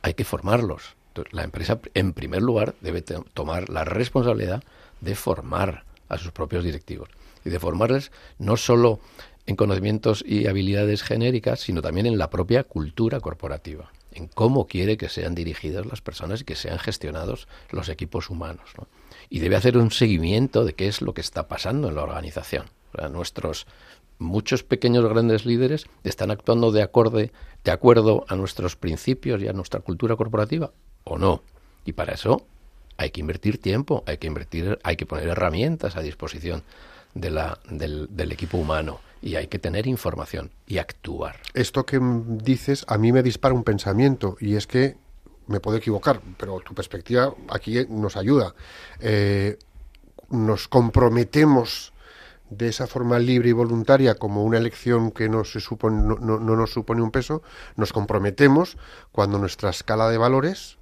hay 0.00 0.14
que 0.14 0.24
formarlos. 0.24 0.96
La 1.30 1.44
empresa, 1.44 1.78
en 1.92 2.14
primer 2.14 2.40
lugar, 2.40 2.74
debe 2.80 3.02
tomar 3.02 3.68
la 3.68 3.84
responsabilidad 3.84 4.64
de 5.02 5.14
formar 5.14 5.84
a 6.08 6.16
sus 6.16 6.32
propios 6.32 6.64
directivos 6.64 7.10
y 7.44 7.50
de 7.50 7.60
formarles 7.60 8.12
no 8.38 8.56
solo 8.56 8.98
en 9.44 9.56
conocimientos 9.56 10.24
y 10.26 10.46
habilidades 10.46 11.02
genéricas, 11.02 11.60
sino 11.60 11.82
también 11.82 12.06
en 12.06 12.16
la 12.16 12.30
propia 12.30 12.64
cultura 12.64 13.20
corporativa 13.20 13.90
en 14.14 14.28
cómo 14.28 14.66
quiere 14.66 14.96
que 14.96 15.08
sean 15.08 15.34
dirigidas 15.34 15.86
las 15.86 16.00
personas 16.00 16.40
y 16.40 16.44
que 16.44 16.56
sean 16.56 16.78
gestionados 16.78 17.48
los 17.70 17.88
equipos 17.88 18.30
humanos. 18.30 18.70
¿no? 18.78 18.86
Y 19.30 19.40
debe 19.40 19.56
hacer 19.56 19.76
un 19.76 19.90
seguimiento 19.90 20.64
de 20.64 20.74
qué 20.74 20.88
es 20.88 21.02
lo 21.02 21.14
que 21.14 21.20
está 21.20 21.48
pasando 21.48 21.88
en 21.88 21.94
la 21.94 22.02
organización. 22.02 22.66
Nuestros 23.10 23.66
muchos 24.18 24.62
pequeños 24.62 25.04
grandes 25.08 25.44
líderes 25.44 25.86
están 26.04 26.30
actuando 26.30 26.72
de, 26.72 26.82
acorde, 26.82 27.32
de 27.64 27.70
acuerdo 27.70 28.24
a 28.28 28.36
nuestros 28.36 28.76
principios 28.76 29.42
y 29.42 29.48
a 29.48 29.52
nuestra 29.52 29.80
cultura 29.80 30.16
corporativa 30.16 30.72
o 31.04 31.18
no. 31.18 31.42
Y 31.84 31.92
para 31.92 32.14
eso 32.14 32.46
hay 32.96 33.10
que 33.10 33.20
invertir 33.20 33.58
tiempo, 33.58 34.04
hay 34.06 34.18
que 34.18 34.26
invertir, 34.26 34.78
hay 34.84 34.96
que 34.96 35.06
poner 35.06 35.28
herramientas 35.28 35.96
a 35.96 36.02
disposición 36.02 36.62
del 37.14 38.32
equipo 38.32 38.58
humano 38.58 39.00
y 39.22 39.36
hay 39.36 39.46
que 39.46 39.58
tener 39.58 39.86
información 39.86 40.50
y 40.66 40.78
actuar. 40.78 41.36
Esto 41.54 41.86
que 41.86 41.98
dices 42.02 42.84
a 42.88 42.98
mí 42.98 43.12
me 43.12 43.22
dispara 43.22 43.54
un 43.54 43.62
pensamiento 43.64 44.36
y 44.40 44.56
es 44.56 44.66
que 44.66 44.96
me 45.46 45.60
puedo 45.60 45.76
equivocar, 45.78 46.20
pero 46.36 46.60
tu 46.60 46.74
perspectiva 46.74 47.32
aquí 47.48 47.86
nos 47.88 48.16
ayuda. 48.16 48.54
Eh, 49.00 49.58
nos 50.30 50.66
comprometemos 50.68 51.92
de 52.50 52.68
esa 52.68 52.86
forma 52.86 53.18
libre 53.18 53.48
y 53.50 53.52
voluntaria 53.52 54.14
como 54.16 54.44
una 54.44 54.58
elección 54.58 55.10
que 55.10 55.28
no, 55.28 55.44
se 55.44 55.60
supone, 55.60 56.02
no, 56.02 56.16
no- 56.16 56.38
no 56.38 56.56
nos 56.56 56.72
supone 56.72 57.00
un 57.00 57.10
peso, 57.10 57.42
nos 57.76 57.92
comprometemos 57.92 58.76
cuando 59.10 59.38
nuestra 59.38 59.70
escala 59.70 60.08
de 60.10 60.18
valores 60.18 60.78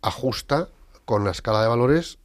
ajusta 0.00 0.68
con 1.04 1.24
la 1.24 1.30
escala 1.30 1.62
de 1.62 1.68
valores 1.68 2.18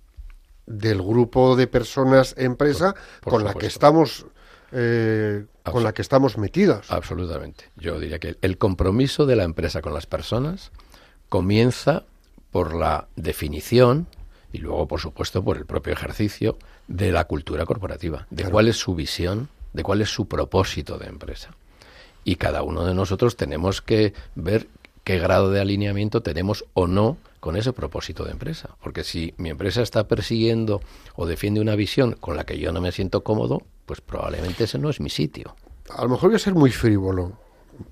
del 0.65 1.01
grupo 1.01 1.55
de 1.55 1.67
personas 1.67 2.33
empresa 2.37 2.95
por 3.21 3.33
con 3.33 3.43
la 3.43 3.53
que 3.53 3.67
estamos 3.67 4.25
eh, 4.71 5.45
con 5.63 5.83
la 5.83 5.93
que 5.93 6.01
estamos 6.01 6.37
metidos. 6.37 6.91
Absolutamente. 6.91 7.65
Yo 7.75 7.99
diría 7.99 8.19
que 8.19 8.37
el 8.41 8.57
compromiso 8.57 9.25
de 9.25 9.35
la 9.35 9.43
empresa 9.43 9.81
con 9.81 9.93
las 9.93 10.05
personas 10.05 10.71
comienza 11.29 12.03
por 12.51 12.73
la 12.75 13.07
definición 13.15 14.07
y 14.53 14.59
luego, 14.59 14.87
por 14.87 14.99
supuesto, 14.99 15.43
por 15.43 15.57
el 15.57 15.65
propio 15.65 15.93
ejercicio 15.93 16.57
de 16.87 17.11
la 17.11 17.25
cultura 17.25 17.65
corporativa, 17.65 18.27
de 18.29 18.43
Claro. 18.43 18.51
cuál 18.51 18.67
es 18.69 18.77
su 18.77 18.95
visión, 18.95 19.49
de 19.73 19.83
cuál 19.83 20.01
es 20.01 20.09
su 20.09 20.27
propósito 20.27 20.97
de 20.97 21.07
empresa. 21.07 21.49
Y 22.23 22.35
cada 22.37 22.63
uno 22.63 22.85
de 22.85 22.93
nosotros 22.93 23.35
tenemos 23.35 23.81
que 23.81 24.13
ver 24.35 24.67
qué 25.03 25.19
grado 25.19 25.51
de 25.51 25.59
alineamiento 25.61 26.21
tenemos 26.21 26.65
o 26.73 26.87
no 26.87 27.17
con 27.39 27.55
ese 27.55 27.73
propósito 27.73 28.23
de 28.25 28.31
empresa. 28.31 28.75
Porque 28.81 29.03
si 29.03 29.33
mi 29.37 29.49
empresa 29.49 29.81
está 29.81 30.07
persiguiendo 30.07 30.81
o 31.15 31.25
defiende 31.25 31.61
una 31.61 31.75
visión 31.75 32.13
con 32.13 32.35
la 32.35 32.45
que 32.45 32.59
yo 32.59 32.71
no 32.71 32.81
me 32.81 32.91
siento 32.91 33.23
cómodo, 33.23 33.61
pues 33.85 34.01
probablemente 34.01 34.65
ese 34.65 34.79
no 34.79 34.89
es 34.89 34.99
mi 34.99 35.09
sitio. 35.09 35.55
a 35.89 36.03
lo 36.03 36.09
mejor 36.09 36.29
voy 36.29 36.35
a 36.35 36.39
ser 36.39 36.53
muy 36.53 36.71
frívolo. 36.71 37.33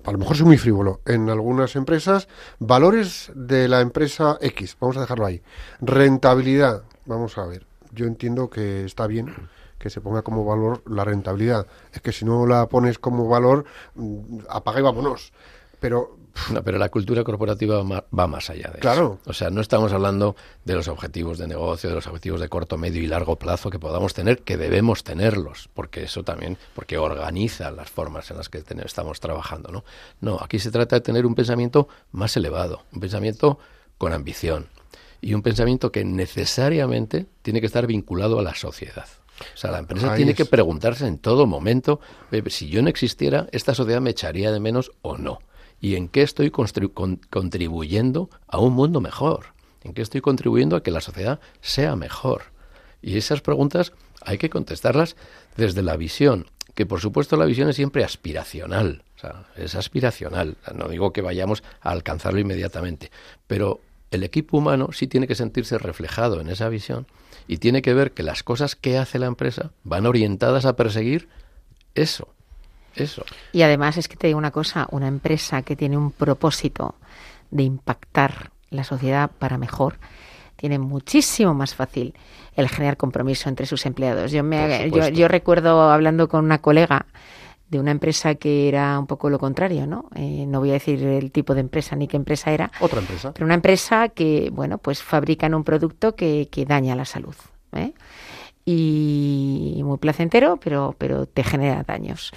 A 0.04 0.12
lo 0.12 0.18
mejor 0.18 0.36
soy 0.36 0.46
muy 0.46 0.58
frívolo. 0.58 1.00
En 1.06 1.30
algunas 1.30 1.76
empresas, 1.76 2.28
valores 2.58 3.30
de 3.34 3.68
la 3.68 3.80
empresa 3.80 4.36
X, 4.40 4.76
vamos 4.80 4.96
a 4.96 5.00
dejarlo 5.00 5.26
ahí. 5.26 5.42
Rentabilidad, 5.80 6.82
vamos 7.06 7.38
a 7.38 7.46
ver. 7.46 7.66
Yo 7.92 8.06
entiendo 8.06 8.50
que 8.50 8.84
está 8.84 9.06
bien 9.06 9.32
que 9.78 9.90
se 9.90 10.00
ponga 10.00 10.22
como 10.22 10.44
valor 10.44 10.82
la 10.86 11.04
rentabilidad. 11.04 11.66
Es 11.92 12.00
que 12.00 12.12
si 12.12 12.24
no 12.24 12.46
la 12.46 12.68
pones 12.68 12.98
como 12.98 13.28
valor, 13.28 13.64
mm, 13.94 14.38
apaga 14.48 14.80
y 14.80 14.82
vámonos. 14.82 15.32
Pero 15.80 16.16
No, 16.52 16.62
pero 16.62 16.78
la 16.78 16.88
cultura 16.88 17.24
corporativa 17.24 17.82
va 17.82 18.26
más 18.26 18.50
allá 18.50 18.70
de 18.72 18.80
Claro. 18.80 19.18
eso. 19.22 19.30
O 19.30 19.32
sea, 19.32 19.50
no 19.50 19.60
estamos 19.60 19.92
hablando 19.92 20.36
de 20.64 20.74
los 20.74 20.88
objetivos 20.88 21.38
de 21.38 21.46
negocio, 21.46 21.88
de 21.88 21.96
los 21.96 22.06
objetivos 22.06 22.40
de 22.40 22.48
corto, 22.48 22.76
medio 22.76 23.02
y 23.02 23.06
largo 23.06 23.36
plazo 23.36 23.70
que 23.70 23.78
podamos 23.78 24.12
tener, 24.14 24.40
que 24.42 24.56
debemos 24.56 25.02
tenerlos, 25.04 25.68
porque 25.74 26.02
eso 26.04 26.22
también, 26.24 26.58
porque 26.74 26.98
organiza 26.98 27.70
las 27.70 27.90
formas 27.90 28.30
en 28.30 28.36
las 28.36 28.48
que 28.48 28.62
estamos 28.84 29.20
trabajando, 29.20 29.70
¿no? 29.72 29.84
No, 30.20 30.38
aquí 30.42 30.58
se 30.58 30.70
trata 30.70 30.96
de 30.96 31.00
tener 31.00 31.24
un 31.26 31.34
pensamiento 31.34 31.88
más 32.12 32.36
elevado, 32.36 32.82
un 32.92 33.00
pensamiento 33.00 33.58
con 33.98 34.12
ambición 34.12 34.66
y 35.22 35.32
un 35.34 35.42
pensamiento 35.42 35.90
que 35.90 36.04
necesariamente 36.04 37.26
tiene 37.42 37.60
que 37.60 37.66
estar 37.66 37.86
vinculado 37.86 38.38
a 38.38 38.42
la 38.42 38.54
sociedad. 38.54 39.06
O 39.54 39.56
sea, 39.56 39.70
la 39.70 39.78
empresa 39.80 40.10
Ahí 40.12 40.16
tiene 40.16 40.30
es. 40.32 40.36
que 40.36 40.44
preguntarse 40.46 41.06
en 41.06 41.18
todo 41.18 41.46
momento, 41.46 42.00
"Oye, 42.32 42.42
si 42.50 42.68
yo 42.68 42.80
no 42.82 42.88
existiera, 42.88 43.46
esta 43.52 43.74
sociedad 43.74 44.00
me 44.00 44.10
echaría 44.10 44.50
de 44.50 44.60
menos 44.60 44.92
o 45.02 45.16
no. 45.18 45.38
¿Y 45.80 45.96
en 45.96 46.08
qué 46.08 46.22
estoy 46.22 46.50
contribuyendo 46.50 48.30
a 48.48 48.58
un 48.58 48.72
mundo 48.72 49.00
mejor? 49.00 49.54
¿En 49.84 49.94
qué 49.94 50.02
estoy 50.02 50.20
contribuyendo 50.20 50.76
a 50.76 50.82
que 50.82 50.90
la 50.90 51.00
sociedad 51.00 51.40
sea 51.60 51.96
mejor? 51.96 52.44
Y 53.02 53.16
esas 53.16 53.40
preguntas 53.40 53.92
hay 54.20 54.38
que 54.38 54.50
contestarlas 54.50 55.16
desde 55.56 55.82
la 55.82 55.96
visión, 55.96 56.46
que 56.74 56.86
por 56.86 57.00
supuesto 57.00 57.36
la 57.36 57.44
visión 57.44 57.68
es 57.68 57.76
siempre 57.76 58.04
aspiracional, 58.04 59.04
o 59.16 59.18
sea, 59.20 59.46
es 59.56 59.74
aspiracional. 59.74 60.56
No 60.74 60.88
digo 60.88 61.12
que 61.12 61.22
vayamos 61.22 61.62
a 61.80 61.90
alcanzarlo 61.90 62.40
inmediatamente, 62.40 63.10
pero 63.46 63.80
el 64.10 64.24
equipo 64.24 64.58
humano 64.58 64.90
sí 64.92 65.06
tiene 65.06 65.26
que 65.26 65.34
sentirse 65.34 65.78
reflejado 65.78 66.40
en 66.40 66.48
esa 66.48 66.68
visión 66.68 67.06
y 67.48 67.58
tiene 67.58 67.82
que 67.82 67.94
ver 67.94 68.12
que 68.12 68.22
las 68.22 68.42
cosas 68.42 68.76
que 68.76 68.98
hace 68.98 69.18
la 69.18 69.26
empresa 69.26 69.70
van 69.84 70.06
orientadas 70.06 70.64
a 70.64 70.76
perseguir 70.76 71.28
eso, 71.94 72.28
eso. 72.96 73.24
Y 73.52 73.62
además 73.62 73.96
es 73.96 74.08
que 74.08 74.16
te 74.16 74.26
digo 74.26 74.38
una 74.38 74.50
cosa, 74.50 74.86
una 74.90 75.08
empresa 75.08 75.62
que 75.62 75.76
tiene 75.76 75.96
un 75.96 76.12
propósito 76.12 76.94
de 77.50 77.62
impactar 77.62 78.50
la 78.70 78.84
sociedad 78.84 79.30
para 79.38 79.58
mejor, 79.58 79.98
tiene 80.56 80.78
muchísimo 80.78 81.54
más 81.54 81.74
fácil 81.74 82.14
el 82.54 82.68
generar 82.68 82.96
compromiso 82.96 83.48
entre 83.48 83.66
sus 83.66 83.84
empleados. 83.86 84.32
Yo, 84.32 84.42
me, 84.42 84.90
yo, 84.90 85.08
yo 85.08 85.28
recuerdo 85.28 85.90
hablando 85.90 86.28
con 86.28 86.44
una 86.44 86.58
colega 86.58 87.06
de 87.68 87.80
una 87.80 87.90
empresa 87.90 88.36
que 88.36 88.68
era 88.68 88.98
un 88.98 89.06
poco 89.06 89.28
lo 89.28 89.38
contrario, 89.38 89.86
¿no? 89.86 90.08
Eh, 90.14 90.44
no 90.46 90.60
voy 90.60 90.70
a 90.70 90.74
decir 90.74 91.02
el 91.02 91.32
tipo 91.32 91.54
de 91.54 91.60
empresa 91.60 91.96
ni 91.96 92.06
qué 92.06 92.16
empresa 92.16 92.52
era, 92.52 92.70
otra 92.80 93.00
empresa. 93.00 93.32
pero 93.32 93.44
una 93.44 93.54
empresa 93.54 94.08
que, 94.08 94.50
bueno, 94.52 94.78
pues 94.78 95.02
fabrican 95.02 95.54
un 95.54 95.64
producto 95.64 96.14
que, 96.14 96.48
que 96.50 96.64
daña 96.64 96.94
la 96.94 97.04
salud. 97.04 97.34
¿eh? 97.72 97.92
Y 98.64 99.80
muy 99.84 99.98
placentero, 99.98 100.58
pero, 100.58 100.94
pero 100.98 101.26
te 101.26 101.44
genera 101.44 101.82
daños. 101.84 102.32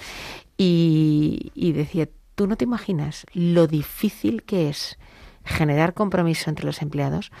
Y, 0.62 1.72
decía, 1.72 2.06
tú 2.34 2.46
no 2.46 2.56
te 2.56 2.64
imaginas 2.64 3.24
lo 3.32 3.66
difícil 3.66 4.42
que 4.42 4.68
es 4.68 4.98
generar 5.42 5.94
compromiso 5.94 6.50
entre 6.50 6.66
los 6.66 6.82
empleados 6.82 7.32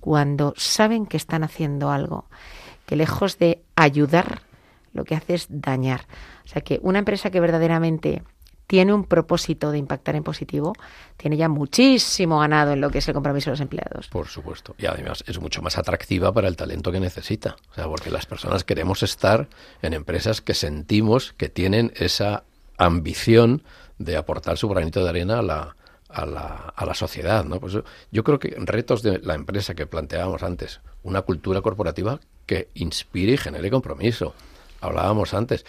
cuando 0.00 0.54
saben 0.56 1.04
que 1.04 1.18
están 1.18 1.44
haciendo 1.44 1.90
algo 1.90 2.30
que 2.86 2.96
lejos 2.96 3.38
de 3.38 3.62
ayudar, 3.76 4.40
lo 4.94 5.04
que 5.04 5.14
hace 5.14 5.34
es 5.34 5.46
dañar. 5.50 6.06
O 6.46 6.48
sea 6.48 6.62
que 6.62 6.80
una 6.82 6.98
empresa 6.98 7.30
que 7.30 7.40
verdaderamente 7.40 8.22
tiene 8.66 8.94
un 8.94 9.04
propósito 9.04 9.70
de 9.70 9.76
impactar 9.76 10.16
en 10.16 10.22
positivo, 10.22 10.72
tiene 11.18 11.36
ya 11.36 11.50
muchísimo 11.50 12.38
ganado 12.38 12.72
en 12.72 12.80
lo 12.80 12.88
que 12.88 12.98
es 12.98 13.08
el 13.08 13.12
compromiso 13.12 13.50
de 13.50 13.52
los 13.52 13.60
empleados. 13.60 14.08
Por 14.08 14.28
supuesto. 14.28 14.74
Y 14.78 14.86
además 14.86 15.22
es 15.26 15.38
mucho 15.38 15.60
más 15.60 15.76
atractiva 15.76 16.32
para 16.32 16.48
el 16.48 16.56
talento 16.56 16.90
que 16.90 17.00
necesita. 17.00 17.56
O 17.72 17.74
sea, 17.74 17.86
porque 17.86 18.10
las 18.10 18.24
personas 18.24 18.64
queremos 18.64 19.02
estar 19.02 19.50
en 19.82 19.92
empresas 19.92 20.40
que 20.40 20.54
sentimos 20.54 21.34
que 21.34 21.50
tienen 21.50 21.92
esa 21.96 22.44
ambición 22.78 23.62
de 23.98 24.16
aportar 24.16 24.58
su 24.58 24.68
granito 24.68 25.02
de 25.02 25.08
arena 25.10 25.38
a 25.38 25.42
la, 25.42 25.76
a 26.08 26.26
la, 26.26 26.72
a 26.74 26.86
la 26.86 26.94
sociedad. 26.94 27.44
¿no? 27.44 27.60
Pues 27.60 27.72
yo- 28.10 28.24
creo 28.24 28.38
que 28.38 28.54
retos 28.58 29.02
de 29.02 29.18
la 29.20 29.34
empresa 29.34 29.74
que 29.74 29.86
planteábamos 29.86 30.42
antes, 30.42 30.80
una 31.02 31.22
cultura 31.22 31.60
corporativa 31.60 32.20
que 32.46 32.68
inspire 32.74 33.32
y 33.32 33.36
genere 33.38 33.70
compromiso. 33.70 34.34
Hablábamos 34.80 35.32
antes, 35.34 35.64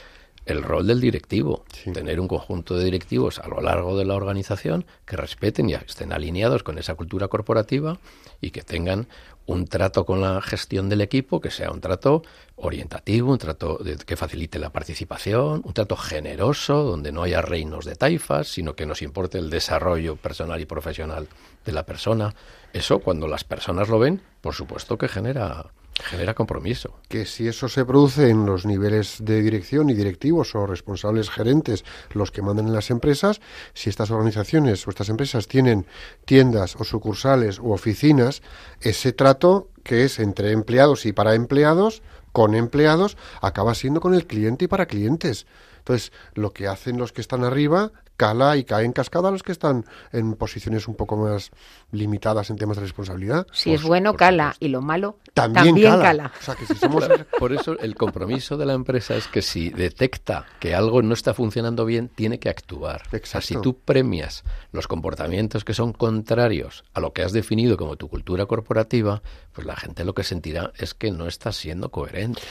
el 0.46 0.62
rol 0.64 0.88
del 0.88 1.00
directivo, 1.00 1.64
Sí. 1.72 1.92
tener 1.94 2.20
un 2.20 2.28
conjunto 2.28 2.76
de 2.76 2.84
directivos 2.86 3.40
a 3.40 3.48
lo 3.48 3.62
largo 3.62 3.98
de 3.98 4.04
la 4.06 4.16
organización 4.16 4.86
que 5.06 5.16
respeten 5.16 5.70
y 5.70 5.74
estén 5.76 6.12
alineados 6.12 6.64
con 6.64 6.78
esa 6.78 6.96
cultura 6.96 7.30
corporativa 7.30 7.98
y 8.42 8.52
que 8.52 8.62
tengan 8.62 9.08
un 9.46 9.68
trato 9.68 10.06
con 10.06 10.22
la 10.22 10.42
gestión 10.42 10.90
del 10.90 11.02
equipo 11.02 11.42
que 11.42 11.52
sea 11.52 11.72
un 11.72 11.82
trato 11.82 12.24
orientativo, 12.56 13.32
un 13.32 13.38
trato 13.38 13.80
que 14.06 14.16
facilite 14.16 14.60
la 14.60 14.72
participación, 14.72 15.62
un 15.66 15.74
trato 15.74 15.96
generoso, 15.98 16.84
donde 16.84 17.12
no 17.12 17.24
haya 17.24 17.42
reinos 17.42 17.86
de 17.86 17.96
taifas, 17.96 18.48
sino 18.48 18.76
que 18.76 18.86
nos 18.86 19.02
importe 19.02 19.38
el 19.38 19.50
desarrollo 19.50 20.16
personal 20.16 20.62
y 20.62 20.66
profesional 20.66 21.28
de 21.66 21.72
la 21.72 21.86
persona. 21.86 22.36
Eso, 22.72 23.00
cuando 23.00 23.28
las 23.28 23.44
personas 23.44 23.90
lo 23.90 24.00
ven, 24.00 24.22
por 24.42 24.54
supuesto 24.54 24.98
que 24.98 25.08
genera, 25.08 25.66
genera 26.10 26.34
compromiso. 26.34 27.00
que 27.10 27.26
si 27.26 27.48
eso 27.48 27.68
se 27.68 27.86
produce 27.86 28.30
en 28.30 28.46
los 28.46 28.66
niveles 28.66 29.18
de 29.20 29.42
dirección 29.42 29.90
y 29.90 29.94
directivos 29.94 30.56
o 30.56 30.66
responsables 30.66 31.30
gerentes, 31.30 31.84
los 32.14 32.32
que 32.32 32.42
mandan 32.42 32.68
en 32.68 32.74
las 32.74 32.90
empresas, 32.90 33.42
si 33.74 33.90
estas 33.90 34.12
organizaciones 34.12 34.86
o 34.88 34.90
estas 34.90 35.10
empresas 35.10 35.48
tienen 35.48 35.86
tiendas 36.26 36.76
o 36.76 36.84
sucursales 36.84 37.60
u 37.60 37.72
oficinas, 37.72 38.42
ese 38.82 39.14
trato 39.14 39.70
que 39.84 40.06
es 40.06 40.20
entre 40.20 40.52
empleados 40.52 41.06
y 41.06 41.14
para 41.14 41.36
empleados, 41.36 42.02
con 42.32 42.56
empleados, 42.56 43.18
acaba 43.42 43.76
siendo 43.76 44.02
con 44.02 44.16
el 44.16 44.26
cliente 44.26 44.66
y 44.66 44.68
para 44.68 44.88
clientes. 44.88 45.46
Entonces, 45.84 46.14
lo 46.34 46.52
que 46.54 46.68
hacen 46.68 46.98
los 46.98 47.12
que 47.12 47.20
están 47.20 47.44
arriba 47.44 47.92
cala 48.16 48.56
y 48.58 48.64
cae 48.64 48.86
en 48.86 48.94
cascada 48.94 49.28
a 49.30 49.32
los 49.32 49.44
que 49.44 49.52
están 49.52 49.86
en 50.12 50.36
posiciones 50.36 50.88
un 50.88 50.96
poco 50.96 51.18
más 51.18 51.50
limitadas 51.92 52.50
en 52.52 52.58
temas 52.58 52.78
de 52.78 52.84
responsabilidad. 52.84 53.46
Si 53.52 53.72
Por 53.72 53.80
es 53.80 53.84
bueno, 53.84 54.14
cala, 54.16 54.46
supuesto. 54.54 54.66
y 54.66 54.70
lo 54.70 54.82
malo 54.82 55.18
También, 55.34 55.66
también, 55.66 55.92
cala. 55.92 56.04
cala. 56.04 56.32
O 56.40 56.44
sea, 56.44 56.56
que 56.56 56.66
si 56.68 56.76
somos 56.76 57.04
Por 57.40 57.52
eso 57.54 57.78
el 57.80 57.96
compromiso 57.96 58.56
de 58.56 58.66
la 58.66 58.74
empresa 58.74 59.16
es 59.16 59.28
que 59.28 59.42
si 59.42 59.72
detecta 59.72 60.46
que 60.60 60.74
algo 60.76 61.02
no 61.02 61.14
está 61.14 61.34
funcionando 61.34 61.86
bien, 61.86 62.08
tiene 62.08 62.40
que 62.40 62.50
actuar. 62.50 63.02
O 63.08 63.10
sea, 63.10 63.20
Exacto. 63.20 63.48
si 63.48 63.56
tú 63.62 63.80
premias 63.80 64.44
los 64.72 64.88
comportamientos 64.88 65.66
que 65.66 65.74
son 65.74 65.92
contrarios 65.92 66.86
a 66.94 67.00
lo 67.02 67.12
que 67.14 67.24
has 67.24 67.34
definido 67.34 67.76
como 67.78 67.98
tu 67.98 68.08
cultura 68.10 68.46
corporativa, 68.46 69.22
pues 69.52 69.66
la 69.68 69.76
gente 69.76 70.06
lo 70.06 70.14
que 70.14 70.24
sentirá 70.24 70.72
es 70.78 70.94
que 70.94 71.12
no 71.12 71.28
estás 71.28 71.58
siendo 71.58 71.90
coherente. 71.90 72.42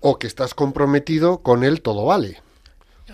o 0.00 0.18
que 0.18 0.26
estás 0.26 0.54
comprometido 0.54 1.42
con 1.42 1.62
el 1.62 1.82
todo 1.82 2.06
vale. 2.06 2.40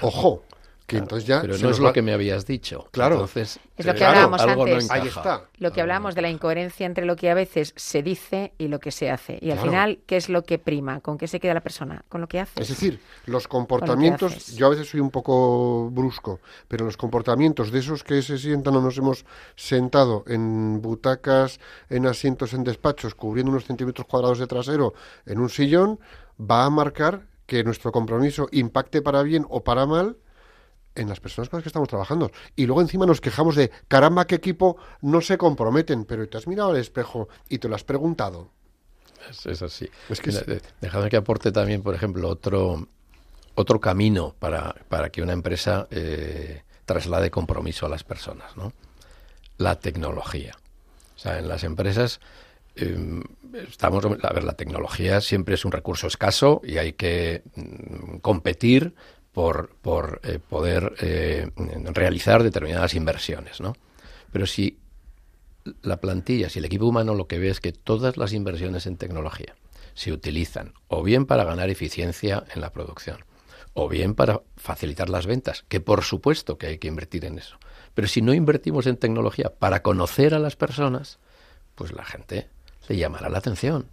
Ojo, 0.03 0.42
que 0.86 0.99
entonces 0.99 1.26
ya 1.26 1.40
Pero 1.40 1.59
no 1.59 1.70
es 1.70 1.80
lo 1.80 1.86
va- 1.86 1.92
que 1.92 2.01
me 2.01 2.12
habías 2.12 2.47
dicho. 2.47 2.86
Claro. 2.92 3.16
Entonces, 3.16 3.59
Es 3.76 3.84
lo 3.86 3.92
que 3.92 3.99
claro, 3.99 4.12
hablábamos 4.12 4.40
algo 4.40 4.66
no 4.66 4.72
antes. 4.74 4.88
Ahí 4.92 5.09
está. 5.09 5.42
Lo 5.59 5.72
que 5.72 5.80
hablábamos 5.80 6.14
de 6.14 6.22
la 6.22 6.30
incoherencia 6.30 6.86
entre 6.86 7.05
lo 7.07 7.16
que 7.16 7.28
a 7.28 7.34
veces 7.34 7.72
se 7.74 8.05
dice 8.05 8.53
y 8.57 8.68
lo 8.68 8.78
que 8.78 8.92
se 8.92 9.11
hace. 9.11 9.32
Y 9.42 9.51
al 9.51 9.57
Claro. 9.57 9.62
final, 9.70 9.99
¿qué 10.07 10.16
es 10.16 10.28
lo 10.28 10.44
que 10.44 10.61
prima? 10.61 11.01
¿Con 11.01 11.18
qué 11.18 11.26
se 11.26 11.40
queda 11.40 11.55
la 11.55 11.61
persona? 11.61 12.05
¿Con 12.09 12.20
lo 12.20 12.28
que 12.28 12.38
hace? 12.38 12.62
Es 12.62 12.68
decir, 12.68 13.01
los 13.26 13.49
comportamientos, 13.49 14.55
yo 14.55 14.66
a 14.66 14.70
veces 14.70 14.88
soy 14.88 15.01
un 15.01 15.11
poco 15.11 15.90
brusco, 15.90 16.38
pero 16.68 16.84
los 16.84 16.97
comportamientos 16.97 17.72
de 17.72 17.80
esos 17.80 18.05
que 18.05 18.22
se 18.22 18.38
sientan 18.38 18.76
o 18.76 18.80
nos 18.80 18.97
hemos 18.97 19.24
sentado 19.57 20.22
en 20.28 20.80
butacas, 20.80 21.59
en 21.90 22.07
asientos 22.07 22.55
en 22.55 22.62
despachos, 22.62 23.16
cubriendo 23.16 23.51
unos 23.51 23.64
centímetros 23.64 24.07
cuadrados 24.07 24.38
de 24.38 24.47
trasero, 24.47 24.94
en 25.26 25.40
un 25.40 25.49
sillón, 25.49 25.99
va 26.40 26.64
a 26.64 26.70
marcar 26.70 27.26
que 27.47 27.62
nuestro 27.64 27.92
compromiso 27.92 28.49
impacte 28.53 29.03
para 29.03 29.22
bien 29.22 29.47
o 29.49 29.62
para 29.64 29.86
mal 29.86 30.16
en 30.94 31.09
las 31.09 31.20
personas 31.20 31.49
con 31.49 31.59
las 31.59 31.62
que 31.62 31.68
estamos 31.68 31.88
trabajando. 31.88 32.30
Y 32.57 32.66
luego 32.66 32.80
encima 32.80 33.07
nos 33.07 33.20
quejamos 33.20 33.55
de, 33.55 33.70
caramba, 33.88 34.26
qué 34.26 34.34
equipo 34.36 34.76
no 35.03 35.20
se 35.20 35.36
comprometen, 35.38 36.05
pero 36.07 36.28
te 36.28 36.38
has 36.38 36.47
mirado 36.47 36.70
al 36.70 36.76
espejo 36.78 37.28
y 37.49 37.59
te 37.59 37.68
lo 37.68 37.74
has 37.74 37.84
preguntado. 37.84 38.51
Es, 39.30 39.44
es 39.47 39.62
así. 39.62 39.88
Es 40.09 40.20
que 40.20 40.30
Mira, 40.30 40.40
es- 40.40 40.47
de- 40.47 40.62
Déjame 40.80 41.09
que 41.11 41.16
aporte 41.16 41.53
también, 41.53 41.82
por 41.82 41.94
ejemplo, 41.94 42.28
otro, 42.28 42.86
otro 43.55 43.80
camino 43.80 44.34
para, 44.38 44.74
para 44.88 45.11
que 45.11 45.20
una 45.22 45.32
empresa 45.34 45.86
eh, 45.90 46.62
traslade 46.86 47.30
compromiso 47.30 47.86
a 47.86 47.88
las 47.88 48.03
personas, 48.05 48.57
¿no? 48.57 48.72
La 49.59 49.78
tecnología. 49.78 50.55
O 51.14 51.18
sea, 51.18 51.38
en 51.38 51.49
las 51.49 51.64
empresas 51.64 52.20
eh, 52.77 53.22
estamos, 53.68 54.05
la 54.05 54.53
tecnología 54.53 55.20
siempre 55.20 55.55
es 55.55 55.64
un 55.64 55.72
recurso 55.72 56.07
escaso 56.07 56.61
y 56.64 56.79
hay 56.79 56.93
que 56.93 57.43
mm, 57.55 58.18
competir 58.18 58.95
por, 59.33 59.77
por 59.83 60.20
eh, 60.24 60.39
poder 60.39 60.95
eh, 61.01 61.51
realizar 61.93 62.43
determinadas 62.43 62.95
inversiones, 62.95 63.61
¿no? 63.61 63.74
Pero 64.33 64.47
si 64.47 64.79
la 65.83 66.01
plantilla, 66.01 66.49
si 66.49 66.59
el 66.59 66.64
equipo 66.64 66.87
humano 66.87 67.14
lo 67.14 67.27
que 67.27 67.39
ve 67.39 67.51
es 67.51 67.61
que 67.61 67.72
todas 67.72 68.16
las 68.16 68.33
inversiones 68.33 68.87
en 68.87 68.97
tecnología 68.97 69.55
se 69.95 70.12
utilizan 70.12 70.72
o 70.89 71.03
bien 71.03 71.27
para 71.27 71.45
ganar 71.45 71.68
eficiencia 71.68 72.45
en 72.55 72.61
la 72.61 72.72
producción 72.72 73.24
o 73.74 73.91
bien 73.91 74.14
para 74.14 74.41
facilitar 74.57 75.11
las 75.11 75.27
ventas, 75.27 75.66
que 75.68 75.81
por 75.81 76.03
supuesto 76.03 76.57
que 76.57 76.68
hay 76.68 76.79
que 76.79 76.89
invertir 76.89 77.27
en 77.27 77.39
eso. 77.39 77.59
Pero 77.93 78.09
si 78.09 78.22
no 78.22 78.33
invertimos 78.33 78.87
en 78.87 78.97
tecnología 78.97 79.53
para 79.59 79.83
conocer 79.83 80.35
a 80.35 80.39
las 80.39 80.57
personas, 80.57 81.18
pues 81.74 81.93
la 81.93 82.07
gente 82.07 82.49
le 82.89 82.97
llamará 82.97 83.28
la 83.28 83.39
atención. 83.39 83.87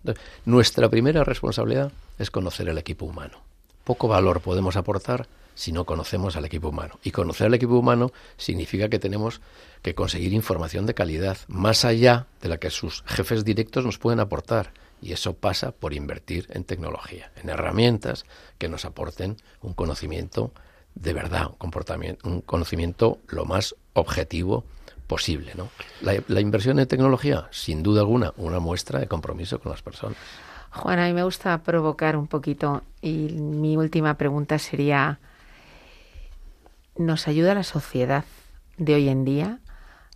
Nuestra 0.45 0.89
primera 0.89 1.23
responsabilidad 1.23 1.91
es 2.19 2.31
conocer 2.31 2.69
el 2.69 2.77
equipo 2.77 3.05
humano. 3.05 3.39
Poco 3.83 4.07
valor 4.07 4.41
podemos 4.41 4.75
aportar 4.75 5.27
si 5.55 5.71
no 5.71 5.85
conocemos 5.85 6.35
al 6.35 6.45
equipo 6.45 6.69
humano. 6.69 6.99
Y 7.03 7.11
conocer 7.11 7.47
al 7.47 7.53
equipo 7.53 7.77
humano 7.77 8.11
significa 8.37 8.89
que 8.89 8.99
tenemos 8.99 9.41
que 9.81 9.95
conseguir 9.95 10.33
información 10.33 10.85
de 10.85 10.93
calidad 10.93 11.37
más 11.47 11.85
allá 11.85 12.27
de 12.41 12.49
la 12.49 12.57
que 12.57 12.69
sus 12.69 13.03
jefes 13.05 13.45
directos 13.45 13.85
nos 13.85 13.97
pueden 13.97 14.19
aportar. 14.19 14.71
Y 15.01 15.11
eso 15.11 15.33
pasa 15.33 15.71
por 15.71 15.93
invertir 15.93 16.47
en 16.51 16.63
tecnología, 16.63 17.31
en 17.35 17.49
herramientas 17.49 18.25
que 18.57 18.69
nos 18.69 18.85
aporten 18.85 19.37
un 19.61 19.73
conocimiento 19.73 20.51
de 20.95 21.13
verdad, 21.13 21.47
un, 21.47 21.55
comportamiento, 21.55 22.29
un 22.29 22.41
conocimiento 22.41 23.19
lo 23.27 23.45
más 23.45 23.75
objetivo 23.93 24.63
posible. 25.13 25.51
¿no? 25.55 25.69
La, 26.01 26.13
la 26.27 26.39
inversión 26.39 26.79
en 26.79 26.87
tecnología, 26.87 27.47
sin 27.51 27.83
duda 27.83 28.01
alguna, 28.01 28.33
una 28.37 28.59
muestra 28.59 28.99
de 28.99 29.07
compromiso 29.07 29.59
con 29.59 29.71
las 29.71 29.83
personas. 29.83 30.17
Juan, 30.71 30.97
a 30.97 31.05
mí 31.05 31.13
me 31.13 31.23
gusta 31.23 31.61
provocar 31.61 32.17
un 32.17 32.25
poquito 32.25 32.81
y 32.99 33.33
mi 33.33 33.77
última 33.77 34.15
pregunta 34.15 34.57
sería, 34.57 35.19
¿nos 36.97 37.27
ayuda 37.27 37.53
la 37.53 37.61
sociedad 37.61 38.25
de 38.77 38.95
hoy 38.95 39.07
en 39.07 39.23
día 39.23 39.59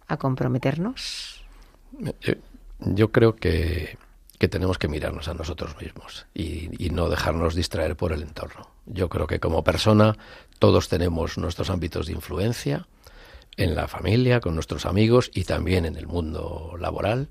a 0.08 0.18
comprometernos? 0.18 1.46
Yo, 1.92 2.34
yo 2.80 3.12
creo 3.12 3.36
que, 3.36 4.00
que 4.40 4.48
tenemos 4.48 4.80
que 4.80 4.88
mirarnos 4.88 5.28
a 5.28 5.36
nosotros 5.36 5.80
mismos 5.80 6.26
y, 6.34 6.72
y 6.84 6.90
no 6.90 7.08
dejarnos 7.08 7.54
distraer 7.54 7.96
por 7.96 8.14
el 8.14 8.24
entorno. 8.24 8.68
Yo 8.88 9.10
creo 9.10 9.28
que 9.28 9.40
como 9.40 9.64
persona 9.64 10.18
todos 10.58 10.90
tenemos 10.90 11.38
nuestros 11.38 11.70
ámbitos 11.70 12.08
de 12.08 12.14
influencia 12.14 12.88
en 13.58 13.76
la 13.76 13.88
familia, 13.88 14.40
con 14.40 14.54
nuestros 14.54 14.86
amigos 14.86 15.32
y 15.34 15.44
también 15.44 15.86
en 15.86 15.96
el 15.96 16.08
mundo 16.08 16.76
laboral. 16.80 17.30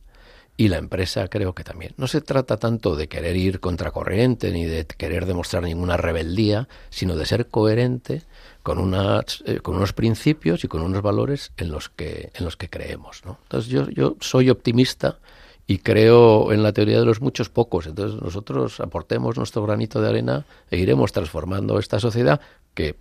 Y 0.58 0.68
la 0.68 0.78
empresa 0.78 1.28
creo 1.28 1.54
que 1.54 1.64
también. 1.64 1.92
No 1.98 2.06
se 2.06 2.22
trata 2.22 2.56
tanto 2.56 2.96
de 2.96 3.08
querer 3.08 3.36
ir 3.36 3.60
contracorriente 3.60 4.52
ni 4.52 4.64
de 4.64 4.86
querer 4.86 5.26
demostrar 5.26 5.62
ninguna 5.62 5.98
rebeldía, 5.98 6.66
sino 6.88 7.14
de 7.14 7.26
ser 7.26 7.48
coherente 7.48 8.22
con, 8.62 8.78
unas, 8.78 9.44
eh, 9.46 9.60
con 9.60 9.76
unos 9.76 9.92
principios 9.92 10.64
y 10.64 10.68
con 10.68 10.80
unos 10.80 11.02
valores 11.02 11.52
en 11.58 11.70
los 11.70 11.90
que, 11.90 12.30
en 12.34 12.44
los 12.44 12.56
que 12.56 12.70
creemos. 12.70 13.22
¿no? 13.26 13.38
Entonces 13.42 13.70
yo, 13.70 13.90
yo 13.90 14.16
soy 14.20 14.48
optimista 14.48 15.18
y 15.66 15.78
creo 15.78 16.52
en 16.52 16.62
la 16.62 16.72
teoría 16.72 17.00
de 17.00 17.04
los 17.04 17.20
muchos 17.20 17.50
pocos. 17.50 17.86
Entonces 17.86 18.20
nosotros 18.22 18.80
aportemos 18.80 19.36
nuestro 19.36 19.62
granito 19.62 20.00
de 20.00 20.08
arena 20.08 20.46
e 20.70 20.78
iremos 20.78 21.12
transformando 21.12 21.78
esta 21.78 22.00
sociedad 22.00 22.40
que 22.72 22.96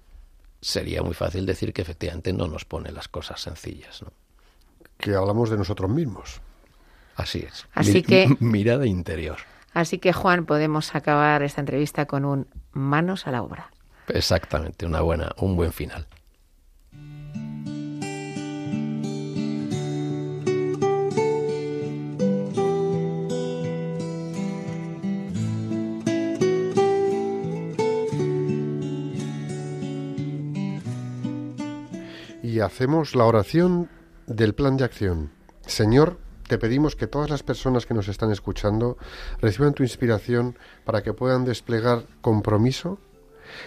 sería 0.65 1.03
muy 1.03 1.13
fácil 1.13 1.45
decir 1.45 1.73
que 1.73 1.81
efectivamente 1.83 2.33
no 2.33 2.47
nos 2.47 2.65
pone 2.65 2.91
las 2.91 3.07
cosas 3.07 3.39
sencillas. 3.39 4.01
¿no? 4.01 4.11
Que 4.97 5.13
hablamos 5.13 5.49
de 5.51 5.57
nosotros 5.57 5.89
mismos. 5.89 6.41
Así 7.15 7.45
es. 7.47 7.67
Así 7.73 7.93
Mi- 7.93 8.03
que- 8.03 8.35
Mirada 8.39 8.87
interior. 8.87 9.37
Así 9.73 9.99
que, 9.99 10.11
Juan, 10.13 10.45
podemos 10.45 10.95
acabar 10.95 11.43
esta 11.43 11.61
entrevista 11.61 12.05
con 12.07 12.25
un 12.25 12.47
manos 12.71 13.27
a 13.27 13.31
la 13.31 13.43
obra. 13.43 13.69
Exactamente, 14.07 14.85
una 14.85 15.01
buena, 15.01 15.31
un 15.37 15.55
buen 15.55 15.71
final. 15.73 16.07
Y 32.55 32.61
hacemos 32.61 33.15
la 33.15 33.25
oración 33.25 33.89
del 34.27 34.55
plan 34.55 34.77
de 34.77 34.85
acción. 34.85 35.29
Señor, 35.65 36.17
te 36.47 36.57
pedimos 36.57 36.95
que 36.95 37.05
todas 37.05 37.29
las 37.29 37.43
personas 37.43 37.85
que 37.85 37.93
nos 37.93 38.07
están 38.07 38.31
escuchando 38.31 38.97
reciban 39.41 39.73
tu 39.73 39.83
inspiración 39.83 40.57
para 40.85 41.03
que 41.03 41.11
puedan 41.11 41.43
desplegar 41.43 42.05
compromiso, 42.21 42.97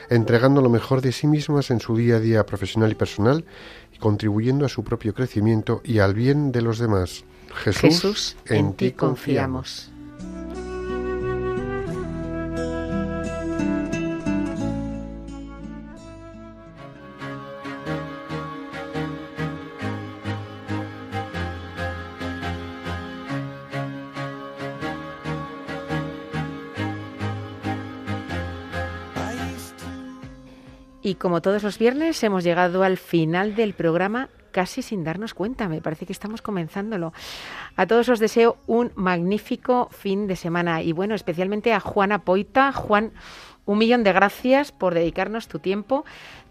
entregando 0.09 0.62
lo 0.62 0.70
mejor 0.70 1.03
de 1.03 1.12
sí 1.12 1.26
mismas 1.26 1.70
en 1.70 1.80
su 1.80 1.99
día 1.99 2.16
a 2.16 2.20
día 2.20 2.47
profesional 2.47 2.91
y 2.91 2.95
personal 2.95 3.45
y 3.93 3.99
contribuyendo 3.99 4.64
a 4.64 4.70
su 4.70 4.82
propio 4.82 5.12
crecimiento 5.12 5.82
y 5.84 5.99
al 5.99 6.14
bien 6.14 6.51
de 6.51 6.62
los 6.62 6.78
demás. 6.78 7.26
Jesús, 7.57 7.82
Jesús, 7.82 8.36
en 8.47 8.72
ti 8.72 8.93
confiamos. 8.93 9.93
Como 31.19 31.43
todos 31.43 31.62
los 31.62 31.79
viernes 31.79 32.23
hemos 32.23 32.45
llegado 32.45 32.83
al 32.83 32.97
final 32.97 33.55
del 33.55 33.75
programa 33.75 34.29
casi 34.53 34.83
sin 34.83 35.05
darnos 35.05 35.35
cuenta, 35.35 35.69
me 35.69 35.81
parece 35.81 36.07
que 36.07 36.12
estamos 36.12 36.43
comenzándolo. 36.43 37.12
A 37.77 37.87
todos 37.87 38.09
os 38.09 38.19
deseo 38.19 38.57
un 38.66 38.93
magnífico 38.95 39.89
fin 39.91 40.27
de 40.27 40.37
semana 40.37 40.83
y 40.83 40.93
bueno, 40.93 41.14
especialmente 41.14 41.73
a 41.73 41.81
Juana 41.81 42.21
Poita. 42.21 42.73
Juan, 42.73 43.12
un 43.66 43.79
millón 43.79 44.05
de 44.05 44.12
gracias 44.12 44.73
por 44.73 44.95
dedicarnos 44.95 45.49
tu 45.49 45.59
tiempo, 45.59 46.05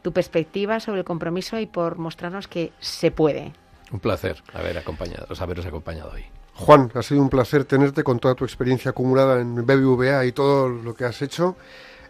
tu 0.04 0.14
perspectiva 0.14 0.80
sobre 0.80 1.00
el 1.00 1.06
compromiso 1.06 1.60
y 1.60 1.66
por 1.66 1.98
mostrarnos 1.98 2.48
que 2.48 2.72
se 2.80 3.12
puede. 3.12 3.54
Un 3.92 4.00
placer 4.00 4.44
haber 4.54 4.78
acompañado, 4.78 5.28
haberos 5.40 5.66
acompañado 5.66 6.12
hoy. 6.14 6.26
Juan, 6.54 6.92
ha 6.96 7.04
sido 7.04 7.22
un 7.22 7.30
placer 7.30 7.66
tenerte 7.66 8.04
con 8.04 8.20
toda 8.20 8.36
tu 8.36 8.44
experiencia 8.44 8.92
acumulada 8.92 9.40
en 9.40 9.66
BBVA 9.66 10.26
y 10.26 10.32
todo 10.32 10.68
lo 10.70 10.96
que 10.96 11.06
has 11.06 11.22
hecho. 11.22 11.56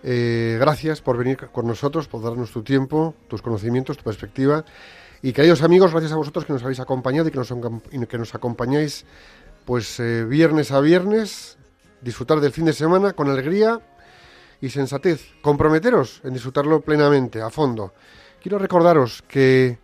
Eh, 0.04 0.58
gracias 0.60 1.02
por 1.02 1.18
venir 1.18 1.38
con 1.52 1.68
nosotros, 1.68 2.08
por 2.08 2.22
darnos 2.22 2.52
tu 2.52 2.64
tiempo, 2.64 3.16
tus 3.28 3.42
conocimientos, 3.42 3.98
tu 3.98 4.04
perspectiva. 4.04 4.64
Y 5.22 5.34
queridos 5.34 5.64
amigos, 5.64 5.92
gracias 5.92 6.12
a 6.12 6.16
vosotros 6.16 6.46
que 6.46 6.54
nos 6.54 6.64
habéis 6.64 6.80
acompañado 6.80 7.28
y 7.28 7.32
que 7.32 8.18
nos, 8.18 8.36
acompañáis 8.36 9.06
pues 9.66 10.00
eh, 10.00 10.26
viernes 10.26 10.72
a 10.72 10.80
viernes, 10.80 11.58
disfrutar 12.02 12.40
del 12.40 12.52
fin 12.52 12.66
de 12.66 12.74
semana 12.74 13.14
con 13.14 13.30
alegría 13.30 13.82
y 14.62 14.70
sensatez. 14.70 15.34
Comprometeros 15.42 16.22
en 16.24 16.34
disfrutarlo 16.34 16.82
plenamente, 16.82 17.42
a 17.42 17.50
fondo. 17.50 17.94
Quiero 18.42 18.60
recordaros 18.60 19.24
que 19.28 19.80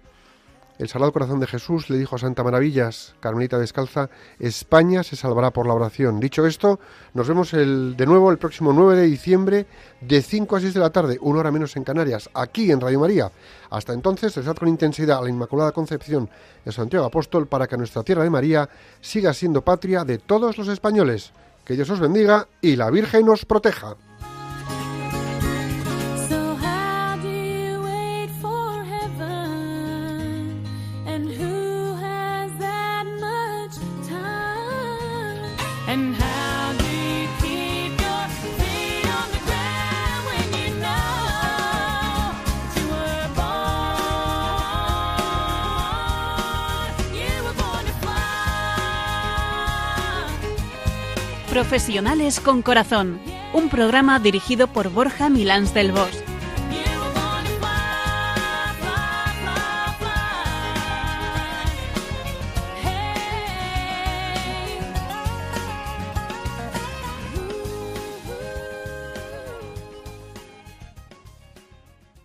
el 0.84 0.90
Sagrado 0.90 1.14
Corazón 1.14 1.40
de 1.40 1.48
Jesús 1.48 1.90
le 1.90 1.98
dijo 1.98 2.18
a 2.18 2.20
Santa 2.20 2.44
Maravillas, 2.44 3.16
Carmelita 3.22 3.58
Descalza, 3.58 4.10
España 4.38 5.02
se 5.04 5.16
salvará 5.16 5.52
por 5.52 5.66
la 5.66 5.74
oración. 5.74 6.20
Dicho 6.20 6.46
esto, 6.46 6.78
nos 7.14 7.26
vemos 7.26 7.54
el, 7.54 7.96
de 7.96 8.06
nuevo 8.06 8.30
el 8.32 8.38
próximo 8.38 8.74
9 8.74 8.98
de 8.98 9.08
diciembre 9.08 9.66
de 10.02 10.22
5 10.22 10.58
a 10.58 10.60
6 10.60 10.74
de 10.74 10.80
la 10.82 10.90
tarde, 10.90 11.18
una 11.22 11.40
hora 11.40 11.52
menos 11.52 11.78
en 11.78 11.86
Canarias, 11.86 12.30
aquí 12.34 12.70
en 12.70 12.82
Radio 12.82 13.00
María. 13.00 13.32
Hasta 13.70 13.94
entonces, 13.94 14.36
rezad 14.36 14.58
con 14.58 14.68
intensidad 14.68 15.20
a 15.20 15.22
la 15.22 15.30
Inmaculada 15.30 15.72
Concepción 15.72 16.30
de 16.66 16.74
Santiago 16.74 17.06
Apóstol 17.06 17.48
para 17.48 17.66
que 17.66 17.78
nuestra 17.78 18.04
tierra 18.04 18.24
de 18.24 18.30
María 18.30 18.68
siga 19.00 19.34
siendo 19.34 19.62
patria 19.62 20.04
de 20.04 20.18
todos 20.18 20.58
los 20.58 20.68
españoles. 20.68 21.32
Que 21.64 21.76
Dios 21.76 21.90
os 21.92 22.02
bendiga 22.02 22.50
y 22.60 22.76
la 22.76 22.90
Virgen 22.90 23.30
os 23.30 23.46
proteja. 23.46 23.96
Profesionales 51.64 52.42
con 52.42 52.62
Corazón, 52.62 53.20
un 53.54 53.70
programa 53.70 54.20
dirigido 54.20 54.68
por 54.68 54.90
Borja 54.90 55.30
Milans 55.30 55.74
del. 55.74 55.94